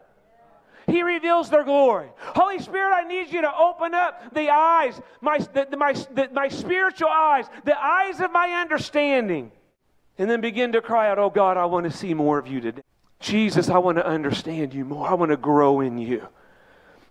He 0.86 1.01
reveals 1.01 1.49
their 1.49 1.64
glory. 1.64 2.10
Holy 2.20 2.60
Spirit, 2.60 2.93
I 2.93 3.07
need 3.07 3.32
you 3.34 3.41
to 3.41 3.51
open 3.55 3.95
up 3.95 4.36
the 4.36 4.51
eyes, 4.51 5.01
my, 5.20 5.39
the, 5.39 5.76
my, 5.78 5.93
the, 5.93 6.30
my 6.32 6.47
spiritual 6.47 7.10
eyes, 7.10 7.45
the 7.66 7.80
eyes 7.84 8.20
of 8.20 8.32
my 8.32 8.49
understanding, 8.62 9.51
and 10.20 10.30
then 10.30 10.41
begin 10.41 10.74
to 10.74 10.82
cry 10.82 11.10
out, 11.10 11.18
Oh 11.18 11.32
God, 11.32 11.57
I 11.57 11.66
want 11.66 11.86
to 11.86 11.91
see 11.91 12.14
more 12.14 12.38
of 12.38 12.45
you 12.45 12.62
today. 12.62 12.84
Jesus, 13.20 13.70
I 13.70 13.78
want 13.78 13.97
to 13.97 14.05
understand 14.05 14.74
you 14.74 14.86
more. 14.86 15.07
I 15.07 15.13
want 15.13 15.32
to 15.32 15.38
grow 15.38 15.82
in 15.82 15.97
you. 15.97 16.28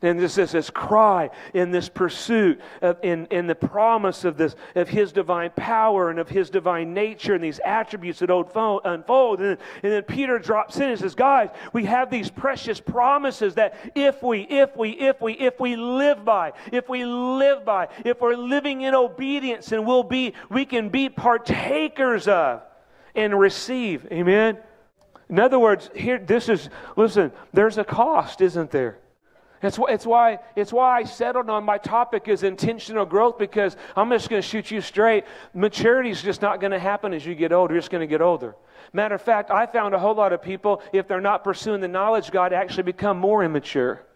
And 0.00 0.18
this 0.18 0.38
is 0.38 0.52
this 0.52 0.70
cry 0.70 1.30
in 1.54 1.72
this 1.72 1.88
pursuit 1.88 2.60
of, 2.80 2.98
in, 3.02 3.26
in 3.26 3.48
the 3.48 3.54
promise 3.56 4.24
of 4.24 4.36
this 4.36 4.54
of 4.76 4.88
his 4.88 5.10
divine 5.10 5.50
power 5.56 6.08
and 6.08 6.20
of 6.20 6.28
his 6.28 6.50
divine 6.50 6.94
nature 6.94 7.34
and 7.34 7.42
these 7.42 7.58
attributes 7.64 8.20
that 8.20 8.30
unfold. 8.30 9.40
And, 9.40 9.58
and 9.82 9.92
then 9.92 10.02
Peter 10.04 10.38
drops 10.38 10.76
in 10.76 10.84
and 10.84 10.98
says, 10.98 11.16
Guys, 11.16 11.50
we 11.72 11.84
have 11.86 12.10
these 12.10 12.30
precious 12.30 12.78
promises 12.78 13.56
that 13.56 13.74
if 13.96 14.22
we, 14.22 14.42
if 14.42 14.76
we, 14.76 14.90
if 14.90 15.20
we, 15.20 15.32
if 15.32 15.58
we 15.58 15.74
live 15.74 16.24
by, 16.24 16.52
if 16.70 16.88
we 16.88 17.04
live 17.04 17.64
by, 17.64 17.88
if 18.04 18.20
we're 18.20 18.36
living 18.36 18.82
in 18.82 18.94
obedience 18.94 19.72
and 19.72 19.84
we'll 19.84 20.04
be, 20.04 20.32
we 20.48 20.64
can 20.64 20.90
be 20.90 21.08
partakers 21.08 22.28
of 22.28 22.62
and 23.16 23.38
receive. 23.38 24.06
Amen. 24.12 24.58
In 25.28 25.38
other 25.38 25.58
words, 25.58 25.90
here, 25.94 26.18
this 26.18 26.48
is, 26.48 26.70
listen, 26.96 27.32
there's 27.52 27.78
a 27.78 27.84
cost, 27.84 28.40
isn't 28.40 28.70
there? 28.70 28.98
It's, 29.60 29.78
it's, 29.88 30.06
why, 30.06 30.38
it's 30.54 30.72
why 30.72 30.98
I 30.98 31.04
settled 31.04 31.50
on 31.50 31.64
my 31.64 31.78
topic 31.78 32.28
is 32.28 32.44
intentional 32.44 33.04
growth 33.04 33.38
because 33.38 33.76
I'm 33.96 34.08
just 34.10 34.30
going 34.30 34.40
to 34.40 34.46
shoot 34.46 34.70
you 34.70 34.80
straight. 34.80 35.24
Maturity 35.52 36.10
is 36.10 36.22
just 36.22 36.40
not 36.40 36.60
going 36.60 36.70
to 36.70 36.78
happen 36.78 37.12
as 37.12 37.26
you 37.26 37.34
get 37.34 37.52
older. 37.52 37.74
You're 37.74 37.80
just 37.80 37.90
going 37.90 38.02
to 38.02 38.06
get 38.06 38.22
older. 38.22 38.54
Matter 38.92 39.16
of 39.16 39.22
fact, 39.22 39.50
I 39.50 39.66
found 39.66 39.94
a 39.94 39.98
whole 39.98 40.14
lot 40.14 40.32
of 40.32 40.40
people, 40.40 40.80
if 40.92 41.08
they're 41.08 41.20
not 41.20 41.42
pursuing 41.42 41.80
the 41.80 41.88
knowledge 41.88 42.30
God, 42.30 42.52
actually 42.52 42.84
become 42.84 43.18
more 43.18 43.42
immature. 43.42 44.06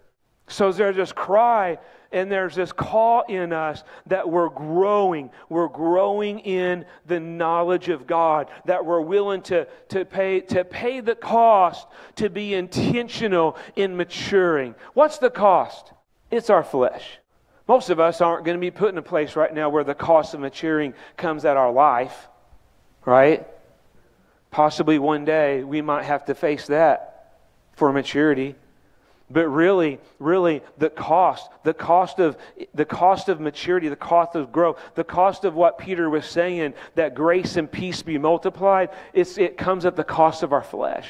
So 0.47 0.71
there's 0.71 0.97
this 0.97 1.13
cry 1.13 1.79
and 2.13 2.31
there's 2.31 2.55
this 2.55 2.73
call 2.73 3.23
in 3.29 3.53
us 3.53 3.83
that 4.07 4.29
we're 4.29 4.49
growing. 4.49 5.31
We're 5.49 5.69
growing 5.69 6.41
in 6.41 6.85
the 7.07 7.21
knowledge 7.21 7.89
of 7.89 8.07
God, 8.07 8.51
that 8.67 8.85
we're 8.85 9.01
willing 9.01 9.43
to, 9.43 9.67
to, 9.89 10.05
pay, 10.05 10.41
to 10.41 10.65
pay 10.65 11.01
the 11.01 11.15
cost 11.15 11.87
to 12.17 12.29
be 12.29 12.55
intentional 12.55 13.57
in 13.77 13.97
maturing. 13.97 14.75
What's 14.95 15.19
the 15.19 15.31
cost? 15.31 15.93
It's 16.31 16.51
our 16.51 16.65
flesh. 16.65 17.05
Most 17.69 17.91
of 17.91 18.01
us 18.01 18.21
aren't 18.21 18.45
going 18.45 18.57
to 18.57 18.61
be 18.61 18.71
put 18.71 18.91
in 18.91 18.99
a 18.99 19.03
place 19.03 19.37
right 19.37 19.53
now 19.53 19.69
where 19.71 19.85
the 19.85 19.95
cost 19.95 20.35
of 20.35 20.41
maturing 20.41 20.95
comes 21.17 21.45
at 21.45 21.57
our 21.57 21.73
life, 21.73 22.29
right? 23.05 23.47
Possibly 24.51 24.99
one 24.99 25.25
day 25.25 25.65
we 25.65 25.81
might 25.81 26.05
have 26.05 26.27
to 26.27 26.35
face 26.35 26.67
that 26.67 27.39
for 27.75 27.93
maturity. 27.93 28.55
But 29.33 29.49
really, 29.49 29.99
really, 30.19 30.63
the 30.77 30.91
cost, 30.91 31.49
the 31.65 31.73
cost 31.73 32.19
of 32.19 32.37
the 32.75 32.85
cost 32.85 33.31
of 33.31 33.41
maturity, 33.41 33.89
the 33.89 33.97
cost 33.97 34.35
of 34.35 34.53
growth, 34.53 34.79
the 34.95 35.05
cost 35.05 35.45
of 35.45 35.55
what 35.55 35.79
Peter 35.79 36.11
was 36.11 36.27
saying, 36.27 36.75
that 36.97 37.15
grace 37.15 37.57
and 37.57 37.71
peace 37.71 38.03
be 38.03 38.19
multiplied, 38.19 38.91
it 39.15 39.57
comes 39.57 39.87
at 39.87 39.97
the 39.97 40.05
cost 40.05 40.43
of 40.43 40.53
our 40.53 40.63
flesh, 40.63 41.09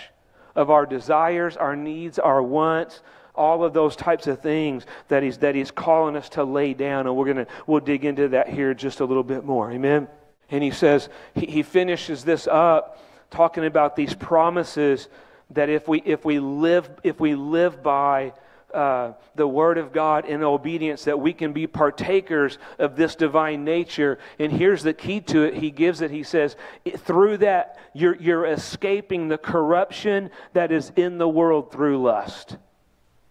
of 0.54 0.70
our 0.70 0.86
desires, 0.86 1.56
our 1.56 1.74
needs, 1.74 2.18
our 2.20 2.42
wants, 2.42 3.02
all 3.34 3.64
of 3.64 3.72
those 3.72 3.96
types 3.96 4.26
of 4.26 4.40
things 4.40 4.86
that 5.08 5.22
he's, 5.22 5.38
that 5.38 5.54
he's 5.54 5.70
calling 5.70 6.14
us 6.14 6.28
to 6.28 6.44
lay 6.44 6.74
down. 6.74 7.06
And 7.06 7.16
we're 7.16 7.32
to, 7.32 7.46
we'll 7.66 7.80
dig 7.80 8.04
into 8.04 8.28
that 8.28 8.48
here 8.48 8.72
just 8.74 9.00
a 9.00 9.04
little 9.04 9.24
bit 9.24 9.44
more. 9.44 9.72
Amen. 9.72 10.06
And 10.50 10.62
he 10.62 10.70
says, 10.70 11.08
he, 11.34 11.46
he 11.46 11.62
finishes 11.62 12.24
this 12.24 12.46
up 12.46 13.02
talking 13.30 13.64
about 13.64 13.96
these 13.96 14.14
promises 14.14 15.08
that 15.52 15.68
if 15.68 15.88
we, 15.88 16.02
if 16.04 16.24
we 16.24 16.38
live, 16.38 16.90
if 17.02 17.20
we 17.20 17.34
live 17.34 17.82
by, 17.82 18.32
uh, 18.72 19.12
the 19.34 19.46
Word 19.46 19.76
of 19.76 19.92
God 19.92 20.24
in 20.24 20.42
obedience, 20.42 21.04
that 21.04 21.20
we 21.20 21.32
can 21.32 21.52
be 21.52 21.66
partakers 21.66 22.58
of 22.78 22.96
this 22.96 23.14
divine 23.14 23.64
nature. 23.64 24.18
And 24.38 24.50
here's 24.50 24.82
the 24.82 24.94
key 24.94 25.20
to 25.22 25.42
it 25.42 25.54
He 25.54 25.70
gives 25.70 26.00
it. 26.00 26.10
He 26.10 26.22
says, 26.22 26.56
through 26.98 27.38
that, 27.38 27.78
you're, 27.92 28.16
you're 28.16 28.46
escaping 28.46 29.28
the 29.28 29.38
corruption 29.38 30.30
that 30.54 30.72
is 30.72 30.90
in 30.96 31.18
the 31.18 31.28
world 31.28 31.70
through 31.70 32.02
lust. 32.02 32.56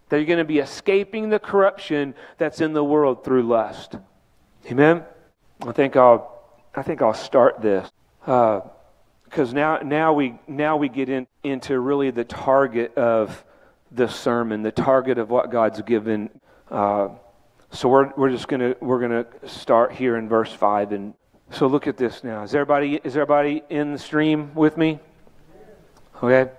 That 0.09 0.17
you're 0.17 0.25
going 0.25 0.39
to 0.39 0.45
be 0.45 0.59
escaping 0.59 1.29
the 1.29 1.39
corruption 1.39 2.13
that's 2.37 2.61
in 2.61 2.73
the 2.73 2.83
world 2.83 3.23
through 3.23 3.43
lust. 3.43 3.95
Amen? 4.69 5.03
I 5.61 5.71
think 5.71 5.95
I'll, 5.95 6.43
I 6.75 6.83
think 6.83 7.01
I'll 7.01 7.13
start 7.13 7.61
this. 7.61 7.89
Because 9.31 9.53
now, 9.53 9.77
now, 9.77 10.11
we, 10.11 10.37
now 10.45 10.75
we 10.75 10.89
get 10.89 11.07
in, 11.07 11.25
into 11.41 11.79
really 11.79 12.11
the 12.11 12.25
target 12.25 12.97
of 12.97 13.45
this 13.89 14.13
sermon, 14.13 14.61
the 14.61 14.73
target 14.73 15.17
of 15.17 15.29
what 15.29 15.49
God's 15.49 15.81
given. 15.83 16.29
Uh, 16.69 17.07
so 17.71 17.87
we're, 17.87 18.11
we're 18.17 18.29
just 18.29 18.49
gonna 18.49 18.75
we're 18.81 18.99
gonna 18.99 19.25
start 19.45 19.93
here 19.93 20.17
in 20.17 20.27
verse 20.27 20.51
five, 20.51 20.91
and 20.91 21.13
so 21.49 21.67
look 21.67 21.87
at 21.87 21.95
this 21.95 22.25
now. 22.25 22.43
Is 22.43 22.53
everybody 22.53 22.99
is 23.05 23.15
everybody 23.15 23.63
in 23.69 23.93
the 23.93 23.97
stream 23.97 24.53
with 24.53 24.75
me? 24.75 24.99
Okay. 26.21 26.51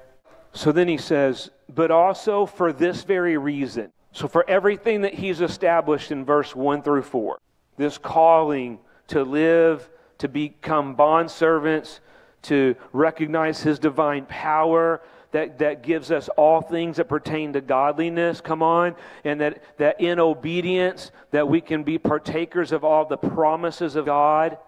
So 0.54 0.72
then 0.72 0.88
he 0.88 0.96
says, 0.96 1.50
but 1.74 1.90
also 1.90 2.46
for 2.46 2.72
this 2.72 3.02
very 3.04 3.36
reason. 3.36 3.92
So 4.12 4.28
for 4.28 4.48
everything 4.48 5.02
that 5.02 5.12
he's 5.12 5.42
established 5.42 6.10
in 6.10 6.24
verse 6.24 6.56
one 6.56 6.82
through 6.82 7.02
four, 7.02 7.38
this 7.76 7.98
calling 7.98 8.78
to 9.08 9.22
live, 9.24 9.90
to 10.18 10.28
become 10.28 10.94
bond 10.94 11.30
servants, 11.30 12.00
to 12.42 12.74
recognize 12.92 13.62
his 13.62 13.78
divine 13.78 14.26
power, 14.26 15.00
that, 15.32 15.58
that 15.58 15.82
gives 15.82 16.10
us 16.10 16.28
all 16.36 16.60
things 16.60 16.98
that 16.98 17.08
pertain 17.08 17.54
to 17.54 17.60
godliness, 17.60 18.40
come 18.40 18.62
on, 18.62 18.94
and 19.24 19.40
that, 19.40 19.62
that 19.78 20.00
in 20.00 20.20
obedience 20.20 21.10
that 21.30 21.48
we 21.48 21.60
can 21.60 21.82
be 21.82 21.98
partakers 21.98 22.70
of 22.70 22.84
all 22.84 23.06
the 23.06 23.16
promises 23.16 23.96
of 23.96 24.06
God. 24.06 24.58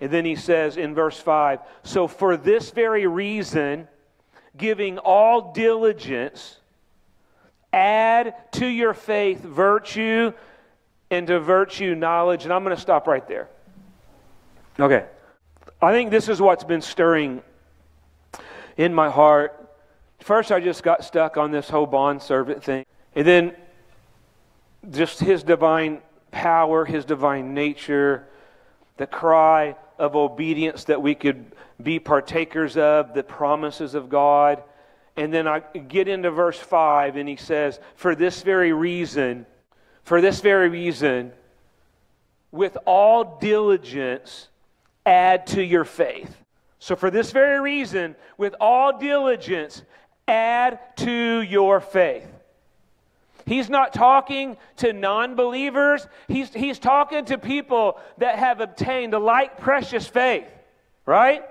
And 0.00 0.10
then 0.10 0.24
he 0.24 0.34
says 0.34 0.76
in 0.76 0.94
verse 0.94 1.18
5 1.18 1.60
So 1.84 2.08
for 2.08 2.36
this 2.36 2.70
very 2.70 3.06
reason, 3.06 3.86
giving 4.56 4.98
all 4.98 5.52
diligence, 5.52 6.58
add 7.72 8.34
to 8.52 8.66
your 8.66 8.94
faith 8.94 9.40
virtue, 9.42 10.32
and 11.10 11.26
to 11.26 11.38
virtue 11.38 11.94
knowledge. 11.94 12.44
And 12.44 12.52
I'm 12.52 12.64
going 12.64 12.74
to 12.74 12.80
stop 12.80 13.06
right 13.06 13.26
there. 13.28 13.48
Okay. 14.78 15.04
I 15.82 15.92
think 15.92 16.10
this 16.10 16.28
is 16.28 16.40
what's 16.40 16.64
been 16.64 16.82
stirring 16.82 17.42
in 18.76 18.94
my 18.94 19.10
heart 19.10 19.60
First, 20.22 20.52
I 20.52 20.60
just 20.60 20.82
got 20.82 21.02
stuck 21.02 21.36
on 21.36 21.50
this 21.50 21.68
whole 21.68 21.86
bond 21.86 22.22
servant 22.22 22.62
thing. 22.62 22.84
And 23.14 23.26
then 23.26 23.56
just 24.90 25.20
his 25.20 25.42
divine 25.42 26.02
power, 26.30 26.84
his 26.84 27.04
divine 27.04 27.54
nature, 27.54 28.28
the 28.98 29.06
cry 29.06 29.76
of 29.98 30.16
obedience 30.16 30.84
that 30.84 31.00
we 31.00 31.14
could 31.14 31.52
be 31.82 31.98
partakers 31.98 32.76
of, 32.76 33.14
the 33.14 33.22
promises 33.22 33.94
of 33.94 34.08
God. 34.08 34.62
And 35.16 35.32
then 35.32 35.48
I 35.48 35.60
get 35.60 36.06
into 36.06 36.30
verse 36.30 36.58
5, 36.58 37.16
and 37.16 37.28
he 37.28 37.36
says, 37.36 37.80
For 37.94 38.14
this 38.14 38.42
very 38.42 38.72
reason, 38.72 39.46
for 40.02 40.20
this 40.20 40.40
very 40.40 40.68
reason, 40.68 41.32
with 42.52 42.76
all 42.84 43.38
diligence, 43.38 44.48
add 45.06 45.46
to 45.48 45.62
your 45.62 45.84
faith. 45.84 46.36
So, 46.78 46.96
for 46.96 47.10
this 47.10 47.30
very 47.30 47.60
reason, 47.60 48.16
with 48.38 48.54
all 48.60 48.98
diligence, 48.98 49.82
add 50.26 50.78
to 50.96 51.42
your 51.42 51.80
faith. 51.80 52.26
He's 53.46 53.68
not 53.68 53.92
talking 53.92 54.56
to 54.76 54.92
non 54.92 55.34
believers, 55.34 56.06
he's, 56.28 56.54
he's 56.54 56.78
talking 56.78 57.24
to 57.26 57.38
people 57.38 58.00
that 58.18 58.38
have 58.38 58.60
obtained 58.60 59.12
a 59.12 59.18
like 59.18 59.58
precious 59.58 60.06
faith, 60.06 60.48
right? 61.04 61.42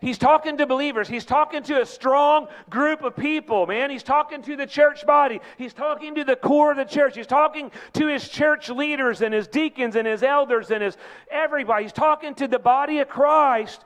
He's 0.00 0.18
talking 0.18 0.58
to 0.58 0.66
believers. 0.66 1.08
He's 1.08 1.24
talking 1.24 1.62
to 1.64 1.80
a 1.80 1.86
strong 1.86 2.48
group 2.68 3.02
of 3.02 3.16
people, 3.16 3.66
man. 3.66 3.90
He's 3.90 4.02
talking 4.02 4.42
to 4.42 4.54
the 4.54 4.66
church 4.66 5.06
body. 5.06 5.40
He's 5.56 5.72
talking 5.72 6.14
to 6.16 6.24
the 6.24 6.36
core 6.36 6.72
of 6.72 6.76
the 6.76 6.84
church. 6.84 7.16
He's 7.16 7.26
talking 7.26 7.70
to 7.94 8.06
his 8.06 8.28
church 8.28 8.68
leaders 8.68 9.22
and 9.22 9.32
his 9.32 9.48
deacons 9.48 9.96
and 9.96 10.06
his 10.06 10.22
elders 10.22 10.70
and 10.70 10.82
his 10.82 10.98
everybody. 11.30 11.84
He's 11.84 11.92
talking 11.92 12.34
to 12.34 12.46
the 12.46 12.58
body 12.58 12.98
of 12.98 13.08
Christ. 13.08 13.84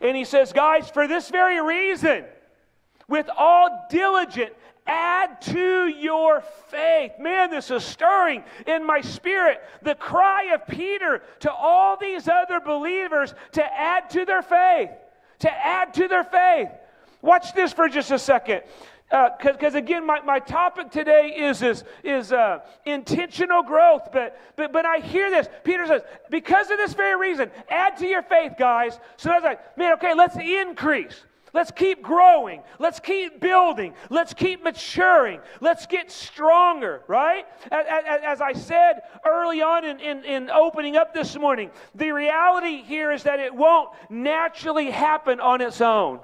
And 0.00 0.16
he 0.16 0.24
says, 0.24 0.52
guys, 0.52 0.90
for 0.90 1.06
this 1.06 1.30
very 1.30 1.62
reason, 1.62 2.24
with 3.08 3.30
all 3.36 3.86
diligent 3.88 4.52
add 4.86 5.40
to 5.42 5.86
your 5.86 6.42
faith. 6.68 7.12
Man, 7.18 7.50
this 7.50 7.70
is 7.70 7.84
stirring 7.84 8.44
in 8.66 8.86
my 8.86 9.00
spirit. 9.00 9.62
The 9.82 9.94
cry 9.94 10.54
of 10.54 10.66
Peter 10.66 11.22
to 11.40 11.52
all 11.52 11.96
these 11.96 12.28
other 12.28 12.60
believers 12.60 13.34
to 13.52 13.64
add 13.64 14.10
to 14.10 14.24
their 14.24 14.42
faith. 14.42 14.90
To 15.40 15.50
add 15.50 15.94
to 15.94 16.08
their 16.08 16.24
faith. 16.24 16.68
Watch 17.22 17.54
this 17.54 17.72
for 17.72 17.88
just 17.88 18.10
a 18.10 18.18
second. 18.18 18.62
Because 19.08 19.74
uh, 19.74 19.78
again, 19.78 20.04
my, 20.04 20.20
my 20.22 20.40
topic 20.40 20.90
today 20.90 21.34
is 21.36 21.62
is, 21.62 21.84
is 22.02 22.32
uh, 22.32 22.60
intentional 22.84 23.62
growth. 23.62 24.08
But, 24.12 24.40
but 24.56 24.72
but 24.72 24.84
I 24.84 24.98
hear 24.98 25.30
this. 25.30 25.48
Peter 25.62 25.86
says, 25.86 26.02
because 26.30 26.70
of 26.70 26.78
this 26.78 26.94
very 26.94 27.16
reason, 27.16 27.50
add 27.68 27.96
to 27.98 28.06
your 28.06 28.22
faith, 28.22 28.54
guys. 28.58 28.98
So 29.16 29.28
that's 29.28 29.44
like, 29.44 29.78
man, 29.78 29.92
okay, 29.94 30.14
let's 30.14 30.36
increase. 30.36 31.24
Let's 31.52 31.70
keep 31.70 32.02
growing. 32.02 32.62
Let's 32.78 33.00
keep 33.00 33.40
building. 33.40 33.94
Let's 34.10 34.34
keep 34.34 34.62
maturing. 34.62 35.40
Let's 35.60 35.86
get 35.86 36.10
stronger, 36.10 37.02
right? 37.06 37.46
As, 37.70 37.86
as 38.24 38.40
I 38.40 38.52
said 38.52 39.02
early 39.24 39.62
on 39.62 39.84
in, 39.84 40.00
in, 40.00 40.24
in, 40.24 40.50
opening 40.50 40.96
up 40.96 41.14
this 41.14 41.36
morning, 41.38 41.70
the 41.94 42.10
reality 42.10 42.82
here 42.82 43.12
is 43.12 43.22
that 43.22 43.40
it 43.40 43.54
won't 43.54 43.90
naturally 44.10 44.90
happen 44.90 45.40
on 45.40 45.60
its 45.60 45.80
own, 45.80 46.20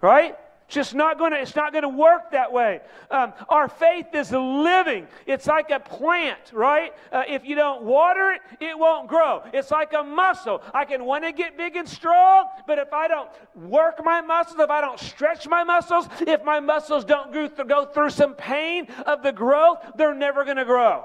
right? 0.00 0.36
Just 0.68 0.94
not 0.94 1.18
going 1.18 1.32
to 1.32 1.40
it's 1.40 1.54
not 1.54 1.72
going 1.72 1.82
to 1.82 1.88
work 1.88 2.30
that 2.32 2.52
way. 2.52 2.80
Um, 3.10 3.32
our 3.48 3.68
faith 3.68 4.06
is 4.14 4.32
living. 4.32 5.06
It's 5.26 5.46
like 5.46 5.70
a 5.70 5.80
plant 5.80 6.52
right? 6.52 6.92
Uh, 7.12 7.22
if 7.28 7.44
you 7.44 7.54
don't 7.54 7.82
water 7.82 8.30
it 8.32 8.40
it 8.60 8.78
won't 8.78 9.08
grow. 9.08 9.42
It's 9.52 9.70
like 9.70 9.92
a 9.92 10.02
muscle. 10.02 10.62
I 10.74 10.84
can 10.84 11.04
want 11.04 11.24
to 11.24 11.32
get 11.32 11.56
big 11.56 11.76
and 11.76 11.88
strong 11.88 12.46
but 12.66 12.78
if 12.78 12.92
i 12.92 13.08
don't 13.08 13.28
work 13.54 14.04
my 14.04 14.20
muscles 14.20 14.58
if 14.58 14.70
i 14.70 14.80
don't 14.80 14.98
stretch 14.98 15.48
my 15.48 15.64
muscles 15.64 16.08
if 16.20 16.42
my 16.44 16.60
muscles 16.60 17.04
don't 17.04 17.32
go 17.32 17.48
through, 17.48 17.64
go 17.64 17.84
through 17.84 18.10
some 18.10 18.34
pain 18.34 18.86
of 19.06 19.22
the 19.22 19.32
growth 19.32 19.78
they're 19.96 20.14
never 20.14 20.44
going 20.44 20.56
to 20.56 20.64
grow. 20.64 21.04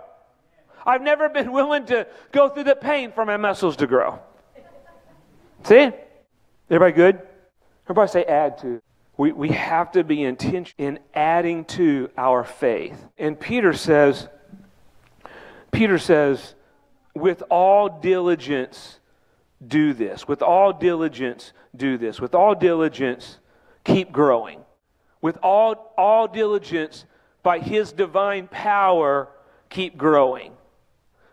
I've 0.85 1.01
never 1.01 1.29
been 1.29 1.51
willing 1.59 1.85
to 1.87 2.07
go 2.31 2.49
through 2.49 2.65
the 2.65 2.75
pain 2.75 3.11
for 3.11 3.25
my 3.25 3.37
muscles 3.37 3.75
to 3.77 3.87
grow. 3.87 4.19
See? 5.63 5.91
Everybody 6.69 6.93
good? 6.93 7.21
Everybody 7.85 8.11
say 8.11 8.23
add 8.23 8.57
to 8.59 8.81
we, 9.21 9.31
we 9.33 9.49
have 9.49 9.91
to 9.91 10.03
be 10.03 10.23
intentional 10.23 10.73
in 10.79 10.97
adding 11.13 11.63
to 11.65 12.09
our 12.17 12.43
faith. 12.43 12.99
And 13.19 13.39
Peter 13.39 13.71
says, 13.71 14.27
Peter 15.71 15.99
says, 15.99 16.55
with 17.13 17.43
all 17.51 17.99
diligence, 18.01 18.99
do 19.63 19.93
this. 19.93 20.27
With 20.27 20.41
all 20.41 20.73
diligence, 20.73 21.53
do 21.75 21.99
this. 21.99 22.19
With 22.19 22.33
all 22.33 22.55
diligence, 22.55 23.37
keep 23.83 24.11
growing. 24.11 24.61
With 25.21 25.37
all, 25.43 25.93
all 25.99 26.27
diligence, 26.27 27.05
by 27.43 27.59
his 27.59 27.91
divine 27.91 28.47
power, 28.47 29.29
keep 29.69 29.99
growing. 29.99 30.53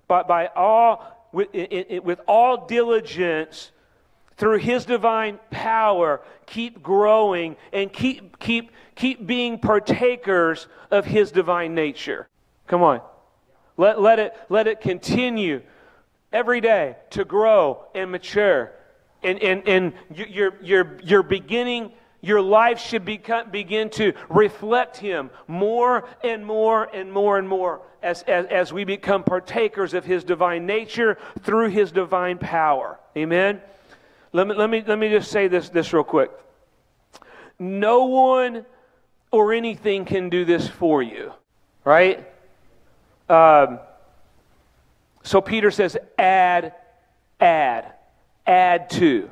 But 0.07 0.29
by 0.29 0.49
all, 0.49 1.31
with, 1.33 1.49
with 2.05 2.21
all 2.29 2.67
diligence, 2.67 3.73
through 4.39 4.59
his 4.59 4.85
divine 4.85 5.39
power 5.51 6.21
keep 6.47 6.83
growing 6.83 7.57
and 7.73 7.93
keep 7.93 8.39
keep 8.39 8.71
keep 8.95 9.27
being 9.27 9.59
partakers 9.59 10.69
of 10.91 11.05
his 11.05 11.31
divine 11.31 11.75
nature. 11.75 12.29
Come 12.67 12.83
on. 12.83 13.03
Let, 13.77 14.01
let 14.01 14.19
it 14.19 14.35
let 14.49 14.67
it 14.67 14.81
continue 14.81 15.63
every 16.33 16.61
day 16.61 16.97
to 17.11 17.25
grow 17.25 17.85
and 17.95 18.11
mature. 18.11 18.73
And 19.23 19.43
and, 19.43 19.69
and 19.69 19.93
you're 20.15 20.55
you're 20.63 20.99
you're 21.03 21.23
beginning 21.23 21.93
your 22.21 22.41
life 22.41 22.81
should 22.81 23.05
become, 23.05 23.49
begin 23.51 23.91
to 23.91 24.13
reflect 24.29 24.97
him 24.97 25.31
more 25.47 26.09
and 26.25 26.45
more 26.45 26.85
and 26.93 27.13
more 27.13 27.39
and 27.39 27.49
more 27.49 27.81
as, 28.03 28.23
as, 28.23 28.45
as 28.47 28.73
we 28.73 28.83
become 28.83 29.23
partakers 29.23 29.95
of 29.95 30.05
his 30.05 30.25
divine 30.25 30.67
nature 30.67 31.17
through 31.43 31.69
his 31.69 31.93
divine 31.93 32.37
power. 32.37 32.99
Amen 33.17 33.61
let 34.33 34.47
me, 34.47 34.55
let 34.55 34.71
me, 34.71 34.85
let 34.87 34.99
me 34.99 35.09
just 35.09 35.31
say 35.31 35.49
this, 35.49 35.69
this 35.69 35.93
real 35.93 36.05
quick. 36.05 36.31
No 37.59 38.05
one 38.05 38.65
or 39.31 39.53
anything 39.53 40.05
can 40.05 40.29
do 40.29 40.45
this 40.45 40.69
for 40.69 41.03
you, 41.03 41.33
right? 41.85 42.27
Um, 43.29 43.81
so 45.23 45.41
Peter 45.41 45.71
says, 45.71 45.97
add, 46.19 46.75
add, 47.41 47.93
add 48.47 48.91
to, 48.91 49.29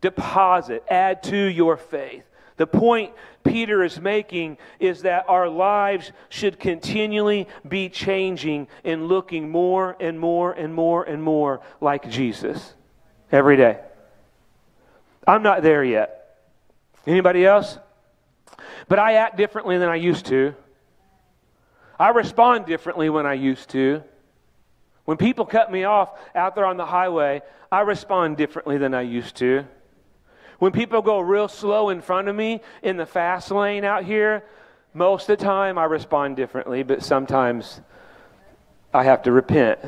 deposit, 0.00 0.84
add 0.88 1.22
to 1.24 1.36
your 1.36 1.76
faith. 1.76 2.24
The 2.56 2.66
point 2.66 3.12
Peter 3.42 3.82
is 3.82 3.98
making 3.98 4.58
is 4.78 5.02
that 5.02 5.24
our 5.28 5.48
lives 5.48 6.12
should 6.28 6.60
continually 6.60 7.48
be 7.66 7.88
changing 7.88 8.68
and 8.84 9.08
looking 9.08 9.48
more 9.48 9.96
and 9.98 10.20
more 10.20 10.52
and 10.52 10.74
more 10.74 11.04
and 11.04 11.22
more 11.22 11.62
like 11.80 12.10
Jesus 12.10 12.74
every 13.32 13.56
day. 13.56 13.80
I'm 15.30 15.42
not 15.44 15.62
there 15.62 15.84
yet. 15.84 16.38
Anybody 17.06 17.46
else? 17.46 17.78
But 18.88 18.98
I 18.98 19.14
act 19.14 19.36
differently 19.36 19.78
than 19.78 19.88
I 19.88 19.94
used 19.94 20.26
to. 20.26 20.56
I 22.00 22.08
respond 22.08 22.66
differently 22.66 23.10
when 23.10 23.26
I 23.26 23.34
used 23.34 23.70
to. 23.70 24.02
When 25.04 25.16
people 25.16 25.46
cut 25.46 25.70
me 25.70 25.84
off 25.84 26.18
out 26.34 26.56
there 26.56 26.64
on 26.64 26.76
the 26.76 26.84
highway, 26.84 27.42
I 27.70 27.82
respond 27.82 28.38
differently 28.38 28.76
than 28.76 28.92
I 28.92 29.02
used 29.02 29.36
to. 29.36 29.66
When 30.58 30.72
people 30.72 31.00
go 31.00 31.20
real 31.20 31.46
slow 31.46 31.90
in 31.90 32.00
front 32.00 32.26
of 32.26 32.34
me 32.34 32.60
in 32.82 32.96
the 32.96 33.06
fast 33.06 33.52
lane 33.52 33.84
out 33.84 34.02
here, 34.04 34.42
most 34.94 35.28
of 35.28 35.38
the 35.38 35.44
time 35.44 35.78
I 35.78 35.84
respond 35.84 36.34
differently, 36.34 36.82
but 36.82 37.04
sometimes 37.04 37.80
I 38.92 39.04
have 39.04 39.22
to 39.22 39.32
repent. 39.32 39.78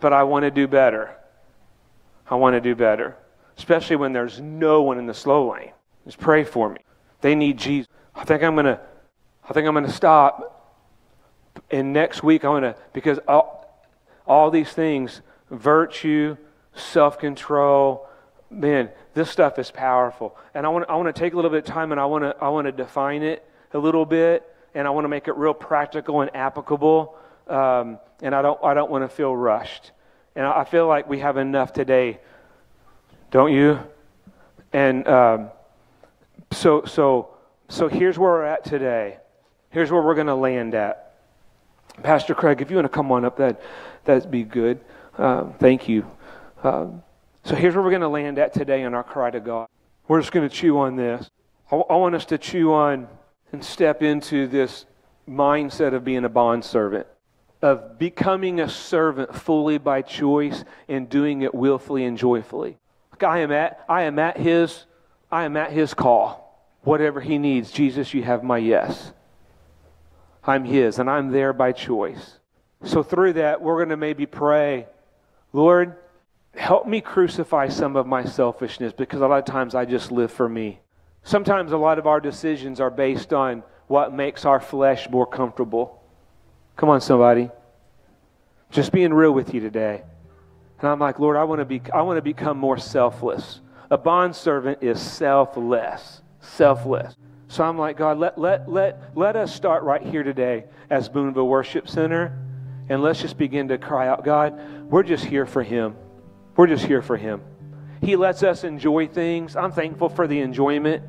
But 0.00 0.14
I 0.14 0.22
want 0.22 0.44
to 0.44 0.50
do 0.50 0.66
better. 0.66 1.14
I 2.26 2.36
want 2.36 2.54
to 2.54 2.60
do 2.62 2.74
better, 2.74 3.18
especially 3.56 3.96
when 3.96 4.12
there's 4.12 4.40
no 4.40 4.82
one 4.82 4.98
in 4.98 5.06
the 5.06 5.14
slow 5.14 5.52
lane. 5.52 5.72
Just 6.04 6.18
pray 6.18 6.44
for 6.44 6.68
me. 6.68 6.78
They 7.20 7.34
need 7.34 7.58
Jesus. 7.58 7.88
I 8.14 8.24
think 8.24 8.42
I'm 8.42 8.54
going 8.54 8.66
to 8.66 8.80
I 9.48 9.52
think 9.52 9.66
I'm 9.66 9.74
going 9.74 9.86
to 9.86 9.92
stop 9.92 10.54
and 11.70 11.92
next 11.92 12.22
week 12.22 12.44
I'm 12.44 12.52
going 12.52 12.62
to 12.62 12.76
because 12.92 13.18
all, 13.28 13.84
all 14.26 14.50
these 14.50 14.72
things 14.72 15.20
virtue, 15.50 16.36
self-control, 16.74 18.08
man, 18.50 18.90
this 19.14 19.30
stuff 19.30 19.58
is 19.58 19.70
powerful. 19.70 20.36
And 20.54 20.66
I 20.66 20.68
want, 20.68 20.88
I 20.88 20.96
want 20.96 21.14
to 21.14 21.18
take 21.18 21.32
a 21.32 21.36
little 21.36 21.50
bit 21.50 21.58
of 21.58 21.64
time 21.64 21.92
and 21.92 22.00
I 22.00 22.06
want 22.06 22.24
to, 22.24 22.36
I 22.40 22.48
want 22.48 22.66
to 22.66 22.72
define 22.72 23.22
it 23.22 23.44
a 23.72 23.78
little 23.78 24.06
bit 24.06 24.42
and 24.74 24.86
I 24.86 24.90
want 24.90 25.04
to 25.04 25.08
make 25.08 25.28
it 25.28 25.36
real 25.36 25.54
practical 25.54 26.20
and 26.20 26.34
applicable. 26.34 27.16
Um, 27.46 27.98
and 28.22 28.34
I 28.34 28.42
don't, 28.42 28.62
I 28.64 28.74
don't 28.74 28.90
want 28.90 29.08
to 29.08 29.14
feel 29.14 29.34
rushed. 29.34 29.92
And 30.34 30.46
I 30.46 30.64
feel 30.64 30.88
like 30.88 31.08
we 31.08 31.20
have 31.20 31.36
enough 31.36 31.72
today, 31.72 32.20
don't 33.34 33.52
you? 33.52 33.80
And 34.72 35.08
um, 35.08 35.50
so, 36.52 36.84
so, 36.84 37.30
so 37.68 37.88
here's 37.88 38.16
where 38.16 38.30
we're 38.30 38.44
at 38.44 38.64
today. 38.64 39.18
Here's 39.70 39.90
where 39.90 40.00
we're 40.00 40.14
going 40.14 40.28
to 40.28 40.36
land 40.36 40.76
at. 40.76 41.16
Pastor 42.04 42.32
Craig, 42.36 42.62
if 42.62 42.70
you 42.70 42.76
want 42.76 42.84
to 42.84 42.90
come 42.90 43.10
on 43.10 43.24
up, 43.24 43.38
that 43.38 43.60
that'd 44.04 44.30
be 44.30 44.44
good. 44.44 44.78
Um, 45.18 45.52
thank 45.58 45.88
you. 45.88 46.06
Um, 46.62 47.02
so 47.42 47.56
here's 47.56 47.74
where 47.74 47.82
we're 47.82 47.90
going 47.90 48.02
to 48.02 48.08
land 48.08 48.38
at 48.38 48.54
today 48.54 48.82
in 48.82 48.94
our 48.94 49.02
cry 49.02 49.32
to 49.32 49.40
God. 49.40 49.66
We're 50.06 50.20
just 50.20 50.30
going 50.30 50.48
to 50.48 50.54
chew 50.54 50.78
on 50.78 50.94
this. 50.94 51.28
I, 51.72 51.74
I 51.74 51.96
want 51.96 52.14
us 52.14 52.26
to 52.26 52.38
chew 52.38 52.72
on 52.72 53.08
and 53.50 53.64
step 53.64 54.00
into 54.00 54.46
this 54.46 54.86
mindset 55.28 55.92
of 55.92 56.04
being 56.04 56.24
a 56.24 56.28
bond 56.28 56.64
servant, 56.64 57.08
of 57.62 57.98
becoming 57.98 58.60
a 58.60 58.68
servant 58.68 59.34
fully 59.34 59.78
by 59.78 60.02
choice 60.02 60.64
and 60.86 61.08
doing 61.08 61.42
it 61.42 61.52
willfully 61.52 62.04
and 62.04 62.16
joyfully. 62.16 62.78
I 63.22 63.40
am 63.40 63.52
at, 63.52 63.84
I 63.88 64.02
am 64.02 64.18
at 64.18 64.36
his, 64.36 64.84
I 65.30 65.44
am 65.44 65.56
at 65.56 65.72
his 65.72 65.94
call. 65.94 66.42
Whatever 66.82 67.20
he 67.20 67.38
needs, 67.38 67.70
Jesus, 67.70 68.12
you 68.12 68.22
have 68.22 68.42
my 68.42 68.58
yes. 68.58 69.12
I'm 70.42 70.64
his, 70.64 70.98
and 70.98 71.08
I'm 71.08 71.30
there 71.30 71.52
by 71.52 71.72
choice. 71.72 72.38
So 72.82 73.02
through 73.02 73.34
that, 73.34 73.62
we're 73.62 73.76
going 73.76 73.88
to 73.88 73.96
maybe 73.96 74.26
pray, 74.26 74.86
Lord, 75.52 75.96
help 76.54 76.86
me 76.86 77.00
crucify 77.00 77.68
some 77.68 77.96
of 77.96 78.06
my 78.06 78.24
selfishness 78.24 78.92
because 78.92 79.20
a 79.20 79.26
lot 79.26 79.38
of 79.38 79.44
times 79.46 79.74
I 79.74 79.84
just 79.84 80.12
live 80.12 80.30
for 80.30 80.48
me. 80.48 80.80
Sometimes 81.22 81.72
a 81.72 81.78
lot 81.78 81.98
of 81.98 82.06
our 82.06 82.20
decisions 82.20 82.80
are 82.80 82.90
based 82.90 83.32
on 83.32 83.62
what 83.86 84.12
makes 84.12 84.44
our 84.44 84.60
flesh 84.60 85.08
more 85.08 85.26
comfortable. 85.26 86.02
Come 86.76 86.90
on, 86.90 87.00
somebody. 87.00 87.50
Just 88.70 88.92
being 88.92 89.14
real 89.14 89.32
with 89.32 89.54
you 89.54 89.60
today. 89.60 90.02
And 90.84 90.90
I'm 90.90 90.98
like, 90.98 91.18
Lord, 91.18 91.38
I 91.38 91.44
want 91.44 91.60
to 91.60 91.64
be 91.64 91.80
I 91.94 92.02
want 92.02 92.18
to 92.18 92.22
become 92.22 92.58
more 92.58 92.76
selfless. 92.76 93.62
A 93.90 93.96
bond 93.96 94.36
servant 94.36 94.82
is 94.82 95.00
selfless. 95.00 96.20
Selfless. 96.40 97.16
So 97.48 97.64
I'm 97.64 97.78
like, 97.78 97.96
God, 97.96 98.18
let, 98.18 98.36
let, 98.36 98.70
let, 98.70 99.16
let 99.16 99.34
us 99.34 99.54
start 99.54 99.82
right 99.84 100.02
here 100.02 100.22
today 100.22 100.64
as 100.90 101.08
Boonville 101.08 101.48
Worship 101.48 101.88
Center. 101.88 102.38
And 102.90 103.02
let's 103.02 103.18
just 103.18 103.38
begin 103.38 103.68
to 103.68 103.78
cry 103.78 104.08
out, 104.08 104.26
God, 104.26 104.60
we're 104.90 105.04
just 105.04 105.24
here 105.24 105.46
for 105.46 105.62
Him. 105.62 105.96
We're 106.54 106.66
just 106.66 106.84
here 106.84 107.00
for 107.00 107.16
Him. 107.16 107.40
He 108.02 108.14
lets 108.16 108.42
us 108.42 108.62
enjoy 108.62 109.08
things. 109.08 109.56
I'm 109.56 109.72
thankful 109.72 110.10
for 110.10 110.26
the 110.26 110.40
enjoyment, 110.40 111.02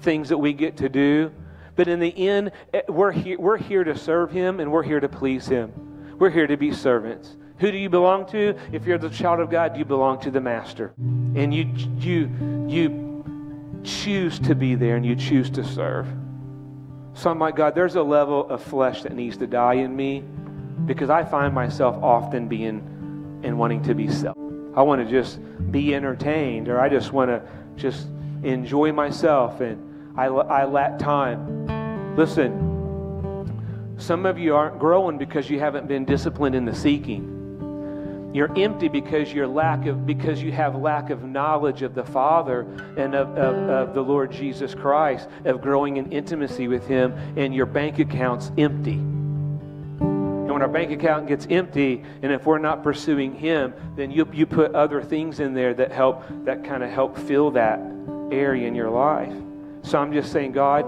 things 0.00 0.30
that 0.30 0.38
we 0.38 0.54
get 0.54 0.78
to 0.78 0.88
do. 0.88 1.30
But 1.76 1.86
in 1.86 2.00
the 2.00 2.18
end, 2.18 2.50
eh, 2.74 2.82
we're 2.88 3.12
here, 3.12 3.38
we're 3.38 3.58
here 3.58 3.84
to 3.84 3.96
serve 3.96 4.32
Him 4.32 4.58
and 4.58 4.72
we're 4.72 4.82
here 4.82 4.98
to 4.98 5.08
please 5.08 5.46
Him. 5.46 6.18
We're 6.18 6.30
here 6.30 6.48
to 6.48 6.56
be 6.56 6.72
servants. 6.72 7.36
Who 7.60 7.70
do 7.70 7.76
you 7.76 7.90
belong 7.90 8.24
to? 8.28 8.54
If 8.72 8.86
you're 8.86 8.96
the 8.96 9.10
child 9.10 9.38
of 9.38 9.50
God, 9.50 9.76
you 9.76 9.84
belong 9.84 10.18
to 10.20 10.30
the 10.30 10.40
Master. 10.40 10.94
And 10.96 11.52
you, 11.52 11.70
you, 11.98 12.30
you 12.66 13.82
choose 13.84 14.38
to 14.40 14.54
be 14.54 14.74
there 14.76 14.96
and 14.96 15.04
you 15.04 15.14
choose 15.14 15.50
to 15.50 15.64
serve. 15.64 16.06
So 17.12 17.30
I'm 17.30 17.38
like, 17.38 17.56
God, 17.56 17.74
there's 17.74 17.96
a 17.96 18.02
level 18.02 18.48
of 18.48 18.62
flesh 18.62 19.02
that 19.02 19.12
needs 19.12 19.36
to 19.36 19.46
die 19.46 19.74
in 19.74 19.94
me 19.94 20.24
because 20.86 21.10
I 21.10 21.22
find 21.22 21.54
myself 21.54 22.02
often 22.02 22.48
being 22.48 23.40
and 23.42 23.58
wanting 23.58 23.82
to 23.82 23.94
be 23.94 24.08
self. 24.08 24.38
I 24.74 24.80
want 24.80 25.04
to 25.04 25.10
just 25.10 25.38
be 25.70 25.94
entertained 25.94 26.68
or 26.68 26.80
I 26.80 26.88
just 26.88 27.12
want 27.12 27.30
to 27.30 27.42
just 27.76 28.06
enjoy 28.42 28.90
myself 28.90 29.60
and 29.60 30.18
I, 30.18 30.26
I 30.26 30.64
lack 30.64 30.98
time. 30.98 32.16
Listen, 32.16 33.96
some 33.98 34.24
of 34.24 34.38
you 34.38 34.56
aren't 34.56 34.78
growing 34.78 35.18
because 35.18 35.50
you 35.50 35.60
haven't 35.60 35.88
been 35.88 36.06
disciplined 36.06 36.54
in 36.54 36.64
the 36.64 36.74
seeking. 36.74 37.39
You're 38.32 38.56
empty 38.56 38.86
because 38.88 39.32
you're 39.32 39.48
lack 39.48 39.86
of 39.86 40.06
because 40.06 40.40
you 40.40 40.52
have 40.52 40.76
lack 40.76 41.10
of 41.10 41.24
knowledge 41.24 41.82
of 41.82 41.94
the 41.94 42.04
Father 42.04 42.60
and 42.96 43.14
of, 43.14 43.36
of, 43.36 43.68
of 43.68 43.94
the 43.94 44.02
Lord 44.02 44.30
Jesus 44.30 44.72
Christ, 44.72 45.28
of 45.44 45.60
growing 45.60 45.96
in 45.96 46.12
intimacy 46.12 46.68
with 46.68 46.86
Him, 46.86 47.12
and 47.36 47.52
your 47.52 47.66
bank 47.66 47.98
account's 47.98 48.52
empty. 48.56 48.92
And 48.92 50.48
when 50.48 50.62
our 50.62 50.68
bank 50.68 50.92
account 50.92 51.26
gets 51.26 51.46
empty, 51.50 52.04
and 52.22 52.32
if 52.32 52.46
we're 52.46 52.58
not 52.58 52.84
pursuing 52.84 53.34
Him, 53.34 53.74
then 53.96 54.12
you, 54.12 54.28
you 54.32 54.46
put 54.46 54.74
other 54.76 55.02
things 55.02 55.40
in 55.40 55.52
there 55.52 55.74
that 55.74 55.90
help, 55.90 56.22
that 56.44 56.64
kind 56.64 56.84
of 56.84 56.90
help 56.90 57.18
fill 57.18 57.50
that 57.52 57.80
area 58.30 58.66
in 58.68 58.76
your 58.76 58.90
life. 58.90 59.34
So 59.82 59.98
I'm 59.98 60.12
just 60.12 60.30
saying, 60.30 60.52
God, 60.52 60.86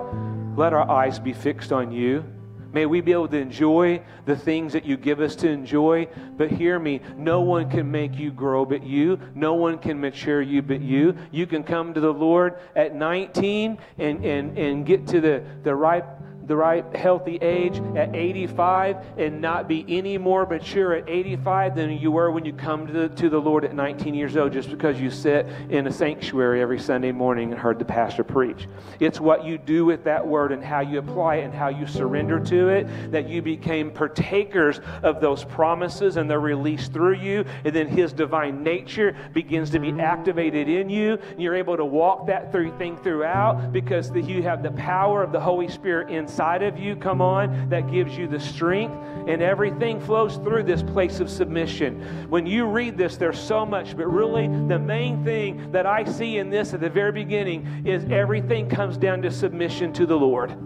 let 0.57 0.73
our 0.73 0.89
eyes 0.89 1.19
be 1.19 1.33
fixed 1.33 1.73
on 1.73 1.91
you. 1.91 2.25
May 2.73 2.87
we 2.87 3.01
be 3.01 3.13
able 3.13 3.29
to 3.29 3.37
enjoy 3.37 4.03
the 4.25 4.37
things 4.37 4.73
that 4.73 4.85
you 4.85 4.97
give 4.97 5.21
us 5.21 5.37
to 5.37 5.49
enjoy. 5.49 6.09
But 6.37 6.51
hear 6.51 6.79
me, 6.79 7.01
no 7.17 7.41
one 7.41 7.71
can 7.71 7.91
make 7.91 8.17
you 8.17 8.31
grow 8.31 8.65
but 8.65 8.83
you. 8.83 9.19
No 9.35 9.55
one 9.55 9.79
can 9.79 10.01
mature 10.01 10.41
you 10.41 10.63
but 10.63 10.81
you. 10.81 11.17
You 11.31 11.47
can 11.47 11.63
come 11.63 11.93
to 11.95 12.01
the 12.01 12.13
Lord 12.13 12.59
at 12.75 12.95
19 12.95 13.79
and, 13.99 14.25
and, 14.25 14.59
and 14.59 14.87
get 14.87 15.07
to 15.09 15.21
the, 15.21 15.43
the 15.63 15.75
ripe 15.75 16.22
the 16.47 16.57
right 16.57 16.85
healthy 16.95 17.37
age 17.37 17.81
at 17.97 18.15
85 18.15 18.97
and 19.19 19.41
not 19.41 19.69
be 19.69 19.85
any 19.89 20.19
more 20.19 20.45
mature 20.47 20.95
at 20.95 21.09
85 21.09 21.77
than 21.77 21.99
you 21.99 22.11
were 22.11 22.31
when 22.31 22.45
you 22.45 22.53
come 22.53 22.87
to 22.87 22.93
the, 22.93 23.09
to 23.11 23.29
the 23.29 23.39
Lord 23.39 23.65
at 23.65 23.75
19 23.75 24.15
years 24.15 24.37
old 24.37 24.53
just 24.53 24.71
because 24.71 25.01
you 25.01 25.11
sit 25.11 25.47
in 25.71 25.87
a 25.87 25.93
sanctuary 25.93 26.61
every 26.61 26.81
Sunday 26.81 27.13
morning 27.13 27.53
and 27.53 27.61
heard 27.61 27.79
the 27.79 27.85
pastor 27.85 28.25
preach. 28.25 28.67
It's 29.01 29.21
what 29.21 29.45
you 29.45 29.59
do 29.59 29.85
with 29.85 30.05
that 30.05 30.27
word 30.27 30.53
and 30.53 30.63
how 30.63 30.81
you 30.81 30.99
apply 30.99 31.37
it 31.37 31.45
and 31.45 31.55
how 31.55 31.69
you 31.69 31.87
surrender 31.87 32.41
to 32.41 32.69
it 32.69 33.13
that 33.13 33.29
you 33.29 33.43
became 33.43 33.91
partakers 33.91 34.81
of 35.03 35.21
those 35.21 35.45
promises 35.45 36.17
and 36.17 36.29
they're 36.29 36.41
released 36.41 36.93
through 36.93 37.17
you. 37.17 37.45
And 37.65 37.75
then 37.75 37.89
His 37.89 38.13
divine 38.13 38.63
nature 38.63 39.17
begins 39.33 39.71
to 39.71 39.79
be 39.79 39.93
activated 39.93 40.69
in 40.69 40.91
you. 40.91 41.19
And 41.31 41.41
you're 41.41 41.55
able 41.55 41.77
to 41.77 41.85
walk 41.85 42.27
that 42.27 42.51
through, 42.51 42.77
thing 42.79 42.97
throughout 42.97 43.73
because 43.73 44.11
the, 44.11 44.21
you 44.21 44.43
have 44.43 44.63
the 44.63 44.73
power 44.73 45.23
of 45.23 45.33
the 45.33 45.41
Holy 45.41 45.69
Spirit 45.69 46.11
inside 46.11 46.32
inside 46.33 46.63
of 46.63 46.79
you, 46.79 46.97
come 46.97 47.21
on, 47.21 47.69
that 47.69 47.91
gives 47.91 48.17
you 48.17 48.27
the 48.27 48.41
strength, 48.41 48.97
and 49.29 49.43
everything 49.43 50.01
flows 50.01 50.37
through 50.37 50.63
this 50.63 50.83
place 50.83 51.21
of 51.21 51.29
submission. 51.29 52.27
When 52.31 52.47
you 52.47 52.65
read 52.65 52.97
this, 52.97 53.19
there's 53.19 53.39
so 53.39 53.67
much, 53.67 53.95
but 53.95 54.07
really 54.07 54.49
the 54.49 54.79
main 54.79 55.23
thing 55.25 55.71
that 55.73 55.85
I 55.85 56.05
see 56.05 56.39
in 56.39 56.49
this 56.49 56.73
at 56.73 56.81
the 56.81 56.89
very 56.89 57.13
beginning 57.13 57.85
is 57.85 58.05
everything 58.11 58.67
comes 58.67 58.97
down 58.97 59.21
to 59.23 59.31
submission 59.31 59.93
to 59.93 60.07
the 60.07 60.17
Lord. 60.17 60.57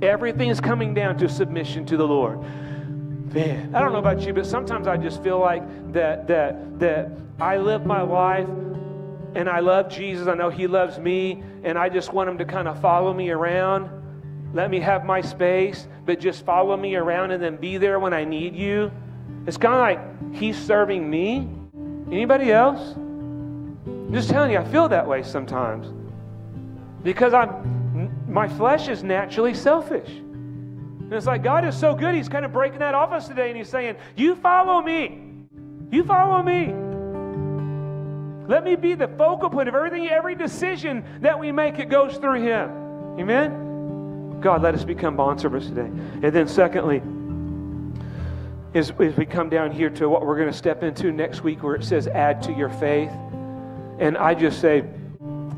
Everything 0.00 0.48
is 0.48 0.60
coming 0.60 0.94
down 0.94 1.18
to 1.18 1.28
submission 1.28 1.84
to 1.86 1.96
the 1.96 2.06
Lord. 2.06 2.40
Man, 3.34 3.74
I 3.74 3.80
don't 3.80 3.92
know 3.92 3.98
about 3.98 4.20
you, 4.20 4.32
but 4.32 4.46
sometimes 4.46 4.86
I 4.86 4.96
just 4.96 5.24
feel 5.24 5.40
like 5.40 5.92
that 5.92 6.28
that 6.28 6.78
that 6.78 7.10
I 7.40 7.56
live 7.56 7.84
my 7.84 8.02
life 8.02 8.48
and 9.34 9.48
I 9.48 9.58
love 9.58 9.88
Jesus. 9.88 10.28
I 10.28 10.34
know 10.34 10.50
He 10.50 10.68
loves 10.68 11.00
me, 11.00 11.42
and 11.64 11.76
I 11.76 11.88
just 11.88 12.12
want 12.12 12.30
Him 12.30 12.38
to 12.38 12.44
kind 12.44 12.68
of 12.68 12.80
follow 12.80 13.12
me 13.12 13.30
around. 13.30 14.03
Let 14.54 14.70
me 14.70 14.78
have 14.80 15.04
my 15.04 15.20
space, 15.20 15.88
but 16.06 16.20
just 16.20 16.44
follow 16.46 16.76
me 16.76 16.94
around 16.94 17.32
and 17.32 17.42
then 17.42 17.56
be 17.56 17.76
there 17.76 17.98
when 17.98 18.14
I 18.14 18.24
need 18.24 18.54
you. 18.54 18.90
It's 19.46 19.56
kind 19.56 19.74
of 19.74 19.80
like 19.80 20.34
he's 20.34 20.56
serving 20.56 21.08
me. 21.10 21.48
Anybody 22.10 22.52
else? 22.52 22.94
I'm 22.94 24.12
just 24.12 24.30
telling 24.30 24.52
you, 24.52 24.58
I 24.58 24.64
feel 24.64 24.88
that 24.88 25.06
way 25.06 25.24
sometimes. 25.24 25.92
Because 27.02 27.34
I'm 27.34 27.74
my 28.28 28.48
flesh 28.48 28.88
is 28.88 29.02
naturally 29.02 29.54
selfish. 29.54 30.08
And 30.08 31.12
it's 31.12 31.26
like 31.26 31.42
God 31.42 31.64
is 31.66 31.76
so 31.76 31.94
good, 31.94 32.14
He's 32.14 32.28
kind 32.28 32.44
of 32.44 32.52
breaking 32.52 32.78
that 32.78 32.94
off 32.94 33.12
us 33.12 33.28
today, 33.28 33.48
and 33.48 33.56
He's 33.56 33.68
saying, 33.68 33.96
You 34.16 34.34
follow 34.36 34.82
me. 34.82 35.20
You 35.90 36.04
follow 36.04 36.42
me. 36.42 36.74
Let 38.48 38.64
me 38.64 38.76
be 38.76 38.94
the 38.94 39.08
focal 39.08 39.50
point 39.50 39.68
of 39.68 39.74
everything, 39.74 40.08
every 40.08 40.34
decision 40.34 41.04
that 41.20 41.38
we 41.38 41.52
make, 41.52 41.78
it 41.78 41.88
goes 41.88 42.16
through 42.16 42.42
Him. 42.42 42.70
Amen? 43.18 43.63
God, 44.44 44.60
let 44.60 44.74
us 44.74 44.84
become 44.84 45.16
bondservants 45.16 45.68
today. 45.68 45.86
And 46.22 46.30
then, 46.30 46.46
secondly, 46.46 47.00
as, 48.74 48.90
as 49.00 49.16
we 49.16 49.24
come 49.24 49.48
down 49.48 49.72
here 49.72 49.88
to 49.88 50.06
what 50.06 50.26
we're 50.26 50.36
going 50.36 50.50
to 50.50 50.56
step 50.56 50.82
into 50.82 51.10
next 51.12 51.42
week, 51.42 51.62
where 51.62 51.74
it 51.74 51.82
says, 51.82 52.08
add 52.08 52.42
to 52.42 52.52
your 52.52 52.68
faith. 52.68 53.10
And 53.98 54.18
I 54.18 54.34
just 54.34 54.60
say, 54.60 54.80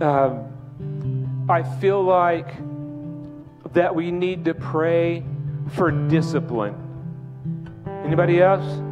um, 0.01 1.47
I 1.49 1.65
feel 1.81 2.01
like 2.01 2.55
that 3.73 3.93
we 3.93 4.13
need 4.13 4.45
to 4.45 4.55
pray 4.55 5.25
for 5.73 5.91
discipline. 5.91 6.77
Anybody 8.05 8.41
else? 8.41 8.86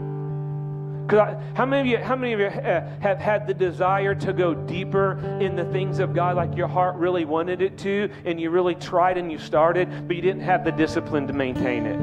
Because 1.07 1.37
how 1.55 1.67
many 1.67 1.93
of 1.93 2.01
you, 2.01 2.05
how 2.05 2.17
many 2.17 2.33
of 2.33 2.41
you 2.41 2.47
uh, 2.47 2.89
have 3.01 3.19
had 3.19 3.47
the 3.47 3.53
desire 3.53 4.15
to 4.15 4.33
go 4.33 4.55
deeper 4.55 5.19
in 5.41 5.55
the 5.55 5.65
things 5.67 5.99
of 5.99 6.15
God, 6.15 6.37
like 6.37 6.57
your 6.57 6.69
heart 6.69 6.97
really 6.97 7.27
wanted 7.27 7.61
it 7.61 7.77
to, 7.79 8.11
and 8.25 8.41
you 8.41 8.51
really 8.51 8.75
tried 8.75 9.19
and 9.19 9.31
you 9.31 9.39
started, 9.39 10.09
but 10.09 10.17
you 10.17 10.23
didn't 10.23 10.43
have 10.43 10.65
the 10.65 10.73
discipline 10.73 11.27
to 11.27 11.35
maintain 11.35 11.85
it? 11.85 11.97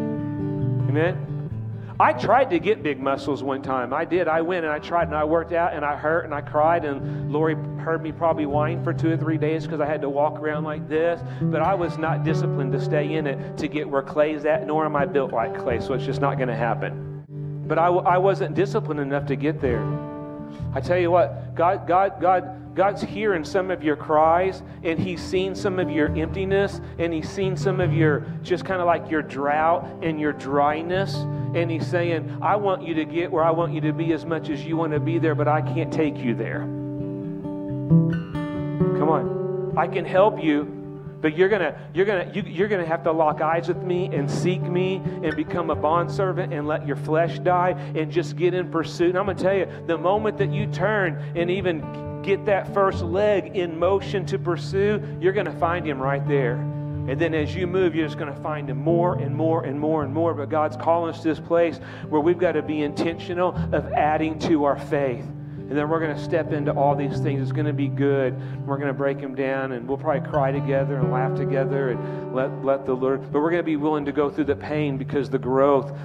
Amen. 0.88 1.28
I 2.00 2.14
tried 2.14 2.50
to 2.50 2.60
get 2.60 2.82
big 2.82 3.00
muscles 3.00 3.44
one 3.44 3.62
time. 3.62 3.94
I 3.94 4.06
did. 4.06 4.28
I 4.28 4.42
went 4.42 4.66
and 4.66 4.74
I 4.74 4.80
tried 4.80 5.08
and 5.08 5.16
I 5.16 5.24
worked 5.24 5.54
out 5.54 5.74
and 5.74 5.86
I 5.86 5.96
hurt 5.96 6.26
and 6.26 6.34
I 6.34 6.42
cried 6.42 6.84
and 6.84 7.32
Lori 7.32 7.54
heard 7.80 8.02
me 8.02 8.12
probably 8.12 8.48
whine 8.48 8.84
for 8.84 8.92
two 8.92 9.12
or 9.12 9.18
three 9.18 9.38
days 9.38 9.66
because 9.66 9.80
I 9.82 9.86
had 9.86 10.02
to 10.02 10.10
walk 10.10 10.40
around 10.40 10.64
like 10.64 10.90
this. 10.90 11.22
But 11.42 11.62
I 11.62 11.76
was 11.76 12.00
not 12.00 12.24
disciplined 12.24 12.72
to 12.74 12.82
stay 12.82 13.14
in 13.14 13.28
it 13.28 13.58
to 13.58 13.68
get 13.68 13.88
where 13.88 14.02
Clay's 14.02 14.46
at, 14.46 14.66
nor 14.66 14.84
am 14.86 14.96
I 14.96 15.06
built 15.06 15.32
like 15.32 15.56
Clay, 15.60 15.80
so 15.80 15.94
it's 15.94 16.06
just 16.06 16.22
not 16.22 16.38
going 16.38 16.50
to 16.50 16.56
happen. 16.56 17.11
But 17.68 17.80
I, 17.80 17.88
I 17.88 18.18
wasn't 18.18 18.56
disciplined 18.56 19.00
enough 19.00 19.28
to 19.28 19.36
get 19.36 19.62
there. 19.62 19.82
I 20.74 20.82
tell 20.82 20.98
you 20.98 21.12
what, 21.12 21.56
God, 21.56 21.88
God, 21.88 22.22
God, 22.22 22.76
God's 22.76 23.02
hearing 23.02 23.44
some 23.44 23.72
of 23.72 23.84
your 23.84 23.96
cries, 23.96 24.64
and 24.84 24.98
He's 24.98 25.22
seen 25.22 25.56
some 25.56 25.80
of 25.80 25.90
your 25.90 26.16
emptiness, 26.16 26.80
and 26.98 27.14
He's 27.14 27.30
seen 27.30 27.58
some 27.58 27.82
of 27.82 27.94
your 27.94 28.26
just 28.42 28.64
kind 28.64 28.80
of 28.80 28.88
like 28.88 29.10
your 29.12 29.22
drought 29.22 29.86
and 30.02 30.20
your 30.20 30.34
dryness. 30.34 31.16
And 31.16 31.70
He's 31.70 31.86
saying, 31.86 32.40
I 32.42 32.56
want 32.56 32.84
you 32.84 32.94
to 32.96 33.06
get 33.06 33.32
where 33.32 33.44
I 33.44 33.52
want 33.52 33.74
you 33.74 33.82
to 33.82 33.92
be 33.92 34.14
as 34.14 34.26
much 34.26 34.50
as 34.50 34.64
you 34.64 34.78
want 34.78 34.94
to 34.94 35.00
be 35.00 35.20
there, 35.20 35.36
but 35.36 35.50
I 35.50 35.62
can't 35.62 35.92
take 35.92 36.18
you 36.18 36.34
there. 36.34 36.62
Come 39.00 39.10
on. 39.10 39.74
I 39.78 39.88
can 39.88 40.06
help 40.06 40.42
you, 40.42 40.81
but 41.22 41.38
you're 41.38 41.50
gonna 41.50 41.78
you're 41.94 42.06
gonna 42.06 42.30
you, 42.34 42.42
you're 42.44 42.68
gonna 42.68 42.86
have 42.86 43.04
to 43.04 43.12
lock 43.12 43.42
eyes 43.42 43.68
with 43.68 43.82
me 43.82 44.08
and 44.08 44.30
seek 44.30 44.62
me 44.62 44.96
and 45.24 45.36
become 45.36 45.70
a 45.70 45.76
bondservant 45.76 46.54
and 46.54 46.68
let 46.68 46.86
your 46.88 46.96
flesh 46.96 47.40
die 47.40 47.72
and 47.96 48.12
just 48.12 48.36
get 48.36 48.54
in 48.54 48.70
pursuit. 48.72 49.10
And 49.10 49.20
I'm 49.20 49.26
gonna 49.28 49.40
tell 49.40 49.56
you, 49.56 49.68
the 49.88 49.98
moment 49.98 50.38
that 50.40 50.52
you 50.52 50.68
turn 50.68 51.34
and 51.36 51.50
even 51.50 52.22
get 52.24 52.46
that 52.46 52.74
first 52.74 53.04
leg 53.04 53.56
in 53.56 53.80
motion 53.80 54.26
to 54.28 54.40
pursue, 54.40 55.02
you're 55.20 55.34
gonna 55.34 55.58
find 55.60 55.86
him 55.88 56.00
right 56.00 56.28
there. 56.28 56.56
And 57.08 57.20
then 57.20 57.34
as 57.34 57.56
you 57.56 57.66
move, 57.66 57.96
you're 57.96 58.06
just 58.06 58.20
going 58.20 58.32
to 58.32 58.42
find 58.42 58.70
him 58.70 58.78
more 58.78 59.18
and 59.18 59.36
more 59.36 59.64
and 59.64 59.80
more 59.80 60.04
and 60.04 60.14
more. 60.14 60.36
But 60.36 60.50
God's 60.50 60.78
calling 60.78 61.14
us 61.14 61.22
to 61.24 61.30
this 61.30 61.40
place 61.40 61.80
where 62.08 62.22
we've 62.22 62.38
got 62.38 62.52
to 62.52 62.62
be 62.62 62.84
intentional 62.84 63.56
of 63.74 63.92
adding 63.94 64.38
to 64.40 64.66
our 64.66 64.78
faith. 64.78 65.26
And 65.72 65.80
then 65.80 65.88
we're 65.88 66.02
going 66.02 66.14
to 66.14 66.22
step 66.22 66.52
into 66.52 66.74
all 66.74 66.98
these 66.98 67.22
things. 67.22 67.42
It's 67.42 67.54
going 67.54 67.66
to 67.66 67.72
be 67.72 67.88
good. 67.88 68.36
We're 68.68 68.76
going 68.76 68.90
to 68.90 68.94
break 68.94 69.22
them 69.22 69.36
down, 69.36 69.72
and 69.72 69.88
we'll 69.88 69.98
probably 69.98 70.30
cry 70.30 70.52
together 70.52 70.98
and 70.98 71.14
laugh 71.14 71.38
together 71.38 71.92
and 71.92 72.36
let, 72.36 72.52
let 72.66 72.86
the 72.86 72.92
Lord. 72.92 73.32
But 73.32 73.40
we're 73.40 73.52
going 73.52 73.64
to 73.64 73.66
be 73.66 73.78
willing 73.78 74.04
to 74.04 74.12
go 74.12 74.30
through 74.30 74.44
the 74.44 74.56
pain 74.58 74.98
because 74.98 75.30
the 75.30 75.40
growth 75.40 75.98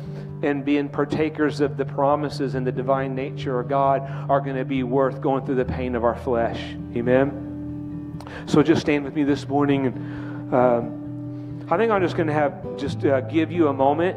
and 0.44 0.64
being 0.64 0.88
partakers 0.88 1.58
of 1.58 1.76
the 1.76 1.84
promises 1.84 2.54
and 2.54 2.64
the 2.64 2.70
divine 2.70 3.16
nature 3.16 3.58
of 3.58 3.68
God 3.68 4.02
are 4.30 4.40
going 4.40 4.54
to 4.54 4.64
be 4.64 4.84
worth 4.84 5.20
going 5.20 5.44
through 5.44 5.56
the 5.56 5.64
pain 5.64 5.96
of 5.96 6.04
our 6.04 6.14
flesh. 6.14 6.60
Amen? 6.94 8.22
So 8.46 8.62
just 8.62 8.82
stand 8.82 9.02
with 9.02 9.16
me 9.16 9.24
this 9.24 9.48
morning. 9.48 9.86
And 9.86 10.54
um, 10.54 11.66
I 11.68 11.76
think 11.76 11.90
I'm 11.90 12.02
just 12.02 12.16
going 12.16 12.28
to 12.28 12.34
have 12.34 12.76
just 12.76 13.04
uh, 13.04 13.22
give 13.22 13.50
you 13.50 13.66
a 13.66 13.72
moment 13.72 14.16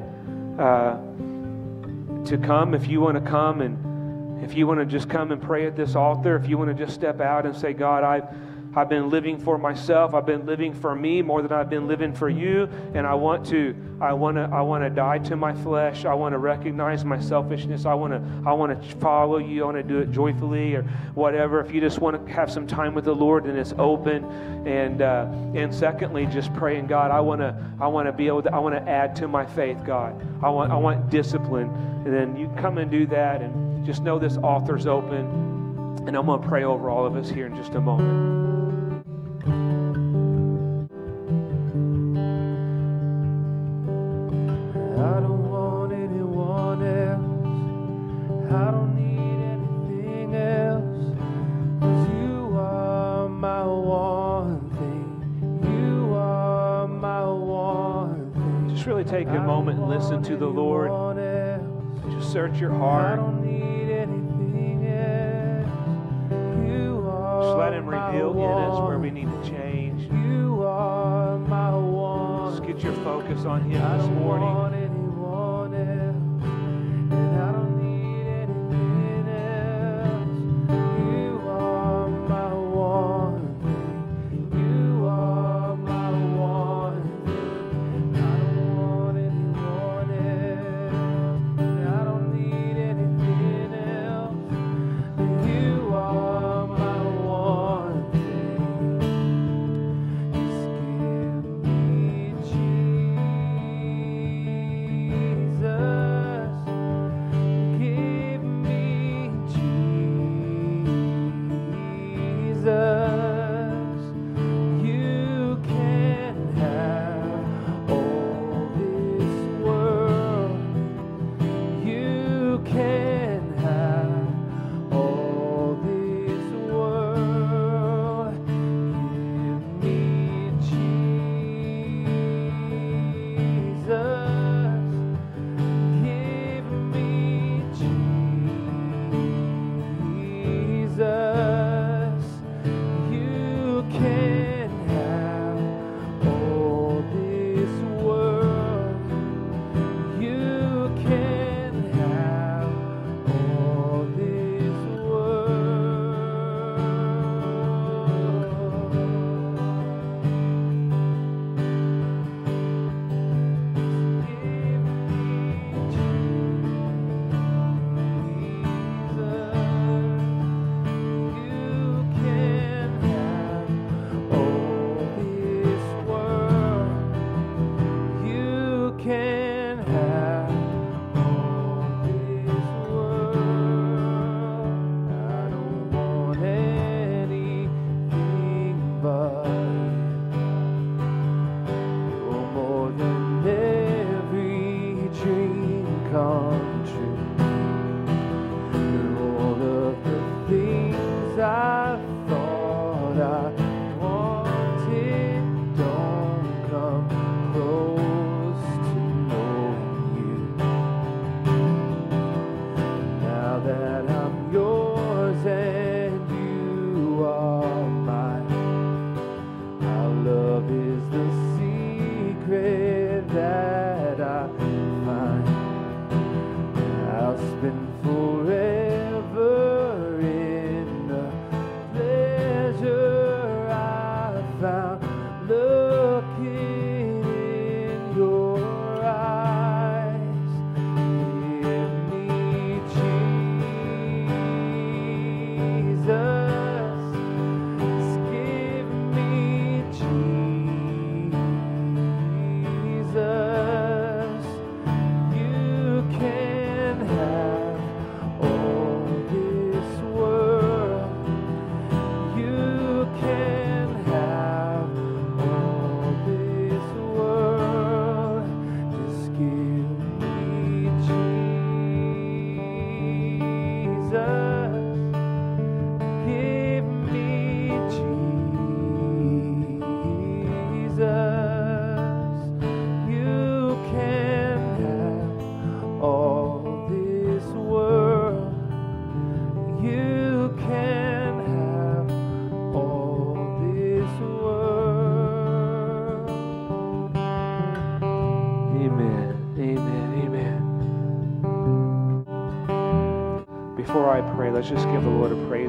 uh, 0.59 0.97
to 2.25 2.37
come 2.37 2.75
if 2.75 2.87
you 2.87 3.01
want 3.01 3.15
to 3.15 3.27
come 3.27 3.61
and 3.61 3.88
if 4.41 4.55
you 4.55 4.67
want 4.67 4.79
to 4.79 4.85
just 4.85 5.09
come 5.09 5.31
and 5.31 5.41
pray 5.41 5.65
at 5.65 5.75
this 5.75 5.95
altar, 5.95 6.35
if 6.35 6.47
you 6.47 6.57
want 6.57 6.75
to 6.75 6.85
just 6.85 6.95
step 6.95 7.19
out 7.19 7.45
and 7.45 7.55
say, 7.55 7.73
God, 7.73 8.03
I've, 8.03 8.23
I've 8.75 8.89
been 8.89 9.09
living 9.09 9.37
for 9.39 9.57
myself. 9.57 10.13
I've 10.13 10.25
been 10.25 10.45
living 10.45 10.73
for 10.73 10.95
me 10.95 11.21
more 11.21 11.41
than 11.41 11.51
I've 11.51 11.69
been 11.69 11.87
living 11.87 12.13
for 12.13 12.29
you. 12.29 12.69
And 12.93 13.07
I 13.07 13.15
want 13.15 13.45
to, 13.47 13.75
I 13.99 14.13
want 14.13 14.37
to, 14.37 14.49
I 14.53 14.61
want 14.61 14.83
to 14.83 14.89
die 14.89 15.19
to 15.19 15.35
my 15.35 15.53
flesh. 15.53 16.05
I 16.05 16.13
want 16.13 16.33
to 16.33 16.37
recognize 16.37 17.03
my 17.03 17.19
selfishness. 17.19 17.85
I 17.85 17.93
want 17.93 18.13
to, 18.13 18.49
I 18.49 18.53
want 18.53 18.81
to 18.81 18.95
follow 18.97 19.37
you. 19.37 19.63
I 19.63 19.65
want 19.65 19.77
to 19.77 19.83
do 19.83 19.99
it 19.99 20.11
joyfully 20.11 20.75
or 20.75 20.83
whatever. 21.15 21.61
If 21.61 21.73
you 21.73 21.81
just 21.81 21.99
want 21.99 22.25
to 22.25 22.33
have 22.33 22.51
some 22.51 22.67
time 22.67 22.93
with 22.93 23.05
the 23.05 23.15
Lord 23.15 23.45
and 23.45 23.57
it's 23.57 23.73
open. 23.77 24.23
And, 24.67 25.01
uh, 25.01 25.27
and 25.55 25.73
secondly, 25.73 26.27
just 26.27 26.53
praying, 26.53 26.87
God, 26.87 27.11
I 27.11 27.19
want 27.21 27.41
to, 27.41 27.55
I 27.79 27.87
want 27.87 28.07
to 28.07 28.11
be 28.11 28.27
able 28.27 28.43
to, 28.43 28.53
I 28.53 28.59
want 28.59 28.75
to 28.75 28.89
add 28.89 29.15
to 29.17 29.27
my 29.27 29.45
faith, 29.45 29.77
God. 29.85 30.21
I 30.43 30.49
want, 30.49 30.71
I 30.71 30.75
want 30.75 31.09
discipline. 31.09 31.69
And 32.05 32.13
then 32.13 32.35
you 32.37 32.49
come 32.57 32.77
and 32.77 32.89
do 32.89 33.05
that 33.07 33.41
and 33.41 33.85
just 33.85 34.03
know 34.03 34.19
this 34.19 34.37
altar's 34.37 34.85
open, 34.85 35.25
and 36.05 36.15
I'm 36.15 36.25
going 36.25 36.41
to 36.41 36.47
pray 36.47 36.63
over 36.63 36.89
all 36.89 37.05
of 37.05 37.15
us 37.15 37.29
here 37.29 37.47
in 37.47 37.55
just 37.55 37.73
a 37.73 37.81
moment. 37.81 38.58
Take 59.09 59.27
a 59.29 59.41
moment 59.41 59.79
and 59.79 59.89
listen 59.89 60.21
to 60.21 60.37
the 60.37 60.45
Lord. 60.45 61.17
Just 62.11 62.31
search 62.31 62.59
your 62.59 62.71
I 62.73 62.77
heart. 62.77 63.78
Let 67.59 67.73
Him 67.73 67.87
reveal 67.87 68.31
in 68.31 68.39
us 68.39 68.87
where 68.87 68.97
we 68.97 69.11
need 69.11 69.29
to 69.29 69.49
change. 69.49 70.09
You 70.11 70.63
are 70.65 71.37
my 71.37 71.75
one. 71.75 72.51
Just 72.53 72.65
get 72.65 72.81
your 72.81 72.93
focus 73.03 73.43
on 73.43 73.69
Him 73.69 73.81
I 73.81 73.97
this 73.97 74.07
morning. 74.07 74.78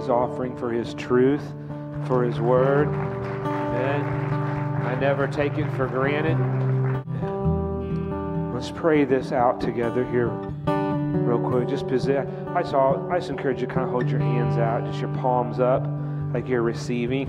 Praise 0.01 0.11
offering 0.11 0.57
for 0.57 0.72
his 0.72 0.94
truth, 0.94 1.42
for 2.07 2.24
his 2.24 2.40
word. 2.40 2.88
Amen. 2.88 4.03
I 4.82 4.98
never 4.98 5.26
take 5.26 5.59
it 5.59 5.70
for 5.72 5.86
granted. 5.86 6.38
Let's 8.55 8.70
pray 8.70 9.05
this 9.05 9.32
out 9.32 9.61
together 9.61 10.05
here, 10.11 10.28
real 10.28 11.38
quick. 11.38 11.68
Just 11.68 11.86
possess. 11.86 12.26
I 12.55 12.62
saw. 12.62 13.11
I 13.11 13.18
just 13.18 13.30
encourage 13.30 13.61
you 13.61 13.66
to 13.66 13.74
kind 13.74 13.86
of 13.86 13.90
hold 13.90 14.09
your 14.09 14.20
hands 14.20 14.57
out, 14.59 14.86
just 14.86 15.01
your 15.01 15.14
palms 15.16 15.61
up, 15.61 15.86
like 16.32 16.48
you're 16.48 16.62
receiving. 16.62 17.28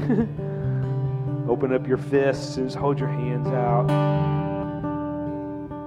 Open 1.49 1.74
up 1.74 1.86
your 1.88 1.97
fists 1.97 2.55
and 2.55 2.67
just 2.67 2.78
hold 2.78 2.99
your 2.99 3.09
hands 3.09 3.47
out. 3.47 3.88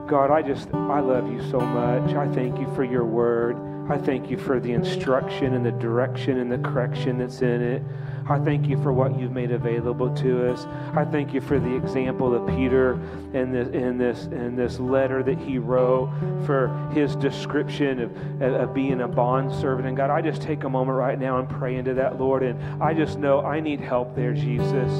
God, 0.06 0.30
I 0.30 0.42
just, 0.42 0.68
I 0.74 1.00
love 1.00 1.32
you 1.32 1.40
so 1.50 1.60
much. 1.60 2.14
I 2.14 2.28
thank 2.34 2.58
you 2.58 2.70
for 2.74 2.84
your 2.84 3.06
word. 3.06 3.56
I 3.88 3.98
thank 3.98 4.30
you 4.30 4.38
for 4.38 4.60
the 4.60 4.72
instruction 4.72 5.54
and 5.54 5.64
the 5.64 5.72
direction 5.72 6.38
and 6.38 6.50
the 6.50 6.58
correction 6.58 7.18
that's 7.18 7.42
in 7.42 7.60
it. 7.60 7.82
I 8.26 8.38
thank 8.38 8.66
you 8.66 8.82
for 8.82 8.90
what 8.90 9.18
you've 9.18 9.32
made 9.32 9.50
available 9.50 10.14
to 10.16 10.50
us. 10.50 10.64
I 10.94 11.04
thank 11.04 11.34
you 11.34 11.42
for 11.42 11.60
the 11.60 11.74
example 11.74 12.34
of 12.34 12.46
Peter 12.56 12.94
in 13.34 13.52
this 13.52 13.68
in 13.68 13.98
this 13.98 14.24
in 14.24 14.56
this 14.56 14.80
letter 14.80 15.22
that 15.24 15.38
he 15.38 15.58
wrote 15.58 16.10
for 16.46 16.68
his 16.94 17.14
description 17.16 18.00
of, 18.00 18.42
of 18.42 18.72
being 18.72 19.02
a 19.02 19.08
bond 19.08 19.52
servant. 19.52 19.86
And 19.86 19.96
God, 19.96 20.08
I 20.08 20.22
just 20.22 20.40
take 20.40 20.64
a 20.64 20.70
moment 20.70 20.96
right 20.96 21.18
now 21.18 21.38
and 21.38 21.46
pray 21.46 21.76
into 21.76 21.92
that, 21.94 22.18
Lord. 22.18 22.42
And 22.42 22.82
I 22.82 22.94
just 22.94 23.18
know 23.18 23.40
I 23.40 23.60
need 23.60 23.80
help 23.80 24.16
there, 24.16 24.32
Jesus. 24.32 24.90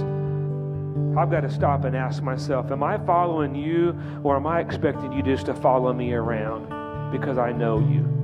I've 1.17 1.31
got 1.31 1.41
to 1.41 1.51
stop 1.51 1.85
and 1.85 1.97
ask 1.97 2.23
myself, 2.23 2.71
am 2.71 2.83
I 2.83 2.99
following 3.07 3.55
you 3.55 3.99
or 4.23 4.37
am 4.37 4.47
I 4.47 4.61
expecting 4.61 5.13
you 5.13 5.23
just 5.23 5.47
to 5.47 5.55
follow 5.55 5.95
me 5.95 6.13
around 6.13 7.11
because 7.11 7.39
I 7.39 7.53
know 7.53 7.79
you? 7.79 8.24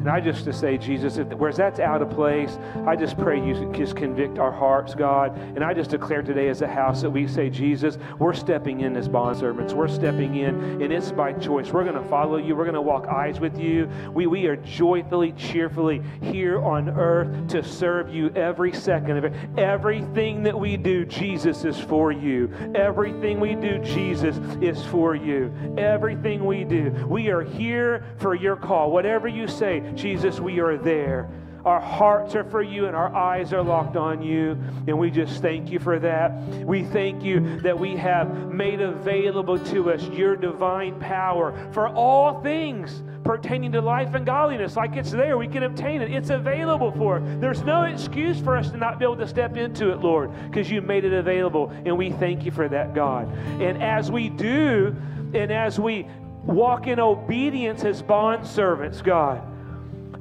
And 0.00 0.08
I 0.08 0.18
just 0.18 0.44
to 0.44 0.52
say, 0.54 0.78
Jesus, 0.78 1.18
if, 1.18 1.28
whereas 1.34 1.58
that's 1.58 1.78
out 1.78 2.00
of 2.00 2.08
place, 2.08 2.58
I 2.86 2.96
just 2.96 3.18
pray 3.18 3.38
you 3.38 3.70
just 3.74 3.96
convict 3.96 4.38
our 4.38 4.50
hearts, 4.50 4.94
God. 4.94 5.36
And 5.36 5.62
I 5.62 5.74
just 5.74 5.90
declare 5.90 6.22
today 6.22 6.48
as 6.48 6.62
a 6.62 6.66
house 6.66 7.02
that 7.02 7.10
we 7.10 7.28
say, 7.28 7.50
Jesus, 7.50 7.98
we're 8.18 8.32
stepping 8.32 8.80
in 8.80 8.96
as 8.96 9.10
bondservants. 9.10 9.74
We're 9.74 9.88
stepping 9.88 10.36
in, 10.36 10.80
and 10.82 10.90
it's 10.90 11.12
by 11.12 11.34
choice. 11.34 11.70
We're 11.70 11.84
going 11.84 12.02
to 12.02 12.08
follow 12.08 12.38
you. 12.38 12.56
We're 12.56 12.64
going 12.64 12.74
to 12.76 12.80
walk 12.80 13.08
eyes 13.08 13.40
with 13.40 13.60
you. 13.60 13.90
We, 14.14 14.26
we 14.26 14.46
are 14.46 14.56
joyfully, 14.56 15.32
cheerfully 15.32 16.02
here 16.22 16.58
on 16.58 16.88
earth 16.88 17.48
to 17.48 17.62
serve 17.62 18.08
you 18.08 18.30
every 18.30 18.72
second 18.72 19.18
of 19.18 19.24
it. 19.24 19.34
Everything 19.58 20.42
that 20.44 20.58
we 20.58 20.78
do, 20.78 21.04
Jesus 21.04 21.66
is 21.66 21.78
for 21.78 22.10
you. 22.10 22.50
Everything 22.74 23.38
we 23.38 23.54
do, 23.54 23.78
Jesus 23.80 24.38
is 24.62 24.82
for 24.86 25.14
you. 25.14 25.52
Everything 25.76 26.46
we 26.46 26.64
do, 26.64 26.90
we 27.06 27.28
are 27.28 27.42
here 27.42 28.02
for 28.16 28.34
your 28.34 28.56
call. 28.56 28.90
Whatever 28.90 29.28
you 29.28 29.46
say, 29.46 29.89
Jesus, 29.96 30.40
we 30.40 30.60
are 30.60 30.76
there. 30.76 31.28
Our 31.64 31.80
hearts 31.80 32.34
are 32.34 32.44
for 32.44 32.62
you 32.62 32.86
and 32.86 32.96
our 32.96 33.14
eyes 33.14 33.52
are 33.52 33.62
locked 33.62 33.96
on 33.96 34.22
you. 34.22 34.58
And 34.86 34.98
we 34.98 35.10
just 35.10 35.42
thank 35.42 35.70
you 35.70 35.78
for 35.78 35.98
that. 35.98 36.32
We 36.64 36.84
thank 36.84 37.22
you 37.22 37.60
that 37.60 37.78
we 37.78 37.96
have 37.96 38.50
made 38.50 38.80
available 38.80 39.58
to 39.66 39.92
us 39.92 40.02
your 40.08 40.36
divine 40.36 40.98
power 41.00 41.70
for 41.72 41.88
all 41.88 42.40
things 42.40 43.02
pertaining 43.24 43.72
to 43.72 43.80
life 43.82 44.14
and 44.14 44.24
godliness. 44.24 44.76
Like 44.76 44.96
it's 44.96 45.10
there, 45.10 45.36
we 45.36 45.48
can 45.48 45.62
obtain 45.62 46.00
it. 46.00 46.10
It's 46.10 46.30
available 46.30 46.92
for 46.92 47.18
us. 47.18 47.22
There's 47.40 47.62
no 47.62 47.82
excuse 47.82 48.40
for 48.40 48.56
us 48.56 48.70
to 48.70 48.78
not 48.78 48.98
be 48.98 49.04
able 49.04 49.16
to 49.16 49.28
step 49.28 49.56
into 49.56 49.92
it, 49.92 50.00
Lord, 50.00 50.32
because 50.50 50.70
you 50.70 50.80
made 50.80 51.04
it 51.04 51.12
available. 51.12 51.70
And 51.84 51.98
we 51.98 52.10
thank 52.10 52.44
you 52.44 52.50
for 52.50 52.68
that, 52.68 52.94
God. 52.94 53.28
And 53.60 53.82
as 53.82 54.10
we 54.10 54.30
do, 54.30 54.96
and 55.34 55.52
as 55.52 55.78
we 55.78 56.08
walk 56.44 56.86
in 56.86 56.98
obedience 56.98 57.84
as 57.84 58.00
bond 58.00 58.46
servants, 58.46 59.02
God, 59.02 59.46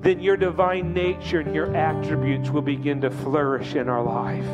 then 0.01 0.19
your 0.19 0.37
divine 0.37 0.93
nature 0.93 1.41
and 1.41 1.53
your 1.53 1.75
attributes 1.75 2.49
will 2.49 2.61
begin 2.61 3.01
to 3.01 3.09
flourish 3.09 3.75
in 3.75 3.89
our 3.89 4.03
life. 4.03 4.45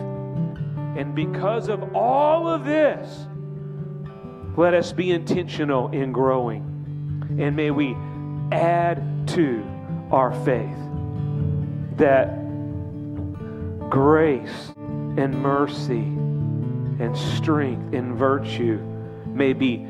And 0.97 1.13
because 1.13 1.69
of 1.69 1.95
all 1.95 2.47
of 2.47 2.65
this, 2.65 3.27
let 4.57 4.73
us 4.73 4.91
be 4.91 5.11
intentional 5.11 5.89
in 5.91 6.11
growing. 6.11 6.63
And 7.39 7.55
may 7.55 7.71
we 7.71 7.95
add 8.51 9.27
to 9.29 9.63
our 10.11 10.33
faith 10.45 10.77
that 11.97 12.27
grace 13.89 14.73
and 14.77 15.41
mercy 15.41 16.03
and 17.03 17.15
strength 17.15 17.93
and 17.93 18.15
virtue 18.15 18.77
may 19.27 19.53
be 19.53 19.85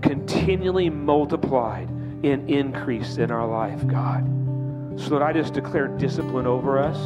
continually 0.00 0.90
multiplied 0.90 1.88
and 2.24 2.48
increased 2.50 3.18
in 3.18 3.30
our 3.30 3.46
life, 3.46 3.86
God. 3.86 4.45
So 4.96 5.10
that 5.10 5.22
I 5.22 5.32
just 5.32 5.52
declare 5.52 5.88
discipline 5.88 6.46
over 6.46 6.78
us. 6.78 6.98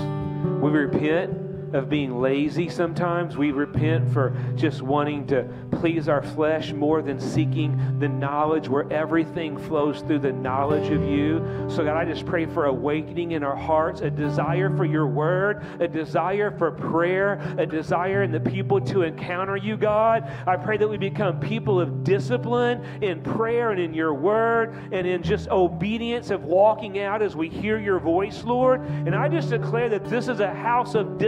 We 0.62 0.70
repent 0.70 1.32
of 1.72 1.88
being 1.88 2.20
lazy 2.20 2.68
sometimes. 2.68 3.36
We 3.36 3.52
repent 3.52 4.12
for 4.12 4.36
just 4.56 4.82
wanting 4.82 5.26
to 5.28 5.48
please 5.72 6.08
our 6.08 6.22
flesh 6.22 6.72
more 6.72 7.02
than 7.02 7.20
seeking 7.20 7.98
the 7.98 8.08
knowledge 8.08 8.68
where 8.68 8.90
everything 8.92 9.56
flows 9.58 10.00
through 10.00 10.18
the 10.20 10.32
knowledge 10.32 10.90
of 10.90 11.02
you. 11.02 11.66
So, 11.70 11.84
God, 11.84 11.96
I 11.96 12.04
just 12.04 12.26
pray 12.26 12.46
for 12.46 12.66
awakening 12.66 13.32
in 13.32 13.42
our 13.42 13.56
hearts, 13.56 14.00
a 14.00 14.10
desire 14.10 14.74
for 14.76 14.84
your 14.84 15.06
word, 15.06 15.64
a 15.80 15.88
desire 15.88 16.50
for 16.50 16.70
prayer, 16.70 17.54
a 17.58 17.66
desire 17.66 18.22
in 18.22 18.32
the 18.32 18.40
people 18.40 18.80
to 18.82 19.02
encounter 19.02 19.56
you, 19.56 19.76
God. 19.76 20.30
I 20.46 20.56
pray 20.56 20.76
that 20.76 20.88
we 20.88 20.98
become 20.98 21.40
people 21.40 21.80
of 21.80 22.04
discipline 22.04 22.84
in 23.02 23.22
prayer 23.22 23.70
and 23.70 23.80
in 23.80 23.94
your 23.94 24.14
word 24.14 24.74
and 24.92 25.06
in 25.06 25.22
just 25.22 25.48
obedience 25.48 26.30
of 26.30 26.44
walking 26.44 26.98
out 26.98 27.22
as 27.22 27.36
we 27.36 27.48
hear 27.48 27.78
your 27.78 27.98
voice, 27.98 28.44
Lord. 28.44 28.80
And 28.80 29.14
I 29.14 29.28
just 29.28 29.50
declare 29.50 29.88
that 29.88 30.04
this 30.04 30.28
is 30.28 30.40
a 30.40 30.52
house 30.52 30.94
of 30.94 31.18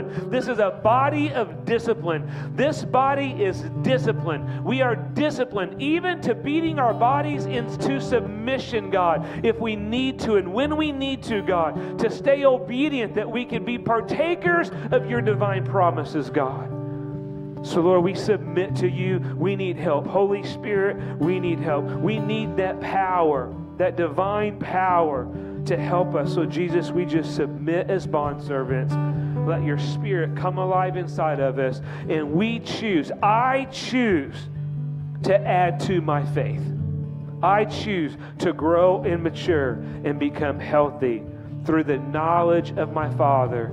discipline. 0.00 0.30
This 0.30 0.48
is 0.48 0.58
a 0.58 0.70
body 0.70 1.32
of 1.32 1.64
discipline. 1.64 2.30
This 2.54 2.84
body 2.84 3.30
is 3.30 3.60
disciplined. 3.82 4.64
We 4.64 4.82
are 4.82 4.96
disciplined 4.96 5.80
even 5.82 6.20
to 6.22 6.34
beating 6.34 6.78
our 6.78 6.94
bodies 6.94 7.46
into 7.46 8.00
submission, 8.00 8.90
God, 8.90 9.44
if 9.44 9.58
we 9.58 9.76
need 9.76 10.18
to 10.20 10.36
and 10.36 10.52
when 10.52 10.76
we 10.76 10.92
need 10.92 11.22
to, 11.24 11.42
God, 11.42 11.98
to 11.98 12.10
stay 12.10 12.44
obedient 12.44 13.14
that 13.14 13.30
we 13.30 13.44
can 13.44 13.64
be 13.64 13.78
partakers 13.78 14.70
of 14.90 15.08
your 15.08 15.20
divine 15.20 15.64
promises, 15.64 16.30
God. 16.30 16.68
So, 17.64 17.80
Lord, 17.80 18.02
we 18.02 18.14
submit 18.14 18.74
to 18.76 18.88
you. 18.88 19.20
We 19.36 19.54
need 19.54 19.76
help. 19.76 20.06
Holy 20.06 20.42
Spirit, 20.42 21.18
we 21.18 21.38
need 21.38 21.60
help. 21.60 21.84
We 21.84 22.18
need 22.18 22.56
that 22.56 22.80
power, 22.80 23.54
that 23.76 23.96
divine 23.96 24.58
power 24.58 25.28
to 25.66 25.76
help 25.76 26.14
us. 26.14 26.34
So, 26.34 26.44
Jesus, 26.44 26.90
we 26.90 27.04
just 27.04 27.34
submit 27.34 27.90
as 27.90 28.06
bondservants. 28.06 29.46
Let 29.46 29.62
your 29.64 29.78
spirit 29.78 30.36
come 30.36 30.58
alive 30.58 30.96
inside 30.96 31.40
of 31.40 31.58
us. 31.58 31.80
And 32.08 32.32
we 32.32 32.60
choose, 32.60 33.10
I 33.22 33.66
choose 33.70 34.34
to 35.24 35.38
add 35.38 35.80
to 35.80 36.00
my 36.00 36.24
faith. 36.26 36.62
I 37.42 37.64
choose 37.64 38.16
to 38.38 38.52
grow 38.52 39.02
and 39.02 39.22
mature 39.22 39.72
and 40.04 40.18
become 40.18 40.60
healthy 40.60 41.22
through 41.64 41.84
the 41.84 41.98
knowledge 41.98 42.72
of 42.76 42.92
my 42.92 43.10
Father 43.16 43.72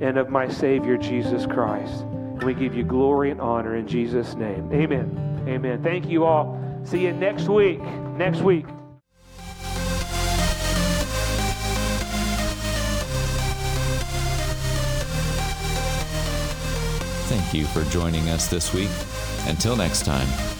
and 0.00 0.16
of 0.16 0.28
my 0.28 0.48
Savior, 0.48 0.96
Jesus 0.96 1.44
Christ. 1.46 2.02
And 2.02 2.42
we 2.42 2.54
give 2.54 2.74
you 2.74 2.84
glory 2.84 3.30
and 3.30 3.40
honor 3.40 3.76
in 3.76 3.86
Jesus' 3.86 4.34
name. 4.34 4.70
Amen. 4.72 5.44
Amen. 5.48 5.82
Thank 5.82 6.08
you 6.08 6.24
all. 6.24 6.58
See 6.84 7.04
you 7.04 7.12
next 7.12 7.48
week. 7.48 7.80
Next 8.16 8.40
week. 8.42 8.66
Thank 17.28 17.52
you 17.52 17.66
for 17.66 17.84
joining 17.90 18.30
us 18.30 18.46
this 18.48 18.72
week. 18.72 18.88
Until 19.46 19.76
next 19.76 20.06
time. 20.06 20.57